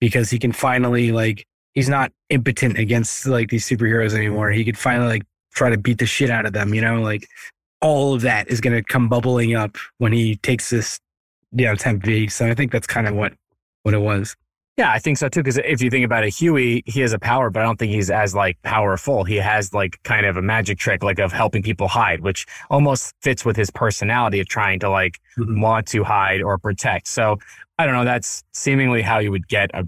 because 0.00 0.30
he 0.30 0.38
can 0.38 0.52
finally, 0.52 1.12
like, 1.12 1.46
he's 1.74 1.88
not 1.88 2.12
impotent 2.30 2.78
against 2.78 3.26
like 3.26 3.48
these 3.48 3.68
superheroes 3.68 4.14
anymore. 4.14 4.50
He 4.50 4.64
could 4.64 4.78
finally, 4.78 5.08
like, 5.08 5.22
try 5.54 5.70
to 5.70 5.78
beat 5.78 5.98
the 5.98 6.06
shit 6.06 6.30
out 6.30 6.46
of 6.46 6.52
them, 6.52 6.74
you 6.74 6.80
know? 6.80 7.00
Like, 7.00 7.26
all 7.80 8.14
of 8.14 8.22
that 8.22 8.48
is 8.48 8.60
going 8.60 8.76
to 8.76 8.82
come 8.82 9.08
bubbling 9.08 9.54
up 9.54 9.76
when 9.98 10.12
he 10.12 10.36
takes 10.36 10.70
this, 10.70 10.98
you 11.52 11.64
know, 11.64 11.74
temp 11.74 12.04
V. 12.04 12.28
So 12.28 12.46
I 12.46 12.54
think 12.54 12.72
that's 12.72 12.86
kind 12.86 13.06
of 13.06 13.14
what, 13.14 13.32
what 13.82 13.94
it 13.94 14.00
was. 14.00 14.36
Yeah, 14.80 14.92
I 14.92 14.98
think 14.98 15.18
so 15.18 15.28
too. 15.28 15.42
Because 15.42 15.58
if 15.58 15.82
you 15.82 15.90
think 15.90 16.06
about 16.06 16.24
it, 16.24 16.30
Hughie, 16.30 16.82
he 16.86 17.02
has 17.02 17.12
a 17.12 17.18
power, 17.18 17.50
but 17.50 17.60
I 17.60 17.64
don't 17.64 17.78
think 17.78 17.92
he's 17.92 18.08
as 18.08 18.34
like 18.34 18.56
powerful. 18.62 19.24
He 19.24 19.36
has 19.36 19.74
like 19.74 20.02
kind 20.04 20.24
of 20.24 20.38
a 20.38 20.42
magic 20.42 20.78
trick, 20.78 21.02
like 21.02 21.18
of 21.18 21.32
helping 21.32 21.62
people 21.62 21.86
hide, 21.86 22.22
which 22.22 22.46
almost 22.70 23.14
fits 23.20 23.44
with 23.44 23.56
his 23.56 23.70
personality 23.70 24.40
of 24.40 24.48
trying 24.48 24.80
to 24.80 24.88
like 24.88 25.20
mm-hmm. 25.36 25.60
want 25.60 25.86
to 25.88 26.02
hide 26.02 26.40
or 26.40 26.56
protect. 26.56 27.08
So 27.08 27.36
I 27.78 27.84
don't 27.84 27.94
know. 27.94 28.06
That's 28.06 28.42
seemingly 28.54 29.02
how 29.02 29.18
you 29.18 29.30
would 29.30 29.48
get 29.48 29.70
a 29.74 29.86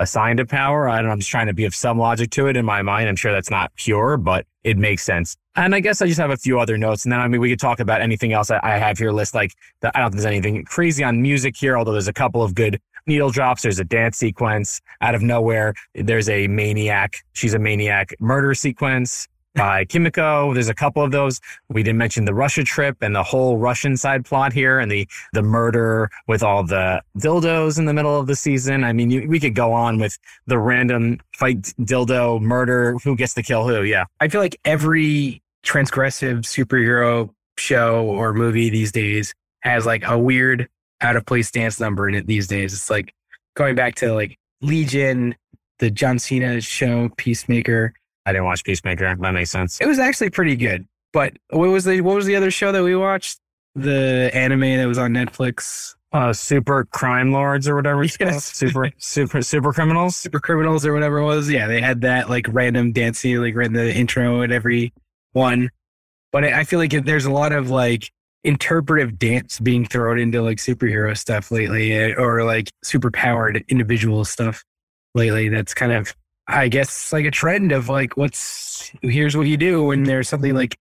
assigned 0.00 0.40
a 0.40 0.44
power. 0.44 0.88
I 0.88 0.96
don't 0.96 1.06
know. 1.06 1.12
I'm 1.12 1.20
just 1.20 1.30
trying 1.30 1.46
to 1.46 1.54
be 1.54 1.64
of 1.64 1.72
some 1.72 1.96
logic 1.96 2.30
to 2.30 2.48
it 2.48 2.56
in 2.56 2.64
my 2.64 2.82
mind. 2.82 3.08
I'm 3.08 3.14
sure 3.14 3.30
that's 3.30 3.50
not 3.50 3.72
pure, 3.76 4.16
but 4.16 4.44
it 4.64 4.76
makes 4.76 5.04
sense. 5.04 5.36
And 5.54 5.72
I 5.72 5.80
guess 5.80 6.02
I 6.02 6.06
just 6.06 6.18
have 6.18 6.30
a 6.30 6.36
few 6.36 6.58
other 6.58 6.76
notes. 6.76 7.04
And 7.04 7.12
then, 7.12 7.20
I 7.20 7.28
mean, 7.28 7.40
we 7.40 7.50
could 7.50 7.60
talk 7.60 7.78
about 7.78 8.00
anything 8.00 8.32
else 8.32 8.50
I 8.50 8.78
have 8.78 8.98
here 8.98 9.12
list. 9.12 9.34
Like, 9.34 9.52
the, 9.82 9.96
I 9.96 10.00
don't 10.00 10.10
think 10.10 10.22
there's 10.22 10.32
anything 10.32 10.64
crazy 10.64 11.04
on 11.04 11.22
music 11.22 11.54
here, 11.56 11.76
although 11.78 11.92
there's 11.92 12.08
a 12.08 12.12
couple 12.12 12.42
of 12.42 12.54
good 12.54 12.80
needle 13.06 13.30
drops. 13.30 13.62
There's 13.62 13.78
a 13.78 13.84
dance 13.84 14.16
sequence 14.16 14.80
out 15.00 15.14
of 15.14 15.22
nowhere. 15.22 15.74
There's 15.94 16.28
a 16.28 16.48
maniac. 16.48 17.16
She's 17.32 17.54
a 17.54 17.58
maniac 17.58 18.14
murder 18.20 18.54
sequence 18.54 19.28
by 19.54 19.84
Kimiko. 19.88 20.54
There's 20.54 20.68
a 20.68 20.74
couple 20.74 21.02
of 21.02 21.10
those. 21.10 21.40
We 21.68 21.82
didn't 21.82 21.98
mention 21.98 22.24
the 22.24 22.34
Russia 22.34 22.64
trip 22.64 22.96
and 23.00 23.14
the 23.14 23.22
whole 23.22 23.58
Russian 23.58 23.96
side 23.96 24.24
plot 24.24 24.52
here 24.52 24.78
and 24.78 24.90
the, 24.90 25.06
the 25.32 25.42
murder 25.42 26.10
with 26.26 26.42
all 26.42 26.64
the 26.64 27.02
dildos 27.18 27.78
in 27.78 27.84
the 27.84 27.92
middle 27.92 28.18
of 28.18 28.26
the 28.26 28.36
season. 28.36 28.84
I 28.84 28.92
mean, 28.92 29.10
you, 29.10 29.28
we 29.28 29.40
could 29.40 29.54
go 29.54 29.72
on 29.72 29.98
with 29.98 30.18
the 30.46 30.58
random 30.58 31.20
fight 31.34 31.62
dildo 31.80 32.40
murder. 32.40 32.96
Who 33.04 33.16
gets 33.16 33.34
to 33.34 33.42
kill 33.42 33.66
who? 33.68 33.82
Yeah. 33.82 34.04
I 34.20 34.28
feel 34.28 34.40
like 34.40 34.58
every 34.64 35.42
transgressive 35.64 36.40
superhero 36.40 37.30
show 37.58 38.04
or 38.06 38.32
movie 38.32 38.70
these 38.70 38.92
days 38.92 39.34
has 39.60 39.86
like 39.86 40.02
a 40.04 40.18
weird 40.18 40.68
out 41.02 41.16
of 41.16 41.26
place 41.26 41.50
dance 41.50 41.78
number 41.80 42.08
in 42.08 42.14
it 42.14 42.26
these 42.26 42.46
days. 42.46 42.72
It's 42.72 42.88
like 42.90 43.12
going 43.54 43.74
back 43.74 43.96
to 43.96 44.14
like 44.14 44.38
Legion, 44.60 45.34
the 45.78 45.90
John 45.90 46.18
Cena 46.18 46.60
show, 46.60 47.10
Peacemaker. 47.16 47.92
I 48.24 48.32
didn't 48.32 48.44
watch 48.44 48.64
Peacemaker. 48.64 49.16
That 49.16 49.32
makes 49.32 49.50
sense. 49.50 49.80
It 49.80 49.86
was 49.86 49.98
actually 49.98 50.30
pretty 50.30 50.56
good. 50.56 50.86
But 51.12 51.34
what 51.50 51.68
was 51.68 51.84
the 51.84 52.00
what 52.00 52.14
was 52.14 52.26
the 52.26 52.36
other 52.36 52.50
show 52.50 52.72
that 52.72 52.82
we 52.82 52.96
watched? 52.96 53.38
The 53.74 54.30
anime 54.32 54.60
that 54.60 54.86
was 54.86 54.98
on 54.98 55.12
Netflix. 55.12 55.94
Uh, 56.12 56.32
super 56.32 56.84
crime 56.84 57.32
lords 57.32 57.66
or 57.66 57.74
whatever. 57.74 58.04
Yes. 58.20 58.44
Super 58.44 58.90
super 58.98 59.42
super 59.42 59.72
criminals. 59.72 60.16
Super 60.16 60.40
criminals 60.40 60.86
or 60.86 60.92
whatever 60.92 61.18
it 61.18 61.24
was. 61.24 61.50
Yeah, 61.50 61.66
they 61.66 61.80
had 61.80 62.02
that 62.02 62.30
like 62.30 62.46
random 62.50 62.92
dancing, 62.92 63.36
like 63.38 63.56
right 63.56 63.66
in 63.66 63.72
the 63.72 63.94
intro 63.94 64.42
at 64.42 64.52
every 64.52 64.92
one. 65.32 65.70
But 66.30 66.44
I 66.44 66.64
feel 66.64 66.78
like 66.78 66.92
there's 67.04 67.26
a 67.26 67.30
lot 67.30 67.52
of 67.52 67.70
like 67.70 68.10
interpretive 68.44 69.18
dance 69.18 69.60
being 69.60 69.84
thrown 69.84 70.18
into 70.18 70.42
like 70.42 70.58
superhero 70.58 71.16
stuff 71.16 71.50
lately 71.50 71.92
eh, 71.92 72.14
or 72.16 72.44
like 72.44 72.70
superpowered 72.84 73.66
individual 73.68 74.24
stuff 74.24 74.64
lately 75.14 75.48
that's 75.48 75.74
kind 75.74 75.92
of 75.92 76.14
i 76.48 76.68
guess 76.68 77.12
like 77.12 77.24
a 77.24 77.30
trend 77.30 77.70
of 77.70 77.88
like 77.88 78.16
what's 78.16 78.90
here's 79.02 79.36
what 79.36 79.46
you 79.46 79.56
do 79.56 79.84
when 79.84 80.02
there's 80.02 80.28
something 80.28 80.54
like 80.54 80.76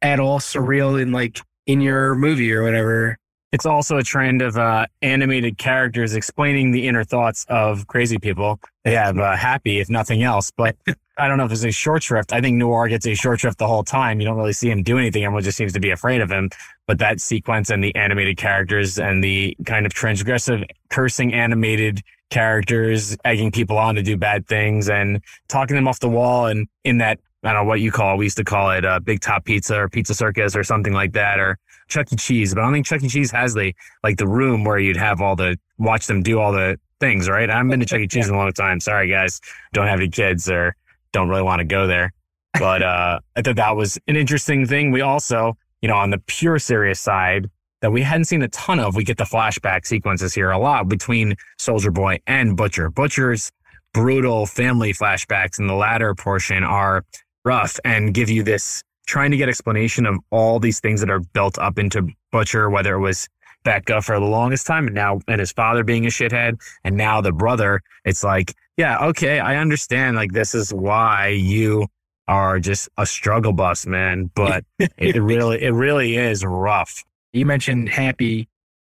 at 0.00 0.18
all 0.18 0.38
surreal 0.38 1.00
in 1.00 1.12
like 1.12 1.40
in 1.66 1.80
your 1.80 2.14
movie 2.14 2.52
or 2.52 2.62
whatever 2.62 3.18
it's 3.54 3.66
also 3.66 3.98
a 3.98 4.02
trend 4.02 4.42
of 4.42 4.56
uh, 4.56 4.86
animated 5.00 5.58
characters 5.58 6.16
explaining 6.16 6.72
the 6.72 6.88
inner 6.88 7.04
thoughts 7.04 7.46
of 7.48 7.86
crazy 7.86 8.18
people. 8.18 8.58
They 8.82 8.94
have 8.94 9.16
uh, 9.16 9.36
happy, 9.36 9.78
if 9.78 9.88
nothing 9.88 10.24
else. 10.24 10.50
But 10.50 10.74
I 11.18 11.28
don't 11.28 11.38
know 11.38 11.44
if 11.44 11.50
there's 11.50 11.64
a 11.64 11.70
short 11.70 12.02
shrift. 12.02 12.32
I 12.32 12.40
think 12.40 12.56
Noir 12.56 12.88
gets 12.88 13.06
a 13.06 13.14
short 13.14 13.38
shrift 13.38 13.58
the 13.58 13.68
whole 13.68 13.84
time. 13.84 14.18
You 14.18 14.26
don't 14.26 14.36
really 14.36 14.54
see 14.54 14.68
him 14.68 14.82
do 14.82 14.98
anything. 14.98 15.22
Everyone 15.22 15.44
just 15.44 15.56
seems 15.56 15.72
to 15.74 15.78
be 15.78 15.90
afraid 15.90 16.20
of 16.20 16.32
him. 16.32 16.50
But 16.86 16.98
that 16.98 17.20
sequence 17.20 17.70
and 17.70 17.82
the 17.82 17.94
animated 17.94 18.36
characters 18.36 18.98
and 18.98 19.24
the 19.24 19.56
kind 19.64 19.86
of 19.86 19.94
transgressive 19.94 20.64
cursing 20.90 21.32
animated 21.32 22.02
characters 22.30 23.16
egging 23.24 23.52
people 23.52 23.78
on 23.78 23.94
to 23.94 24.02
do 24.02 24.16
bad 24.16 24.46
things 24.46 24.90
and 24.90 25.22
talking 25.48 25.76
them 25.76 25.88
off 25.88 26.00
the 26.00 26.08
wall 26.08 26.46
and 26.46 26.66
in 26.84 26.98
that 26.98 27.20
I 27.44 27.52
don't 27.52 27.64
know 27.64 27.68
what 27.68 27.80
you 27.80 27.92
call 27.92 28.14
it. 28.14 28.16
We 28.16 28.24
used 28.24 28.38
to 28.38 28.44
call 28.44 28.70
it 28.70 28.84
uh, 28.84 29.00
Big 29.00 29.20
Top 29.20 29.44
Pizza 29.44 29.76
or 29.76 29.88
Pizza 29.88 30.14
Circus 30.14 30.56
or 30.56 30.64
something 30.64 30.94
like 30.94 31.12
that, 31.12 31.38
or 31.38 31.58
Chuck 31.88 32.10
E. 32.10 32.16
Cheese. 32.16 32.54
But 32.54 32.62
I 32.62 32.64
don't 32.64 32.72
think 32.72 32.86
Chuck 32.86 33.02
E. 33.02 33.08
Cheese 33.08 33.30
has 33.32 33.52
the 33.52 33.74
like 34.02 34.16
the 34.16 34.26
room 34.26 34.64
where 34.64 34.78
you'd 34.78 34.96
have 34.96 35.20
all 35.20 35.36
the 35.36 35.58
watch 35.76 36.06
them 36.06 36.22
do 36.22 36.40
all 36.40 36.52
the 36.52 36.78
things, 37.00 37.28
right? 37.28 37.50
I 37.50 37.54
haven't 37.54 37.68
been 37.68 37.80
to 37.80 37.86
Chuck 37.86 38.00
E. 38.00 38.06
Cheese 38.06 38.28
in 38.30 38.34
a 38.34 38.38
long 38.38 38.52
time. 38.52 38.80
Sorry, 38.80 39.10
guys. 39.10 39.40
Don't 39.74 39.86
have 39.86 40.00
any 40.00 40.08
kids 40.08 40.48
or 40.48 40.74
don't 41.12 41.28
really 41.28 41.42
want 41.42 41.60
to 41.60 41.64
go 41.64 41.86
there. 41.86 42.12
But 42.58 42.82
uh, 42.82 43.20
I 43.36 43.42
thought 43.42 43.56
that 43.56 43.76
was 43.76 43.98
an 44.06 44.16
interesting 44.16 44.64
thing. 44.64 44.90
We 44.90 45.02
also, 45.02 45.58
you 45.84 45.88
know, 45.88 45.96
on 45.96 46.08
the 46.08 46.16
pure 46.16 46.58
serious 46.58 46.98
side 46.98 47.50
that 47.82 47.92
we 47.92 48.00
hadn't 48.00 48.24
seen 48.24 48.40
a 48.40 48.48
ton 48.48 48.80
of, 48.80 48.96
we 48.96 49.04
get 49.04 49.18
the 49.18 49.24
flashback 49.24 49.84
sequences 49.84 50.32
here 50.32 50.50
a 50.50 50.56
lot 50.56 50.88
between 50.88 51.36
Soldier 51.58 51.90
Boy 51.90 52.20
and 52.26 52.56
Butcher. 52.56 52.88
Butcher's 52.88 53.52
brutal 53.92 54.46
family 54.46 54.94
flashbacks 54.94 55.58
in 55.58 55.66
the 55.66 55.74
latter 55.74 56.14
portion 56.14 56.64
are 56.64 57.04
rough 57.44 57.78
and 57.84 58.14
give 58.14 58.30
you 58.30 58.42
this 58.42 58.82
trying 59.06 59.30
to 59.30 59.36
get 59.36 59.50
explanation 59.50 60.06
of 60.06 60.16
all 60.30 60.58
these 60.58 60.80
things 60.80 61.00
that 61.00 61.10
are 61.10 61.20
built 61.20 61.58
up 61.58 61.78
into 61.78 62.08
Butcher, 62.32 62.70
whether 62.70 62.94
it 62.94 63.00
was 63.00 63.28
Becca 63.64 64.00
for 64.00 64.18
the 64.18 64.24
longest 64.24 64.66
time 64.66 64.86
and 64.86 64.94
now 64.94 65.20
and 65.28 65.38
his 65.38 65.52
father 65.52 65.84
being 65.84 66.06
a 66.06 66.08
shithead 66.08 66.58
and 66.84 66.96
now 66.96 67.20
the 67.20 67.30
brother. 67.30 67.82
It's 68.06 68.24
like, 68.24 68.54
yeah, 68.78 69.04
okay, 69.08 69.38
I 69.38 69.56
understand. 69.56 70.16
Like 70.16 70.32
this 70.32 70.54
is 70.54 70.72
why 70.72 71.28
you 71.28 71.88
are 72.28 72.58
just 72.58 72.88
a 72.96 73.06
struggle 73.06 73.52
bus, 73.52 73.86
man. 73.86 74.30
But 74.34 74.64
it 74.78 75.16
really, 75.22 75.62
it 75.62 75.72
really 75.72 76.16
is 76.16 76.44
rough. 76.44 77.04
You 77.32 77.46
mentioned 77.46 77.88
Happy 77.88 78.48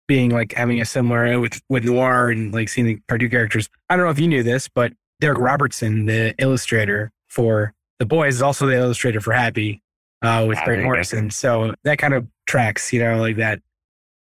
being 0.08 0.32
like 0.32 0.54
having 0.54 0.82
a 0.82 0.86
similar 0.86 1.40
with 1.40 1.62
with 1.70 1.86
Noir 1.86 2.30
and 2.30 2.54
like 2.54 2.70
seeing 2.70 2.88
the 2.88 3.00
cartoon 3.08 3.30
characters. 3.30 3.70
I 3.90 3.96
don't 3.96 4.06
know 4.06 4.12
if 4.12 4.20
you 4.20 4.28
knew 4.28 4.44
this, 4.44 4.68
but 4.68 4.94
Darick 5.22 5.38
Robertson, 5.38 6.06
the 6.06 6.34
illustrator 6.40 7.12
for 7.28 7.74
The 8.00 8.06
Boys, 8.06 8.36
is 8.36 8.42
also 8.42 8.66
the 8.66 8.76
illustrator 8.76 9.22
for 9.22 9.32
Happy 9.32 9.82
uh, 10.22 10.46
with 10.48 10.60
Grant 10.66 10.84
Morrison. 10.84 11.30
So 11.30 11.74
that 11.84 11.98
kind 11.98 12.14
of 12.14 12.28
tracks, 12.46 12.92
you 12.92 13.02
know, 13.02 13.20
like 13.20 13.38
that. 13.38 13.62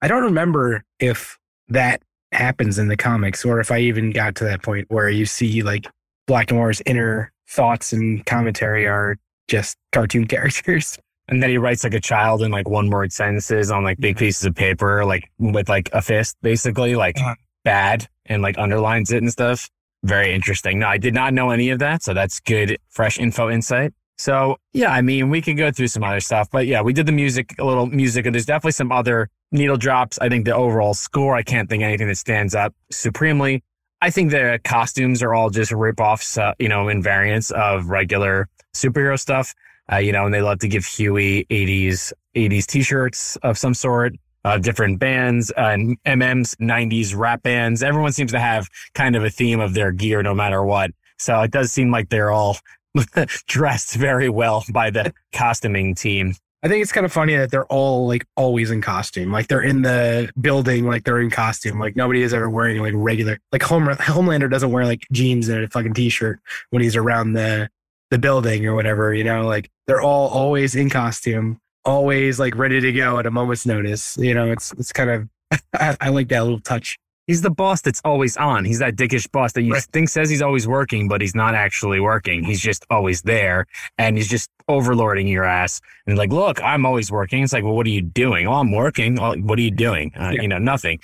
I 0.01 0.08
don't 0.08 0.24
remember 0.24 0.84
if 0.99 1.38
that 1.70 2.01
happens 2.32 2.78
in 2.80 2.88
the 2.88 2.97
comics 2.97 3.45
or 3.45 3.60
if 3.60 3.72
I 3.72 3.80
even 3.80 4.12
got 4.12 4.36
to 4.36 4.43
that 4.45 4.62
point 4.62 4.88
where 4.89 5.10
you 5.10 5.26
see 5.26 5.62
like 5.64 5.88
Black 6.28 6.51
Noir's 6.51 6.82
inner 6.86 7.32
thoughts 7.48 7.93
and 7.93 8.26
commentary 8.26 8.88
are 8.88 9.18
just 9.48 9.78
cartoon 9.91 10.28
characters. 10.28 10.98
And 11.28 11.41
then 11.41 11.50
he 11.50 11.58
writes 11.58 11.84
like 11.84 11.96
a 11.96 12.02
child 12.02 12.43
in 12.43 12.52
like 12.52 12.70
one 12.70 12.89
word 12.89 13.12
sentences 13.12 13.72
on 13.72 13.84
like 13.84 14.00
big 14.00 14.18
pieces 14.18 14.46
of 14.46 14.54
paper, 14.56 15.04
like 15.06 15.32
with 15.39 15.68
like 15.68 15.89
a 15.91 16.02
fist, 16.02 16.38
basically, 16.41 16.96
like 16.96 17.18
uh-huh. 17.18 17.36
bad 17.64 18.08
and 18.28 18.43
like 18.43 18.58
underlines 18.58 19.12
it 19.12 19.24
and 19.24 19.32
stuff. 19.32 19.70
Very 20.04 20.34
interesting. 20.34 20.78
No, 20.80 20.88
I 20.88 21.00
did 21.00 21.16
not 21.16 21.34
know 21.34 21.50
any 21.50 21.70
of 21.72 21.80
that. 21.80 22.04
So 22.04 22.14
that's 22.14 22.39
good, 22.39 22.78
fresh 22.89 23.18
info 23.18 23.50
insight. 23.50 23.93
So 24.18 24.58
yeah, 24.72 24.91
I 24.91 25.02
mean, 25.02 25.30
we 25.30 25.41
can 25.41 25.56
go 25.56 25.72
through 25.72 25.88
some 25.88 26.04
other 26.04 26.20
stuff, 26.20 26.48
but 26.52 26.68
yeah, 26.68 26.82
we 26.82 26.93
did 26.93 27.06
the 27.06 27.12
music, 27.12 27.56
a 27.60 27.66
little 27.66 27.88
music, 27.88 28.26
and 28.26 28.36
there's 28.36 28.46
definitely 28.46 28.72
some 28.72 28.91
other 28.91 29.30
needle 29.52 29.78
drops. 29.78 30.20
I 30.20 30.30
think 30.30 30.46
the 30.46 30.56
overall 30.56 30.93
score, 30.93 31.36
I 31.36 31.43
can't 31.43 31.70
think 31.70 31.84
anything 31.84 32.08
that 32.08 32.18
stands 32.18 32.56
up 32.56 32.74
supremely. 32.91 33.64
I 34.06 34.12
think 34.12 34.30
the 34.30 34.60
costumes 34.64 35.24
are 35.24 35.34
all 35.34 35.49
just 35.49 35.72
rip-offs, 35.72 36.38
uh, 36.38 36.53
you 36.60 36.70
know, 36.70 36.89
in 36.89 37.01
variants 37.01 37.49
of 37.49 37.89
regular 37.89 38.47
superhero 38.72 39.20
stuff. 39.20 39.56
Uh, 39.91 39.95
you 39.95 40.12
know, 40.12 40.26
and 40.26 40.34
they 40.34 40.43
love 40.43 40.60
to 40.60 40.68
give 40.68 40.86
Hughie 40.86 41.45
80s 41.49 42.14
80s 42.36 42.68
t-shirts 42.68 43.36
of 43.38 43.58
some 43.58 43.74
sort, 43.74 44.14
uh, 44.43 44.60
different 44.60 44.99
bands, 44.99 45.51
uh, 45.58 45.70
and 45.72 45.97
MM's 46.06 46.53
90s 46.58 47.18
rap 47.18 47.41
bands. 47.41 47.82
Everyone 47.82 48.12
seems 48.12 48.32
to 48.34 48.39
have 48.39 48.70
kind 48.93 49.16
of 49.16 49.24
a 49.24 49.32
theme 49.32 49.60
of 49.60 49.74
their 49.74 49.91
gear, 49.91 50.22
no 50.22 50.36
matter 50.36 50.64
what. 50.64 50.91
So 51.18 51.41
it 51.41 51.49
does 51.49 51.72
seem 51.72 51.89
like 51.89 52.10
they're 52.10 52.30
all 52.30 52.58
dressed 53.47 53.95
very 53.95 54.30
well 54.30 54.64
by 54.72 54.91
the 54.91 55.16
costuming 55.34 55.95
team. 55.95 56.36
I 56.66 56.68
think 56.68 56.82
it's 56.82 56.91
kind 56.91 57.05
of 57.05 57.13
funny 57.13 57.36
that 57.36 57.51
they're 57.51 57.68
all 57.68 58.07
like 58.07 58.26
always 58.36 58.72
in 58.72 58.82
costume. 58.82 59.32
Like 59.32 59.49
they're 59.49 59.61
in 59.61 59.84
the 59.84 60.32
building, 60.41 60.88
like 60.88 61.03
they're 61.03 61.22
in 61.22 61.30
costume. 61.30 61.80
Like 61.80 61.95
nobody 61.95 62.24
is 62.24 62.34
ever 62.34 62.49
wearing 62.49 62.82
like 62.82 62.95
regular. 62.95 63.38
Like 63.51 63.61
Home, 63.61 63.86
Homelander 63.86 64.49
doesn't 64.49 64.72
wear 64.72 64.84
like 64.84 65.05
jeans 65.11 65.47
and 65.47 65.63
a 65.63 65.68
fucking 65.68 65.93
t-shirt 65.93 66.39
when 66.72 66.82
he's 66.82 66.95
around 66.95 67.34
the 67.34 67.70
the 68.09 68.18
building 68.18 68.66
or 68.66 68.74
whatever. 68.74 69.13
You 69.13 69.24
know, 69.24 69.45
like 69.45 69.70
they're 69.86 70.01
all 70.01 70.28
always 70.30 70.74
in 70.74 70.89
costume, 70.89 71.61
always 71.86 72.39
like 72.39 72.55
ready 72.55 72.82
to 72.82 72.91
go 72.91 73.20
at 73.20 73.28
a 73.28 73.32
moment's 73.32 73.68
notice. 73.68 74.18
You 74.18 74.34
know, 74.34 74.51
it's 74.51 74.72
it's 74.72 74.91
kind 74.91 75.11
of 75.11 75.30
I, 75.76 75.95
I 76.01 76.09
like 76.09 76.30
that 76.30 76.41
little 76.41 76.61
touch. 76.61 76.97
He's 77.28 77.41
the 77.41 77.49
boss 77.49 77.82
that's 77.82 78.01
always 78.05 78.38
on. 78.38 78.65
He's 78.65 78.80
that 78.80 78.95
dickish 78.95 79.32
boss 79.32 79.53
that 79.53 79.63
you 79.63 79.73
right. 79.73 79.88
think 79.91 80.09
says 80.09 80.30
he's 80.30 80.41
always 80.41 80.67
working, 80.67 81.07
but 81.07 81.21
he's 81.21 81.36
not 81.36 81.55
actually 81.55 81.99
working. 81.99 82.43
He's 82.43 82.61
just 82.61 82.86
always 82.89 83.23
there 83.23 83.65
and 83.97 84.15
he's 84.15 84.28
just 84.28 84.49
overlording 84.69 85.30
your 85.30 85.43
ass. 85.43 85.82
And 86.05 86.17
like, 86.17 86.32
look, 86.32 86.61
I'm 86.63 86.86
always 86.86 87.11
working. 87.11 87.43
It's 87.43 87.53
like, 87.53 87.63
well, 87.63 87.76
what 87.76 87.88
are 87.88 87.91
you 87.91 88.01
doing? 88.01 88.47
Oh, 88.47 88.53
I'm 88.53 88.71
working. 88.71 89.19
Oh, 89.19 89.36
what 89.38 89.57
are 89.57 89.63
you 89.63 89.71
doing? 89.71 90.11
Uh, 90.15 90.32
yeah. 90.34 90.41
You 90.43 90.47
know, 90.47 90.59
nothing. 90.59 90.99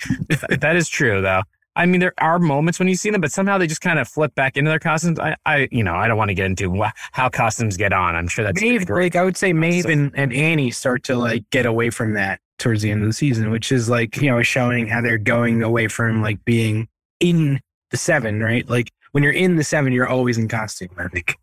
that 0.60 0.76
is 0.76 0.88
true 0.88 1.22
though. 1.22 1.42
I 1.74 1.86
mean, 1.86 2.00
there 2.00 2.12
are 2.18 2.38
moments 2.38 2.78
when 2.78 2.86
you 2.86 2.94
see 2.94 3.10
them, 3.10 3.22
but 3.22 3.32
somehow 3.32 3.56
they 3.56 3.66
just 3.66 3.80
kind 3.80 3.98
of 3.98 4.06
flip 4.06 4.34
back 4.34 4.58
into 4.58 4.70
their 4.70 4.78
costumes. 4.78 5.18
I, 5.18 5.36
I 5.46 5.68
you 5.72 5.82
know, 5.82 5.94
I 5.94 6.06
don't 6.06 6.18
want 6.18 6.28
to 6.28 6.34
get 6.34 6.46
into 6.46 6.84
how 7.12 7.30
costumes 7.30 7.76
get 7.76 7.92
on. 7.92 8.14
I'm 8.14 8.28
sure 8.28 8.44
that's 8.44 8.60
Maeve, 8.60 8.88
like 8.90 9.16
I 9.16 9.24
would 9.24 9.36
say 9.36 9.52
Maeve 9.52 9.86
and, 9.86 10.12
and 10.14 10.32
Annie 10.32 10.70
start 10.70 11.02
to 11.04 11.16
like 11.16 11.48
get 11.50 11.64
away 11.64 11.90
from 11.90 12.12
that 12.14 12.40
towards 12.62 12.80
the 12.80 12.90
end 12.90 13.02
of 13.02 13.08
the 13.08 13.12
season, 13.12 13.50
which 13.50 13.72
is 13.72 13.90
like, 13.90 14.16
you 14.16 14.30
know, 14.30 14.40
showing 14.42 14.86
how 14.86 15.00
they're 15.00 15.18
going 15.18 15.62
away 15.62 15.88
from 15.88 16.22
like 16.22 16.42
being 16.44 16.88
in 17.20 17.60
the 17.90 17.96
seven, 17.96 18.40
right? 18.40 18.68
Like 18.68 18.90
when 19.10 19.24
you're 19.24 19.32
in 19.32 19.56
the 19.56 19.64
seven, 19.64 19.92
you're 19.92 20.08
always 20.08 20.38
in 20.38 20.48
costume, 20.48 20.90
I 20.96 21.08
think. 21.08 21.36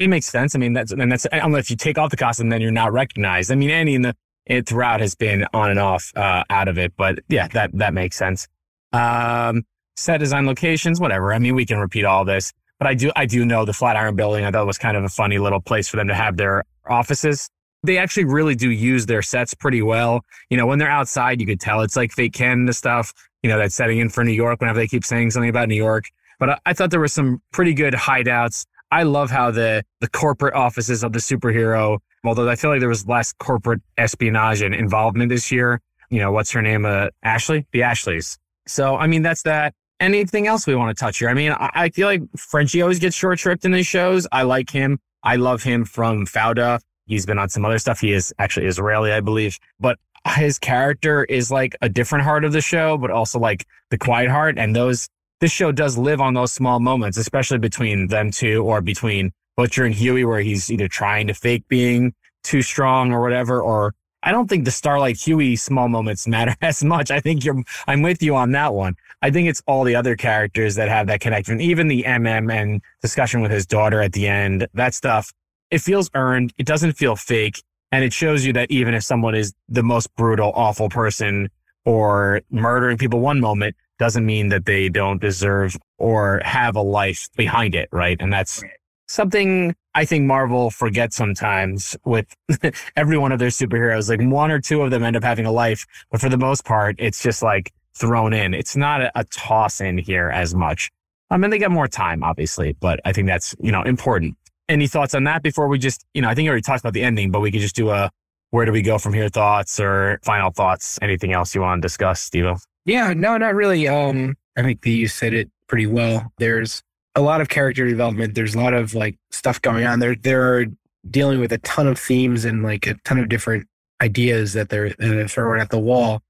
It 0.00 0.08
makes 0.08 0.26
sense. 0.26 0.56
I 0.56 0.58
mean, 0.58 0.72
that's, 0.72 0.90
and 0.90 1.10
that's, 1.10 1.26
unless 1.32 1.70
you 1.70 1.76
take 1.76 1.96
off 1.96 2.10
the 2.10 2.16
costume, 2.16 2.48
then 2.48 2.60
you're 2.60 2.72
not 2.72 2.92
recognized. 2.92 3.52
I 3.52 3.54
mean, 3.54 3.70
Annie 3.70 3.94
in 3.94 4.02
the, 4.02 4.16
it 4.46 4.68
throughout 4.68 5.00
has 5.00 5.14
been 5.14 5.46
on 5.54 5.70
and 5.70 5.78
off, 5.78 6.12
uh, 6.16 6.42
out 6.50 6.66
of 6.68 6.76
it, 6.76 6.92
but 6.96 7.20
yeah, 7.28 7.46
that, 7.48 7.70
that 7.74 7.94
makes 7.94 8.16
sense. 8.16 8.48
Um, 8.92 9.62
set 9.96 10.18
design 10.18 10.46
locations, 10.46 11.00
whatever. 11.00 11.32
I 11.32 11.38
mean, 11.38 11.54
we 11.54 11.64
can 11.64 11.78
repeat 11.78 12.04
all 12.04 12.24
this, 12.24 12.52
but 12.80 12.88
I 12.88 12.94
do, 12.94 13.12
I 13.14 13.26
do 13.26 13.44
know 13.44 13.64
the 13.64 13.72
Flatiron 13.72 14.16
building. 14.16 14.44
I 14.44 14.50
thought 14.50 14.62
it 14.62 14.66
was 14.66 14.78
kind 14.78 14.96
of 14.96 15.04
a 15.04 15.08
funny 15.08 15.38
little 15.38 15.60
place 15.60 15.88
for 15.88 15.96
them 15.96 16.08
to 16.08 16.14
have 16.14 16.36
their 16.36 16.64
offices 16.86 17.48
they 17.84 17.98
actually 17.98 18.24
really 18.24 18.54
do 18.54 18.70
use 18.70 19.06
their 19.06 19.22
sets 19.22 19.54
pretty 19.54 19.82
well. 19.82 20.24
You 20.48 20.56
know, 20.56 20.66
when 20.66 20.78
they're 20.78 20.90
outside, 20.90 21.40
you 21.40 21.46
could 21.46 21.60
tell 21.60 21.82
it's 21.82 21.96
like 21.96 22.12
fake 22.12 22.32
Canada 22.32 22.72
stuff, 22.72 23.12
you 23.42 23.50
know, 23.50 23.58
that's 23.58 23.74
setting 23.74 23.98
in 23.98 24.08
for 24.08 24.24
New 24.24 24.32
York 24.32 24.60
whenever 24.60 24.78
they 24.78 24.86
keep 24.86 25.04
saying 25.04 25.30
something 25.30 25.50
about 25.50 25.68
New 25.68 25.76
York. 25.76 26.06
But 26.38 26.50
I, 26.50 26.58
I 26.66 26.72
thought 26.72 26.90
there 26.90 27.00
were 27.00 27.08
some 27.08 27.42
pretty 27.52 27.74
good 27.74 27.94
hideouts. 27.94 28.66
I 28.90 29.02
love 29.02 29.30
how 29.30 29.50
the 29.50 29.84
the 30.00 30.08
corporate 30.08 30.54
offices 30.54 31.04
of 31.04 31.12
the 31.12 31.18
superhero, 31.18 31.98
although 32.24 32.48
I 32.48 32.56
feel 32.56 32.70
like 32.70 32.80
there 32.80 32.88
was 32.88 33.06
less 33.06 33.32
corporate 33.32 33.82
espionage 33.98 34.62
and 34.62 34.74
involvement 34.74 35.28
this 35.28 35.52
year. 35.52 35.80
You 36.10 36.20
know, 36.20 36.32
what's 36.32 36.50
her 36.52 36.62
name? 36.62 36.84
Uh, 36.84 37.08
Ashley? 37.22 37.66
The 37.72 37.82
Ashleys. 37.82 38.38
So, 38.66 38.96
I 38.96 39.06
mean, 39.06 39.22
that's 39.22 39.42
that. 39.42 39.74
Anything 40.00 40.46
else 40.46 40.66
we 40.66 40.74
want 40.74 40.96
to 40.96 41.00
touch 41.00 41.18
here? 41.18 41.28
I 41.28 41.34
mean, 41.34 41.52
I, 41.52 41.70
I 41.74 41.88
feel 41.90 42.06
like 42.06 42.22
Frenchie 42.36 42.82
always 42.82 42.98
gets 42.98 43.16
short 43.16 43.38
shrift 43.38 43.64
in 43.64 43.72
his 43.72 43.86
shows. 43.86 44.26
I 44.32 44.42
like 44.42 44.70
him. 44.70 44.98
I 45.22 45.36
love 45.36 45.62
him 45.62 45.84
from 45.84 46.26
Fauda. 46.26 46.80
He's 47.06 47.26
been 47.26 47.38
on 47.38 47.48
some 47.48 47.64
other 47.64 47.78
stuff. 47.78 48.00
He 48.00 48.12
is 48.12 48.34
actually 48.38 48.66
Israeli, 48.66 49.12
I 49.12 49.20
believe, 49.20 49.58
but 49.78 49.98
his 50.36 50.58
character 50.58 51.24
is 51.24 51.50
like 51.50 51.76
a 51.82 51.88
different 51.88 52.24
heart 52.24 52.44
of 52.44 52.52
the 52.52 52.60
show, 52.60 52.96
but 52.96 53.10
also 53.10 53.38
like 53.38 53.66
the 53.90 53.98
quiet 53.98 54.30
heart. 54.30 54.58
And 54.58 54.74
those, 54.74 55.08
this 55.40 55.52
show 55.52 55.70
does 55.70 55.98
live 55.98 56.20
on 56.20 56.34
those 56.34 56.52
small 56.52 56.80
moments, 56.80 57.18
especially 57.18 57.58
between 57.58 58.08
them 58.08 58.30
two 58.30 58.64
or 58.64 58.80
between 58.80 59.32
Butcher 59.56 59.84
and 59.84 59.94
Hughie, 59.94 60.24
where 60.24 60.40
he's 60.40 60.70
either 60.70 60.88
trying 60.88 61.26
to 61.26 61.34
fake 61.34 61.68
being 61.68 62.14
too 62.42 62.62
strong 62.62 63.12
or 63.12 63.20
whatever, 63.20 63.60
or 63.60 63.94
I 64.22 64.32
don't 64.32 64.48
think 64.48 64.64
the 64.64 64.70
Starlight 64.70 65.18
Hughie 65.18 65.56
small 65.56 65.88
moments 65.88 66.26
matter 66.26 66.54
as 66.62 66.82
much. 66.82 67.10
I 67.10 67.20
think 67.20 67.44
you're, 67.44 67.62
I'm 67.86 68.00
with 68.02 68.22
you 68.22 68.34
on 68.34 68.52
that 68.52 68.72
one. 68.72 68.96
I 69.20 69.30
think 69.30 69.48
it's 69.48 69.62
all 69.66 69.84
the 69.84 69.96
other 69.96 70.16
characters 70.16 70.74
that 70.76 70.88
have 70.88 71.06
that 71.08 71.20
connection, 71.20 71.60
even 71.60 71.88
the 71.88 72.04
MM 72.04 72.52
and 72.52 72.80
discussion 73.02 73.42
with 73.42 73.50
his 73.50 73.66
daughter 73.66 74.00
at 74.00 74.12
the 74.12 74.26
end, 74.26 74.66
that 74.74 74.94
stuff 74.94 75.32
it 75.74 75.80
feels 75.80 76.08
earned. 76.14 76.52
It 76.56 76.66
doesn't 76.66 76.92
feel 76.92 77.16
fake. 77.16 77.60
And 77.90 78.04
it 78.04 78.12
shows 78.12 78.46
you 78.46 78.52
that 78.52 78.70
even 78.70 78.94
if 78.94 79.02
someone 79.02 79.34
is 79.34 79.52
the 79.68 79.82
most 79.82 80.14
brutal, 80.14 80.52
awful 80.54 80.88
person 80.88 81.50
or 81.84 82.42
murdering 82.48 82.96
people 82.96 83.18
one 83.18 83.40
moment 83.40 83.74
doesn't 83.98 84.24
mean 84.24 84.48
that 84.50 84.66
they 84.66 84.88
don't 84.88 85.20
deserve 85.20 85.76
or 85.98 86.40
have 86.44 86.76
a 86.76 86.80
life 86.80 87.28
behind 87.36 87.74
it. 87.74 87.88
Right. 87.92 88.16
And 88.20 88.32
that's 88.32 88.62
something 89.08 89.74
I 89.96 90.04
think 90.04 90.26
Marvel 90.26 90.70
forgets 90.70 91.16
sometimes 91.16 91.96
with 92.04 92.26
every 92.96 93.18
one 93.18 93.32
of 93.32 93.40
their 93.40 93.48
superheroes. 93.48 94.08
Like 94.08 94.20
one 94.28 94.52
or 94.52 94.60
two 94.60 94.82
of 94.82 94.92
them 94.92 95.02
end 95.02 95.16
up 95.16 95.24
having 95.24 95.46
a 95.46 95.52
life, 95.52 95.86
but 96.12 96.20
for 96.20 96.28
the 96.28 96.38
most 96.38 96.64
part, 96.64 96.94
it's 96.98 97.20
just 97.20 97.42
like 97.42 97.72
thrown 97.94 98.32
in. 98.32 98.54
It's 98.54 98.76
not 98.76 99.02
a, 99.02 99.18
a 99.18 99.24
toss 99.24 99.80
in 99.80 99.98
here 99.98 100.30
as 100.30 100.54
much. 100.54 100.90
Um, 101.30 101.42
I 101.42 101.42
mean, 101.42 101.50
they 101.50 101.58
get 101.58 101.70
more 101.72 101.88
time, 101.88 102.22
obviously, 102.22 102.76
but 102.80 103.00
I 103.04 103.12
think 103.12 103.26
that's, 103.26 103.56
you 103.60 103.72
know, 103.72 103.82
important. 103.82 104.36
Any 104.68 104.86
thoughts 104.86 105.14
on 105.14 105.24
that 105.24 105.42
before 105.42 105.68
we 105.68 105.78
just, 105.78 106.04
you 106.14 106.22
know, 106.22 106.28
I 106.28 106.34
think 106.34 106.44
you 106.44 106.50
already 106.50 106.62
talked 106.62 106.80
about 106.80 106.94
the 106.94 107.02
ending, 107.02 107.30
but 107.30 107.40
we 107.40 107.50
could 107.52 107.60
just 107.60 107.76
do 107.76 107.90
a 107.90 108.10
where 108.50 108.64
do 108.64 108.72
we 108.72 108.82
go 108.82 108.98
from 108.98 109.12
here 109.12 109.28
thoughts 109.28 109.80
or 109.80 110.20
final 110.22 110.50
thoughts? 110.50 110.98
Anything 111.02 111.32
else 111.32 111.54
you 111.54 111.60
want 111.60 111.82
to 111.82 111.86
discuss, 111.86 112.20
Steve? 112.20 112.46
Yeah, 112.86 113.12
no, 113.12 113.36
not 113.36 113.54
really. 113.54 113.88
Um, 113.88 114.36
I 114.56 114.62
think 114.62 114.82
that 114.82 114.90
you 114.90 115.08
said 115.08 115.34
it 115.34 115.50
pretty 115.66 115.86
well. 115.86 116.32
There's 116.38 116.82
a 117.14 117.20
lot 117.20 117.40
of 117.40 117.48
character 117.48 117.88
development. 117.88 118.34
There's 118.34 118.54
a 118.54 118.60
lot 118.60 118.74
of 118.74 118.94
like 118.94 119.16
stuff 119.30 119.60
going 119.60 119.86
on. 119.86 119.98
They're 119.98 120.14
they're 120.14 120.66
dealing 121.10 121.40
with 121.40 121.52
a 121.52 121.58
ton 121.58 121.86
of 121.86 121.98
themes 121.98 122.44
and 122.44 122.62
like 122.62 122.86
a 122.86 122.94
ton 123.04 123.18
of 123.18 123.28
different 123.28 123.66
ideas 124.00 124.52
that 124.52 124.68
they're, 124.68 124.94
they're 124.98 125.28
throwing 125.28 125.60
at 125.60 125.70
the 125.70 125.78
wall. 125.78 126.22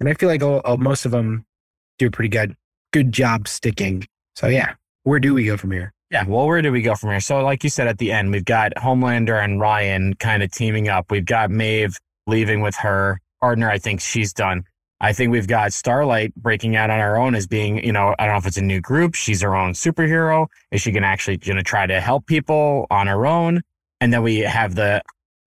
And 0.00 0.08
I 0.08 0.14
feel 0.14 0.28
like 0.28 0.42
all, 0.42 0.60
all, 0.60 0.76
most 0.76 1.04
of 1.04 1.12
them 1.12 1.44
do 1.98 2.06
a 2.06 2.10
pretty 2.10 2.28
good 2.28 2.54
good 2.92 3.12
job 3.12 3.48
sticking. 3.48 4.06
So 4.36 4.46
yeah, 4.46 4.74
where 5.02 5.18
do 5.18 5.34
we 5.34 5.46
go 5.46 5.56
from 5.56 5.72
here? 5.72 5.93
Yeah, 6.10 6.24
well, 6.26 6.46
where 6.46 6.62
do 6.62 6.70
we 6.70 6.82
go 6.82 6.94
from 6.94 7.10
here? 7.10 7.20
So, 7.20 7.42
like 7.42 7.64
you 7.64 7.70
said 7.70 7.88
at 7.88 7.98
the 7.98 8.12
end, 8.12 8.30
we've 8.30 8.44
got 8.44 8.72
Homelander 8.76 9.42
and 9.42 9.60
Ryan 9.60 10.14
kind 10.14 10.42
of 10.42 10.52
teaming 10.52 10.88
up. 10.88 11.10
We've 11.10 11.24
got 11.24 11.50
Maeve 11.50 11.98
leaving 12.26 12.60
with 12.60 12.76
her 12.76 13.20
partner. 13.40 13.70
I 13.70 13.78
think 13.78 14.00
she's 14.00 14.32
done. 14.32 14.64
I 15.00 15.12
think 15.12 15.32
we've 15.32 15.48
got 15.48 15.72
Starlight 15.72 16.34
breaking 16.34 16.76
out 16.76 16.88
on 16.88 16.98
her 16.98 17.16
own 17.16 17.34
as 17.34 17.46
being, 17.46 17.84
you 17.84 17.92
know, 17.92 18.14
I 18.18 18.24
don't 18.24 18.34
know 18.34 18.38
if 18.38 18.46
it's 18.46 18.56
a 18.56 18.62
new 18.62 18.80
group. 18.80 19.14
She's 19.14 19.42
her 19.42 19.54
own 19.54 19.72
superhero. 19.72 20.46
Is 20.70 20.80
she 20.80 20.92
going 20.92 21.02
to 21.02 21.08
actually 21.08 21.36
going 21.38 21.56
to 21.56 21.62
try 21.62 21.86
to 21.86 22.00
help 22.00 22.26
people 22.26 22.86
on 22.90 23.06
her 23.06 23.26
own? 23.26 23.62
And 24.00 24.12
then 24.12 24.22
we 24.22 24.38
have 24.38 24.74
the 24.74 25.02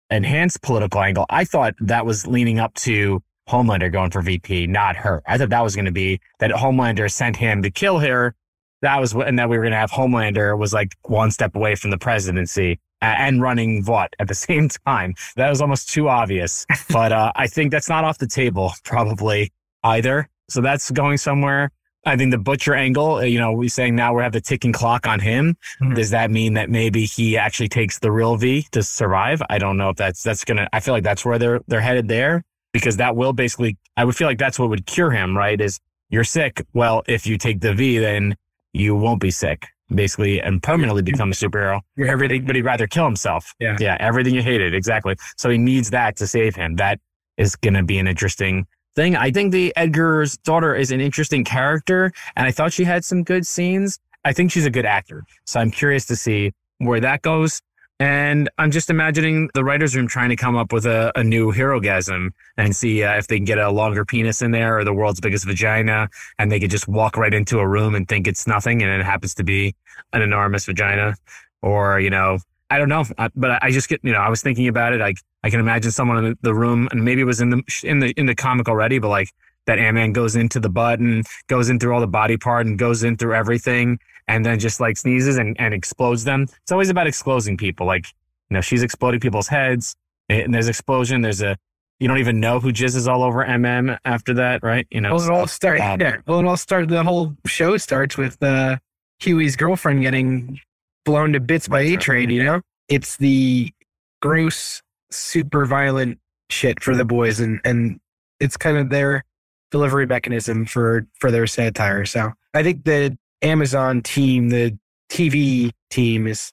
enhanced 0.09 0.61
political 0.61 1.01
angle. 1.01 1.25
I 1.29 1.45
thought 1.45 1.75
that 1.79 2.05
was 2.05 2.27
leaning 2.27 2.59
up 2.59 2.73
to 2.75 3.21
Homelander 3.49 3.91
going 3.91 4.11
for 4.11 4.21
VP, 4.21 4.67
not 4.67 4.95
her. 4.97 5.23
I 5.25 5.37
thought 5.37 5.49
that 5.49 5.63
was 5.63 5.75
going 5.75 5.85
to 5.85 5.91
be 5.91 6.19
that 6.39 6.51
Homelander 6.51 7.09
sent 7.09 7.37
him 7.37 7.61
to 7.61 7.71
kill 7.71 7.99
her 7.99 8.35
that 8.82 8.99
was 8.99 9.13
and 9.13 9.39
that 9.39 9.49
we 9.49 9.57
were 9.57 9.63
going 9.63 9.71
to 9.71 9.78
have 9.78 9.91
Homelander 9.91 10.57
was 10.57 10.73
like 10.73 10.95
one 11.03 11.32
step 11.32 11.55
away 11.55 11.75
from 11.75 11.91
the 11.91 11.97
presidency. 11.97 12.80
and 13.01 13.41
running 13.41 13.84
what 13.86 14.13
at 14.19 14.28
the 14.28 14.36
same 14.49 14.69
time. 14.69 15.13
That 15.36 15.49
was 15.49 15.61
almost 15.61 15.89
too 15.89 16.09
obvious. 16.09 16.65
but 16.89 17.11
uh, 17.11 17.32
I 17.36 17.47
think 17.47 17.71
that's 17.71 17.89
not 17.89 18.03
off 18.03 18.17
the 18.17 18.28
table, 18.28 18.73
probably 18.84 19.51
either. 19.84 20.30
So 20.49 20.61
that's 20.61 20.91
going 20.91 21.17
somewhere. 21.17 21.71
I 22.05 22.15
think 22.15 22.32
the 22.32 22.38
butcher 22.38 22.73
angle, 22.73 23.15
uh, 23.15 23.21
you 23.23 23.38
know, 23.38 23.51
we're 23.51 23.67
saying 23.67 23.95
now 23.95 24.15
we 24.15 24.23
have 24.23 24.32
the 24.32 24.39
ticking 24.39 24.71
clock 24.71 25.05
on 25.07 25.19
him. 25.19 25.57
Mm-hmm. 25.82 25.95
Does 25.95 26.11
that 26.11 26.32
mean 26.32 26.53
that 26.53 26.69
maybe 26.69 27.05
he 27.05 27.38
actually 27.38 27.67
takes 27.67 27.99
the 27.99 28.11
real 28.11 28.38
V 28.38 28.65
to 28.71 28.82
survive? 28.82 29.41
I 29.49 29.57
don't 29.57 29.78
know 29.78 29.89
if 29.89 29.97
that's 29.97 30.23
that's 30.23 30.45
gonna. 30.45 30.69
I 30.71 30.80
feel 30.80 30.93
like 30.93 31.03
that's 31.03 31.25
where 31.25 31.38
they're 31.38 31.59
they're 31.67 31.82
headed 31.82 32.07
there 32.07 32.43
because 32.71 32.97
that 32.97 33.15
will 33.15 33.34
basically. 33.34 33.78
I 33.97 34.05
would 34.05 34.15
feel 34.15 34.28
like 34.28 34.38
that's 34.38 34.57
what 34.57 34.69
would 34.69 34.86
cure 34.86 35.11
him, 35.11 35.36
right? 35.36 35.59
Is 35.59 35.80
you're 36.09 36.23
sick. 36.23 36.65
Well, 36.73 37.03
if 37.07 37.28
you 37.28 37.38
take 37.38 37.59
the 37.59 37.73
V, 37.73 37.97
then 37.97 38.38
you 38.78 38.95
won't 38.95 39.19
be 39.19 39.32
sick 39.32 39.67
basically 39.93 40.41
and 40.41 40.61
permanently 40.61 41.01
become 41.01 41.32
a 41.32 41.34
superhero. 41.34 41.82
You're 41.95 42.09
everything, 42.09 42.45
but 42.45 42.55
he'd 42.55 42.63
rather 42.65 42.88
kill 42.88 43.05
himself. 43.05 43.53
Yeah. 43.59 43.78
Yeah. 43.80 43.97
Everything 43.99 44.36
you 44.36 44.41
hated. 44.41 44.73
Exactly. 44.73 45.15
So 45.38 45.49
he 45.49 45.57
needs 45.57 45.89
that 45.91 46.17
to 46.17 46.28
save 46.28 46.55
him. 46.55 46.75
That 46.75 46.99
is 47.38 47.55
going 47.55 47.73
to 47.75 47.84
be 47.84 47.97
an 47.97 48.07
interesting 48.07 48.67
thing. 48.95 49.15
I 49.15 49.32
think 49.32 49.51
the 49.51 49.73
Edgar's 49.75 50.38
daughter 50.39 50.75
is 50.75 50.91
an 50.91 50.99
interesting 50.99 51.43
character 51.43 52.11
and 52.36 52.45
I 52.45 52.51
thought 52.51 52.73
she 52.73 52.84
had 52.84 53.05
some 53.05 53.23
good 53.23 53.47
scenes. 53.47 53.99
I 54.25 54.34
think 54.34 54.51
she's 54.51 54.65
a 54.65 54.69
good 54.69 54.86
actor. 54.86 55.23
So 55.45 55.59
I'm 55.59 55.71
curious 55.71 56.05
to 56.07 56.15
see 56.15 56.51
where 56.80 56.99
that 56.99 57.21
goes. 57.21 57.61
And 57.99 58.47
I'm 58.59 58.69
just 58.69 58.91
imagining 58.91 59.49
the 59.55 59.63
writer's 59.63 59.95
room 59.95 60.07
trying 60.07 60.29
to 60.29 60.35
come 60.35 60.55
up 60.55 60.71
with 60.71 60.85
a, 60.85 61.11
a 61.15 61.23
new 61.23 61.51
Herogasm 61.51 62.29
and 62.55 62.75
see 62.75 63.03
uh, 63.03 63.17
if 63.17 63.27
they 63.27 63.37
can 63.37 63.45
get 63.45 63.57
a 63.57 63.71
longer 63.71 64.05
penis 64.05 64.41
in 64.43 64.51
there 64.51 64.77
or 64.77 64.83
the 64.83 64.93
world's 64.93 65.19
biggest 65.19 65.45
vagina. 65.45 66.07
And 66.37 66.51
they 66.51 66.59
could 66.59 66.69
just 66.69 66.87
walk 66.87 67.17
right 67.17 67.33
into 67.33 67.57
a 67.57 67.67
room 67.67 67.95
and 67.95 68.07
think 68.07 68.27
it's 68.27 68.45
nothing. 68.45 68.83
And 68.83 69.01
it 69.01 69.03
happens 69.03 69.33
to 69.35 69.43
be 69.43 69.75
an 70.13 70.21
enormous 70.21 70.65
vagina. 70.65 71.15
Or, 71.63 71.99
you 71.99 72.11
know, 72.11 72.37
I 72.69 72.77
don't 72.77 72.89
know. 72.89 73.03
But 73.35 73.63
I 73.63 73.71
just 73.71 73.89
get, 73.89 73.99
you 74.03 74.11
know, 74.11 74.19
I 74.19 74.29
was 74.29 74.43
thinking 74.43 74.67
about 74.67 74.93
it. 74.93 74.99
Like, 74.99 75.17
I 75.43 75.49
can 75.49 75.59
imagine 75.59 75.89
someone 75.89 76.23
in 76.23 76.37
the 76.41 76.53
room 76.53 76.87
and 76.91 77.03
maybe 77.03 77.21
it 77.21 77.25
was 77.25 77.41
in 77.41 77.49
the, 77.49 77.63
in 77.83 77.99
the, 77.99 78.11
in 78.11 78.27
the 78.27 78.35
comic 78.35 78.69
already, 78.69 78.99
but 78.99 79.07
like 79.07 79.29
that 79.65 79.79
Ant-Man 79.79 80.13
goes 80.13 80.35
into 80.35 80.59
the 80.59 80.69
butt 80.69 80.99
and 80.99 81.25
goes 81.47 81.69
in 81.69 81.79
through 81.79 81.93
all 81.93 81.99
the 81.99 82.07
body 82.07 82.37
part 82.37 82.67
and 82.67 82.77
goes 82.77 83.03
in 83.03 83.17
through 83.17 83.33
everything 83.33 83.99
and 84.28 84.45
then 84.45 84.59
just 84.59 84.80
like 84.80 84.97
sneezes 84.97 85.38
and, 85.38 85.55
and 85.59 85.73
explodes 85.73 86.23
them. 86.23 86.43
It's 86.43 86.71
always 86.71 86.89
about 86.89 87.07
exploding 87.07 87.57
people. 87.57 87.86
Like, 87.86 88.05
you 88.49 88.55
know, 88.55 88.61
she's 88.61 88.84
exploding 88.84 89.19
people's 89.19 89.47
heads 89.47 89.95
and 90.30 90.53
there's 90.53 90.67
explosion. 90.67 91.21
There's 91.21 91.41
a, 91.41 91.57
you 91.99 92.07
don't 92.07 92.19
even 92.19 92.39
know 92.39 92.59
who 92.59 92.71
jizzes 92.71 93.07
all 93.07 93.23
over 93.23 93.43
MM 93.43 93.97
after 94.05 94.34
that, 94.36 94.61
right? 94.63 94.86
You 94.91 95.01
know, 95.01 95.15
well, 95.15 95.23
it 95.23 95.32
all 95.32 95.47
starts. 95.47 95.82
Yeah, 95.82 96.17
well, 96.28 96.39
it 96.39 96.45
all 96.45 96.57
starts. 96.57 96.89
The 96.89 97.03
whole 97.03 97.36
show 97.45 97.78
starts 97.78 98.17
with 98.17 98.41
uh, 98.43 98.78
Hughie's 99.19 99.55
girlfriend 99.55 100.01
getting 100.01 100.59
blown 101.05 101.34
to 101.34 101.39
bits 101.39 101.67
by 101.67 101.82
A 101.82 101.97
Train. 101.97 102.30
You 102.30 102.43
know, 102.43 102.61
it's 102.88 103.17
the 103.17 103.73
gross, 104.21 104.84
super 105.09 105.65
violent 105.65 106.19
shit 106.51 106.84
for 106.84 106.95
the 106.95 107.05
boys, 107.05 107.39
and 107.39 107.59
and 107.65 107.99
it's 108.39 108.57
kind 108.57 108.78
of 108.78 108.89
their 108.89 109.23
delivery 109.71 110.05
mechanism 110.05 110.65
for 110.65 111.07
for 111.19 111.32
their 111.32 111.47
satire. 111.47 112.05
So 112.05 112.32
I 112.53 112.61
think 112.61 112.84
the 112.84 113.17
Amazon 113.41 114.01
team, 114.01 114.49
the 114.49 114.77
TV 115.09 115.71
team 115.89 116.27
is 116.27 116.51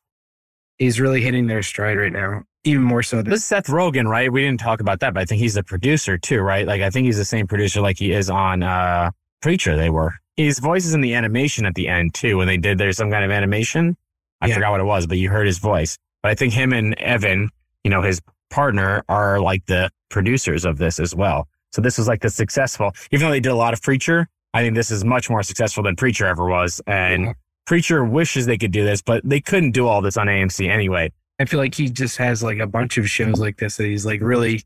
is 0.78 1.00
really 1.00 1.20
hitting 1.20 1.46
their 1.46 1.62
stride 1.62 1.96
right 1.96 2.12
now. 2.12 2.42
Even 2.64 2.82
more 2.82 3.02
so. 3.02 3.16
Than- 3.16 3.30
this 3.30 3.40
is 3.40 3.44
Seth 3.44 3.66
Rogen, 3.66 4.08
right? 4.08 4.32
We 4.32 4.42
didn't 4.42 4.60
talk 4.60 4.80
about 4.80 5.00
that, 5.00 5.14
but 5.14 5.20
I 5.20 5.24
think 5.24 5.40
he's 5.40 5.54
the 5.54 5.62
producer 5.62 6.18
too, 6.18 6.40
right? 6.40 6.66
Like 6.66 6.82
I 6.82 6.90
think 6.90 7.06
he's 7.06 7.16
the 7.16 7.24
same 7.24 7.46
producer 7.46 7.80
like 7.80 7.98
he 7.98 8.12
is 8.12 8.30
on 8.30 8.62
uh 8.62 9.10
Preacher. 9.42 9.76
They 9.76 9.90
were 9.90 10.14
his 10.36 10.58
voice 10.58 10.86
is 10.86 10.94
in 10.94 11.00
the 11.00 11.14
animation 11.14 11.66
at 11.66 11.74
the 11.74 11.88
end 11.88 12.14
too. 12.14 12.38
When 12.38 12.46
they 12.46 12.56
did 12.56 12.78
there's 12.78 12.96
some 12.96 13.10
kind 13.10 13.24
of 13.24 13.30
animation, 13.30 13.96
I 14.40 14.46
yeah. 14.48 14.54
forgot 14.54 14.72
what 14.72 14.80
it 14.80 14.84
was, 14.84 15.06
but 15.06 15.18
you 15.18 15.30
heard 15.30 15.46
his 15.46 15.58
voice. 15.58 15.98
But 16.22 16.32
I 16.32 16.34
think 16.34 16.54
him 16.54 16.72
and 16.72 16.98
Evan, 16.98 17.50
you 17.84 17.90
know, 17.90 18.02
his 18.02 18.20
partner, 18.50 19.04
are 19.08 19.40
like 19.40 19.66
the 19.66 19.90
producers 20.08 20.64
of 20.64 20.78
this 20.78 20.98
as 20.98 21.14
well. 21.14 21.48
So 21.72 21.82
this 21.82 21.98
was 21.98 22.08
like 22.08 22.22
the 22.22 22.30
successful, 22.30 22.92
even 23.10 23.26
though 23.26 23.32
they 23.32 23.40
did 23.40 23.52
a 23.52 23.56
lot 23.56 23.74
of 23.74 23.82
Preacher, 23.82 24.28
I 24.54 24.62
think 24.62 24.76
this 24.76 24.90
is 24.90 25.04
much 25.04 25.28
more 25.28 25.42
successful 25.42 25.82
than 25.82 25.96
Preacher 25.96 26.26
ever 26.26 26.46
was. 26.46 26.80
And 26.86 27.24
yeah. 27.24 27.32
Preacher 27.66 28.04
wishes 28.04 28.46
they 28.46 28.56
could 28.56 28.70
do 28.70 28.84
this, 28.84 29.02
but 29.02 29.20
they 29.24 29.40
couldn't 29.40 29.72
do 29.72 29.88
all 29.88 30.00
this 30.00 30.16
on 30.16 30.28
AMC 30.28 30.70
anyway. 30.70 31.12
I 31.40 31.44
feel 31.44 31.58
like 31.58 31.74
he 31.74 31.90
just 31.90 32.16
has 32.18 32.42
like 32.42 32.58
a 32.58 32.66
bunch 32.66 32.96
of 32.96 33.10
shows 33.10 33.40
like 33.40 33.58
this 33.58 33.76
that 33.76 33.84
he's 33.84 34.06
like 34.06 34.20
really 34.20 34.62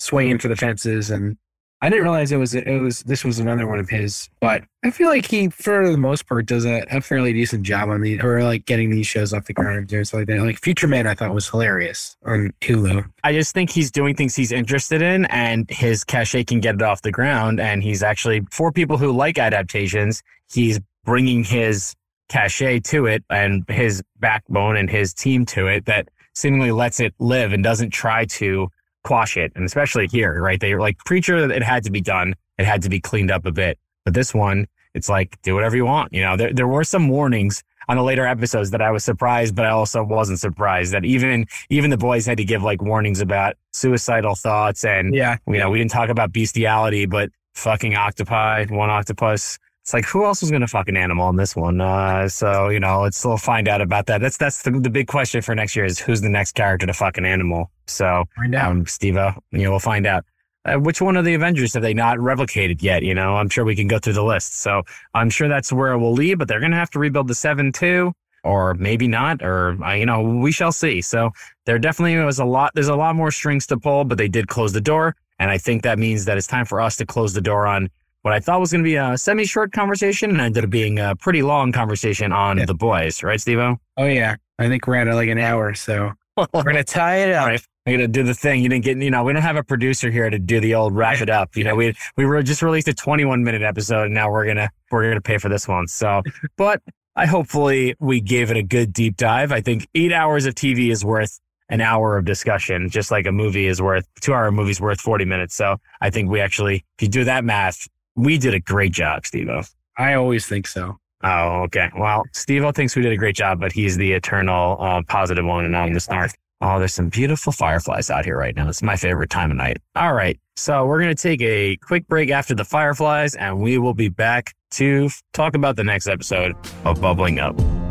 swinging 0.00 0.38
for 0.38 0.48
the 0.48 0.56
fences 0.56 1.10
and 1.10 1.36
I 1.82 1.90
didn't 1.90 2.04
realize 2.04 2.32
it 2.32 2.38
was 2.38 2.54
it 2.54 2.80
was 2.80 3.02
this 3.02 3.22
was 3.22 3.38
another 3.38 3.66
one 3.66 3.78
of 3.78 3.90
his, 3.90 4.30
but 4.40 4.64
I 4.82 4.90
feel 4.90 5.08
like 5.08 5.26
he, 5.26 5.50
for 5.50 5.90
the 5.90 5.98
most 5.98 6.26
part, 6.26 6.46
does 6.46 6.64
a, 6.64 6.86
a 6.90 7.02
fairly 7.02 7.34
decent 7.34 7.64
job 7.64 7.90
on 7.90 8.00
the 8.00 8.20
or 8.22 8.42
like 8.42 8.64
getting 8.64 8.88
these 8.90 9.06
shows 9.06 9.34
off 9.34 9.44
the 9.44 9.52
ground 9.52 9.92
and 9.92 10.06
stuff 10.06 10.20
like 10.20 10.26
that. 10.28 10.40
Like 10.40 10.58
Future 10.58 10.88
Man, 10.88 11.06
I 11.06 11.14
thought 11.14 11.34
was 11.34 11.48
hilarious 11.48 12.16
on 12.24 12.52
Hulu. 12.62 13.04
I 13.24 13.32
just 13.32 13.52
think 13.52 13.70
he's 13.70 13.90
doing 13.90 14.14
things 14.14 14.34
he's 14.34 14.52
interested 14.52 15.02
in, 15.02 15.26
and 15.26 15.70
his 15.70 16.02
cachet 16.02 16.44
can 16.44 16.60
get 16.60 16.76
it 16.76 16.82
off 16.82 17.02
the 17.02 17.12
ground. 17.12 17.60
And 17.60 17.82
he's 17.82 18.02
actually 18.02 18.46
for 18.50 18.72
people 18.72 18.96
who 18.96 19.12
like 19.12 19.38
adaptations, 19.38 20.22
he's 20.50 20.80
bringing 21.04 21.44
his 21.44 21.94
cachet 22.30 22.80
to 22.80 23.06
it 23.06 23.22
and 23.30 23.64
his 23.68 24.02
backbone 24.18 24.76
and 24.76 24.90
his 24.90 25.12
team 25.12 25.44
to 25.46 25.66
it 25.66 25.84
that 25.84 26.08
seemingly 26.34 26.72
lets 26.72 27.00
it 27.00 27.14
live 27.18 27.52
and 27.52 27.62
doesn't 27.62 27.90
try 27.90 28.24
to 28.24 28.68
quash 29.06 29.36
it. 29.36 29.52
And 29.54 29.64
especially 29.64 30.08
here, 30.08 30.42
right? 30.42 30.60
They 30.60 30.74
were 30.74 30.80
like 30.80 30.98
preacher, 30.98 31.50
it 31.50 31.62
had 31.62 31.84
to 31.84 31.90
be 31.90 32.00
done. 32.00 32.34
It 32.58 32.66
had 32.66 32.82
to 32.82 32.88
be 32.88 33.00
cleaned 33.00 33.30
up 33.30 33.46
a 33.46 33.52
bit. 33.52 33.78
But 34.04 34.14
this 34.14 34.34
one, 34.34 34.66
it's 34.94 35.08
like, 35.08 35.40
do 35.42 35.54
whatever 35.54 35.76
you 35.76 35.86
want. 35.86 36.12
You 36.12 36.22
know, 36.22 36.36
there, 36.36 36.52
there 36.52 36.66
were 36.66 36.84
some 36.84 37.08
warnings 37.08 37.62
on 37.88 37.96
the 37.96 38.02
later 38.02 38.26
episodes 38.26 38.70
that 38.72 38.82
I 38.82 38.90
was 38.90 39.04
surprised, 39.04 39.54
but 39.54 39.64
I 39.64 39.70
also 39.70 40.02
wasn't 40.02 40.40
surprised 40.40 40.92
that 40.92 41.04
even, 41.04 41.46
even 41.70 41.90
the 41.90 41.96
boys 41.96 42.26
had 42.26 42.38
to 42.38 42.44
give 42.44 42.62
like 42.62 42.82
warnings 42.82 43.20
about 43.20 43.54
suicidal 43.72 44.34
thoughts. 44.34 44.84
And, 44.84 45.14
yeah, 45.14 45.36
you 45.46 45.58
know, 45.58 45.70
we 45.70 45.78
didn't 45.78 45.92
talk 45.92 46.08
about 46.08 46.32
bestiality, 46.32 47.06
but 47.06 47.30
fucking 47.54 47.94
octopi, 47.94 48.66
one 48.66 48.90
octopus 48.90 49.58
it's 49.86 49.94
like 49.94 50.04
who 50.04 50.24
else 50.24 50.42
is 50.42 50.50
going 50.50 50.62
to 50.62 50.66
fuck 50.66 50.88
an 50.88 50.96
animal 50.96 51.28
in 51.28 51.36
this 51.36 51.54
one? 51.54 51.80
Uh, 51.80 52.28
so 52.28 52.70
you 52.70 52.80
know, 52.80 53.02
let's 53.02 53.18
still 53.18 53.36
find 53.36 53.68
out 53.68 53.80
about 53.80 54.06
that. 54.06 54.20
That's 54.20 54.36
that's 54.36 54.62
the, 54.62 54.72
the 54.72 54.90
big 54.90 55.06
question 55.06 55.42
for 55.42 55.54
next 55.54 55.76
year 55.76 55.84
is 55.84 56.00
who's 56.00 56.20
the 56.20 56.28
next 56.28 56.56
character 56.56 56.88
to 56.88 56.92
fuck 56.92 57.18
an 57.18 57.24
animal. 57.24 57.70
So 57.86 58.24
find 58.34 58.56
out, 58.56 58.72
um, 58.72 58.86
Steve. 58.86 59.14
You 59.14 59.22
know, 59.52 59.70
we'll 59.70 59.78
find 59.78 60.04
out. 60.04 60.24
Uh, 60.64 60.80
which 60.80 61.00
one 61.00 61.16
of 61.16 61.24
the 61.24 61.34
Avengers 61.34 61.72
have 61.74 61.84
they 61.84 61.94
not 61.94 62.18
replicated 62.18 62.82
yet? 62.82 63.04
You 63.04 63.14
know, 63.14 63.36
I'm 63.36 63.48
sure 63.48 63.64
we 63.64 63.76
can 63.76 63.86
go 63.86 64.00
through 64.00 64.14
the 64.14 64.24
list. 64.24 64.58
So 64.58 64.82
I'm 65.14 65.30
sure 65.30 65.46
that's 65.46 65.72
where 65.72 65.92
it 65.92 65.98
will 65.98 66.14
lead. 66.14 66.40
But 66.40 66.48
they're 66.48 66.58
going 66.58 66.72
to 66.72 66.78
have 66.78 66.90
to 66.90 66.98
rebuild 66.98 67.28
the 67.28 67.36
seven 67.36 67.70
too, 67.70 68.12
or 68.42 68.74
maybe 68.74 69.06
not, 69.06 69.40
or 69.40 69.80
uh, 69.84 69.94
you 69.94 70.04
know, 70.04 70.20
we 70.20 70.50
shall 70.50 70.72
see. 70.72 71.00
So 71.00 71.30
there 71.64 71.78
definitely 71.78 72.16
was 72.24 72.40
a 72.40 72.44
lot. 72.44 72.72
There's 72.74 72.88
a 72.88 72.96
lot 72.96 73.14
more 73.14 73.30
strings 73.30 73.68
to 73.68 73.78
pull, 73.78 74.02
but 74.02 74.18
they 74.18 74.26
did 74.26 74.48
close 74.48 74.72
the 74.72 74.80
door, 74.80 75.14
and 75.38 75.48
I 75.48 75.58
think 75.58 75.84
that 75.84 75.96
means 75.96 76.24
that 76.24 76.36
it's 76.36 76.48
time 76.48 76.64
for 76.64 76.80
us 76.80 76.96
to 76.96 77.06
close 77.06 77.34
the 77.34 77.40
door 77.40 77.68
on 77.68 77.88
what 78.26 78.34
I 78.34 78.40
thought 78.40 78.58
was 78.58 78.72
going 78.72 78.82
to 78.82 78.88
be 78.88 78.96
a 78.96 79.16
semi 79.16 79.44
short 79.44 79.70
conversation 79.70 80.30
and 80.30 80.40
ended 80.40 80.64
up 80.64 80.70
being 80.70 80.98
a 80.98 81.14
pretty 81.14 81.42
long 81.42 81.70
conversation 81.70 82.32
on 82.32 82.58
yeah. 82.58 82.64
the 82.64 82.74
boys, 82.74 83.22
right, 83.22 83.40
Steve 83.40 83.60
Oh, 83.60 83.78
yeah. 84.04 84.34
I 84.58 84.66
think 84.66 84.88
we're 84.88 84.96
at 84.96 85.06
like 85.14 85.28
an 85.28 85.38
hour. 85.38 85.74
So 85.74 86.10
we're 86.36 86.64
going 86.64 86.74
to 86.74 86.82
tie 86.82 87.18
it 87.18 87.32
up. 87.32 87.46
Right. 87.46 87.64
I'm 87.86 87.92
gonna 87.92 88.08
do 88.08 88.24
the 88.24 88.34
thing. 88.34 88.64
You 88.64 88.68
didn't 88.68 88.84
get, 88.84 88.98
you 88.98 89.12
know, 89.12 89.22
we 89.22 89.32
don't 89.32 89.42
have 89.42 89.54
a 89.54 89.62
producer 89.62 90.10
here 90.10 90.28
to 90.28 90.40
do 90.40 90.58
the 90.58 90.74
old 90.74 90.92
wrap 90.92 91.20
it 91.20 91.30
up. 91.30 91.56
You 91.56 91.62
know, 91.62 91.76
we 91.76 91.94
we 92.16 92.26
were 92.26 92.42
just 92.42 92.62
released 92.62 92.88
a 92.88 92.94
21 92.94 93.44
minute 93.44 93.62
episode, 93.62 94.06
and 94.06 94.14
now 94.14 94.28
we're 94.28 94.44
gonna 94.44 94.70
we're 94.90 95.08
gonna 95.08 95.20
pay 95.20 95.38
for 95.38 95.48
this 95.48 95.68
one. 95.68 95.86
So, 95.86 96.22
but 96.56 96.82
I 97.14 97.26
hopefully 97.26 97.94
we 98.00 98.20
gave 98.20 98.50
it 98.50 98.56
a 98.56 98.64
good 98.64 98.92
deep 98.92 99.16
dive. 99.16 99.52
I 99.52 99.60
think 99.60 99.86
eight 99.94 100.12
hours 100.12 100.46
of 100.46 100.56
TV 100.56 100.90
is 100.90 101.04
worth 101.04 101.38
an 101.68 101.80
hour 101.80 102.16
of 102.16 102.24
discussion, 102.24 102.88
just 102.88 103.12
like 103.12 103.26
a 103.26 103.32
movie 103.32 103.66
is 103.68 103.80
worth 103.80 104.06
two 104.20 104.34
hour 104.34 104.50
movie's 104.50 104.80
worth 104.80 105.00
40 105.00 105.24
minutes. 105.24 105.54
So 105.54 105.76
I 106.00 106.10
think 106.10 106.28
we 106.28 106.40
actually, 106.40 106.84
if 106.98 107.02
you 107.02 107.08
do 107.08 107.24
that 107.24 107.44
math, 107.44 107.86
we 108.16 108.38
did 108.38 108.54
a 108.54 108.60
great 108.60 108.92
job, 108.92 109.26
Steve. 109.26 109.48
I 109.96 110.14
always 110.14 110.46
think 110.46 110.66
so. 110.66 110.98
Oh, 111.22 111.62
okay. 111.62 111.90
Well, 111.96 112.24
Steve 112.32 112.64
thinks 112.74 112.94
we 112.94 113.02
did 113.02 113.12
a 113.12 113.16
great 113.16 113.36
job, 113.36 113.60
but 113.60 113.72
he's 113.72 113.96
the 113.96 114.12
eternal 114.12 114.76
uh, 114.80 115.02
positive 115.08 115.44
one 115.44 115.64
and 115.64 115.76
I'm 115.76 115.92
the 115.92 116.00
snark. 116.00 116.32
Oh, 116.60 116.78
there's 116.78 116.94
some 116.94 117.08
beautiful 117.08 117.52
fireflies 117.52 118.10
out 118.10 118.24
here 118.24 118.38
right 118.38 118.56
now. 118.56 118.68
It's 118.68 118.82
my 118.82 118.96
favorite 118.96 119.30
time 119.30 119.50
of 119.50 119.56
night. 119.56 119.78
All 119.94 120.14
right. 120.14 120.38
So 120.56 120.86
we're 120.86 121.00
going 121.00 121.14
to 121.14 121.22
take 121.22 121.42
a 121.42 121.76
quick 121.76 122.06
break 122.06 122.30
after 122.30 122.54
the 122.54 122.64
fireflies 122.64 123.34
and 123.34 123.60
we 123.60 123.76
will 123.76 123.94
be 123.94 124.08
back 124.08 124.54
to 124.72 125.10
talk 125.32 125.54
about 125.54 125.76
the 125.76 125.84
next 125.84 126.06
episode 126.06 126.54
of 126.84 127.00
Bubbling 127.00 127.38
Up. 127.38 127.85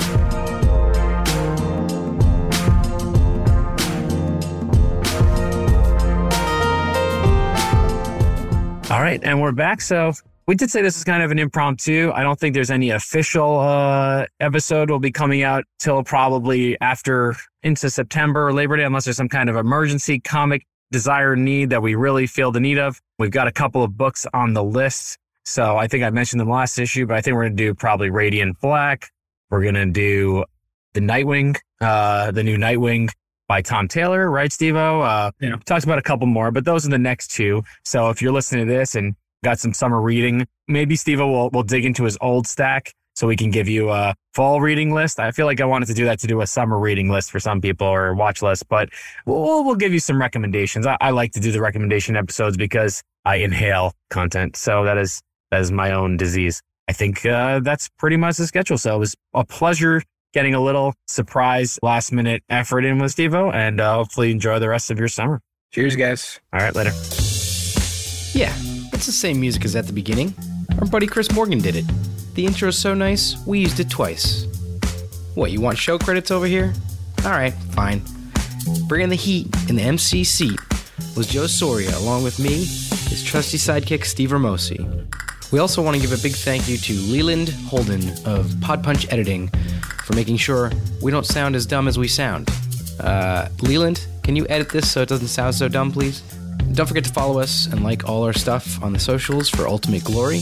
All 8.91 9.01
right, 9.01 9.19
and 9.23 9.41
we're 9.41 9.51
back. 9.51 9.81
So 9.81 10.13
we 10.45 10.53
did 10.53 10.69
say 10.69 10.83
this 10.83 10.95
is 10.95 11.03
kind 11.03 11.23
of 11.23 11.31
an 11.31 11.39
impromptu. 11.39 12.11
I 12.13 12.21
don't 12.21 12.39
think 12.39 12.53
there's 12.53 12.69
any 12.69 12.91
official 12.91 13.59
uh, 13.59 14.27
episode 14.39 14.91
will 14.91 14.99
be 14.99 15.11
coming 15.11 15.41
out 15.41 15.63
till 15.79 16.03
probably 16.03 16.79
after 16.81 17.36
into 17.63 17.89
September 17.89 18.47
or 18.47 18.53
Labor 18.53 18.77
Day, 18.77 18.83
unless 18.83 19.05
there's 19.05 19.17
some 19.17 19.27
kind 19.27 19.49
of 19.49 19.55
emergency 19.55 20.19
comic 20.19 20.67
desire 20.91 21.36
need 21.36 21.71
that 21.71 21.81
we 21.81 21.95
really 21.95 22.27
feel 22.27 22.51
the 22.51 22.59
need 22.59 22.77
of. 22.77 23.01
We've 23.17 23.31
got 23.31 23.47
a 23.47 23.51
couple 23.51 23.81
of 23.81 23.97
books 23.97 24.27
on 24.36 24.53
the 24.53 24.63
list. 24.63 25.17
So 25.45 25.77
I 25.77 25.88
think 25.88 26.03
I 26.03 26.11
mentioned 26.11 26.39
the 26.39 26.45
last 26.45 26.77
issue, 26.77 27.07
but 27.07 27.17
I 27.17 27.21
think 27.21 27.33
we're 27.33 27.45
going 27.45 27.57
to 27.57 27.63
do 27.63 27.73
probably 27.73 28.11
Radiant 28.11 28.59
Black. 28.61 29.09
We're 29.49 29.63
going 29.63 29.73
to 29.73 29.88
do 29.88 30.45
the 30.93 30.99
Nightwing, 30.99 31.57
uh, 31.81 32.29
the 32.29 32.43
new 32.43 32.57
Nightwing 32.57 33.09
by 33.47 33.61
Tom 33.61 33.87
Taylor, 33.87 34.29
right, 34.29 34.49
Stevo? 34.49 35.03
Uh, 35.05 35.31
Yeah. 35.39 35.55
Talked 35.65 35.83
about 35.83 35.99
a 35.99 36.01
couple 36.03 36.27
more, 36.27 36.51
but 36.51 36.65
those 36.65 36.85
are 36.85 36.89
the 36.89 36.97
next 36.99 37.27
two. 37.27 37.63
So 37.83 38.09
if 38.09 38.21
you're 38.21 38.31
listening 38.31 38.67
to 38.67 38.73
this 38.73 38.95
and 38.95 39.15
got 39.43 39.59
some 39.59 39.73
summer 39.73 40.01
reading, 40.01 40.47
maybe 40.67 40.95
Stevo 40.95 41.29
will, 41.31 41.49
will 41.51 41.63
dig 41.63 41.85
into 41.85 42.03
his 42.03 42.17
old 42.21 42.47
stack 42.47 42.93
so 43.15 43.27
we 43.27 43.35
can 43.35 43.49
give 43.51 43.69
you 43.69 43.91
a 43.91 44.13
fall 44.33 44.59
reading 44.59 44.93
list. 44.93 45.19
I 45.19 45.31
feel 45.31 45.45
like 45.45 45.61
I 45.61 45.65
wanted 45.65 45.85
to 45.87 45.93
do 45.93 46.05
that 46.05 46.19
to 46.19 46.27
do 46.27 46.41
a 46.41 46.47
summer 46.47 46.77
reading 46.77 47.09
list 47.09 47.31
for 47.31 47.39
some 47.39 47.61
people 47.61 47.87
or 47.87 48.13
watch 48.13 48.41
list, 48.41 48.67
but 48.67 48.89
we'll, 49.25 49.63
we'll 49.63 49.75
give 49.75 49.93
you 49.93 49.99
some 49.99 50.19
recommendations. 50.19 50.85
I, 50.85 50.97
I 50.99 51.11
like 51.11 51.31
to 51.33 51.39
do 51.39 51.51
the 51.51 51.61
recommendation 51.61 52.17
episodes 52.17 52.57
because 52.57 53.01
I 53.23 53.37
inhale 53.37 53.93
content. 54.09 54.57
So 54.57 54.83
that 54.83 54.97
is, 54.97 55.21
that 55.51 55.61
is 55.61 55.71
my 55.71 55.91
own 55.91 56.17
disease. 56.17 56.61
I 56.87 56.93
think 56.93 57.25
uh, 57.25 57.59
that's 57.61 57.89
pretty 57.97 58.17
much 58.17 58.37
the 58.37 58.47
schedule. 58.47 58.77
So 58.77 58.95
it 58.95 58.99
was 58.99 59.15
a 59.33 59.45
pleasure 59.45 60.03
getting 60.36 60.53
a 60.53 60.59
little 60.59 60.93
surprise 61.07 61.79
last 61.81 62.11
minute 62.11 62.43
effort 62.49 62.83
in 62.83 62.99
with 62.99 63.15
Stevo 63.15 63.51
and 63.53 63.79
uh, 63.79 63.95
hopefully 63.95 64.31
enjoy 64.31 64.59
the 64.59 64.67
rest 64.67 64.91
of 64.91 64.99
your 64.99 65.07
summer. 65.07 65.41
Cheers, 65.71 65.95
guys. 65.95 66.41
All 66.51 66.59
right, 66.59 66.75
later. 66.75 66.91
Yeah, 68.38 68.53
it's 68.93 69.05
the 69.05 69.13
same 69.13 69.39
music 69.39 69.63
as 69.63 69.77
at 69.77 69.88
the 69.88 69.93
beginning. 69.93 70.33
Our 70.77 70.88
buddy 70.88 71.07
Chris 71.07 71.31
Morgan 71.31 71.59
did 71.59 71.77
it. 71.77 71.86
The 72.36 72.45
intro 72.45 72.67
is 72.67 72.77
so 72.77 72.93
nice, 72.93 73.38
we 73.47 73.59
used 73.59 73.79
it 73.79 73.89
twice. 73.89 74.45
What, 75.36 75.51
you 75.51 75.61
want 75.61 75.77
show 75.77 75.97
credits 75.97 76.31
over 76.31 76.45
here? 76.45 76.73
Alright, 77.23 77.53
fine. 77.71 78.01
Bringing 78.89 79.09
the 79.09 79.15
heat 79.15 79.47
in 79.69 79.77
the 79.77 79.83
MC 79.83 80.25
seat 80.25 80.59
was 81.15 81.27
Joe 81.27 81.47
Soria, 81.47 81.97
along 81.97 82.23
with 82.23 82.39
me, 82.39 82.55
his 82.55 83.23
trusty 83.23 83.57
sidekick 83.57 84.03
Steve 84.03 84.31
Ramosi. 84.31 85.05
We 85.56 85.62
also 85.62 85.82
want 85.82 85.95
to 85.95 86.01
give 86.01 86.12
a 86.12 86.22
big 86.22 86.34
thank 86.34 86.68
you 86.68 86.76
to 86.80 86.93
Leland 86.95 87.47
Holden 87.47 88.12
of 88.26 88.53
Pod 88.60 88.84
Punch 88.84 89.10
Editing 89.10 89.47
for 90.03 90.14
making 90.14 90.36
sure 90.36 90.70
we 91.01 91.12
don't 91.12 91.26
sound 91.26 91.56
as 91.56 91.66
dumb 91.66 91.88
as 91.88 91.97
we 91.97 92.10
sound. 92.10 92.49
Uh, 92.99 93.47
Leland, 93.62 94.06
can 94.22 94.36
you 94.36 94.45
edit 94.49 94.68
this 94.70 94.91
so 94.91 95.01
it 95.01 95.08
doesn't 95.08 95.30
sound 95.30 95.56
so 95.56 95.70
dumb, 95.70 95.93
please? 95.93 96.20
Don't 96.74 96.88
forget 96.88 97.06
to 97.06 97.14
follow 97.14 97.39
us 97.39 97.68
and 97.68 97.86
like 97.86 98.03
all 98.10 98.24
our 98.24 98.34
stuff 98.34 98.84
on 98.84 98.91
the 98.91 98.99
socials 98.99 99.47
for 99.47 99.66
ultimate 99.66 100.03
glory. 100.03 100.41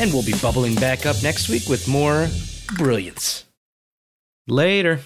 And 0.00 0.12
we'll 0.12 0.22
be 0.22 0.34
bubbling 0.40 0.76
back 0.76 1.06
up 1.06 1.20
next 1.24 1.48
week 1.48 1.68
with 1.68 1.88
more 1.88 2.28
brilliance. 2.76 3.46
Later. 4.46 5.00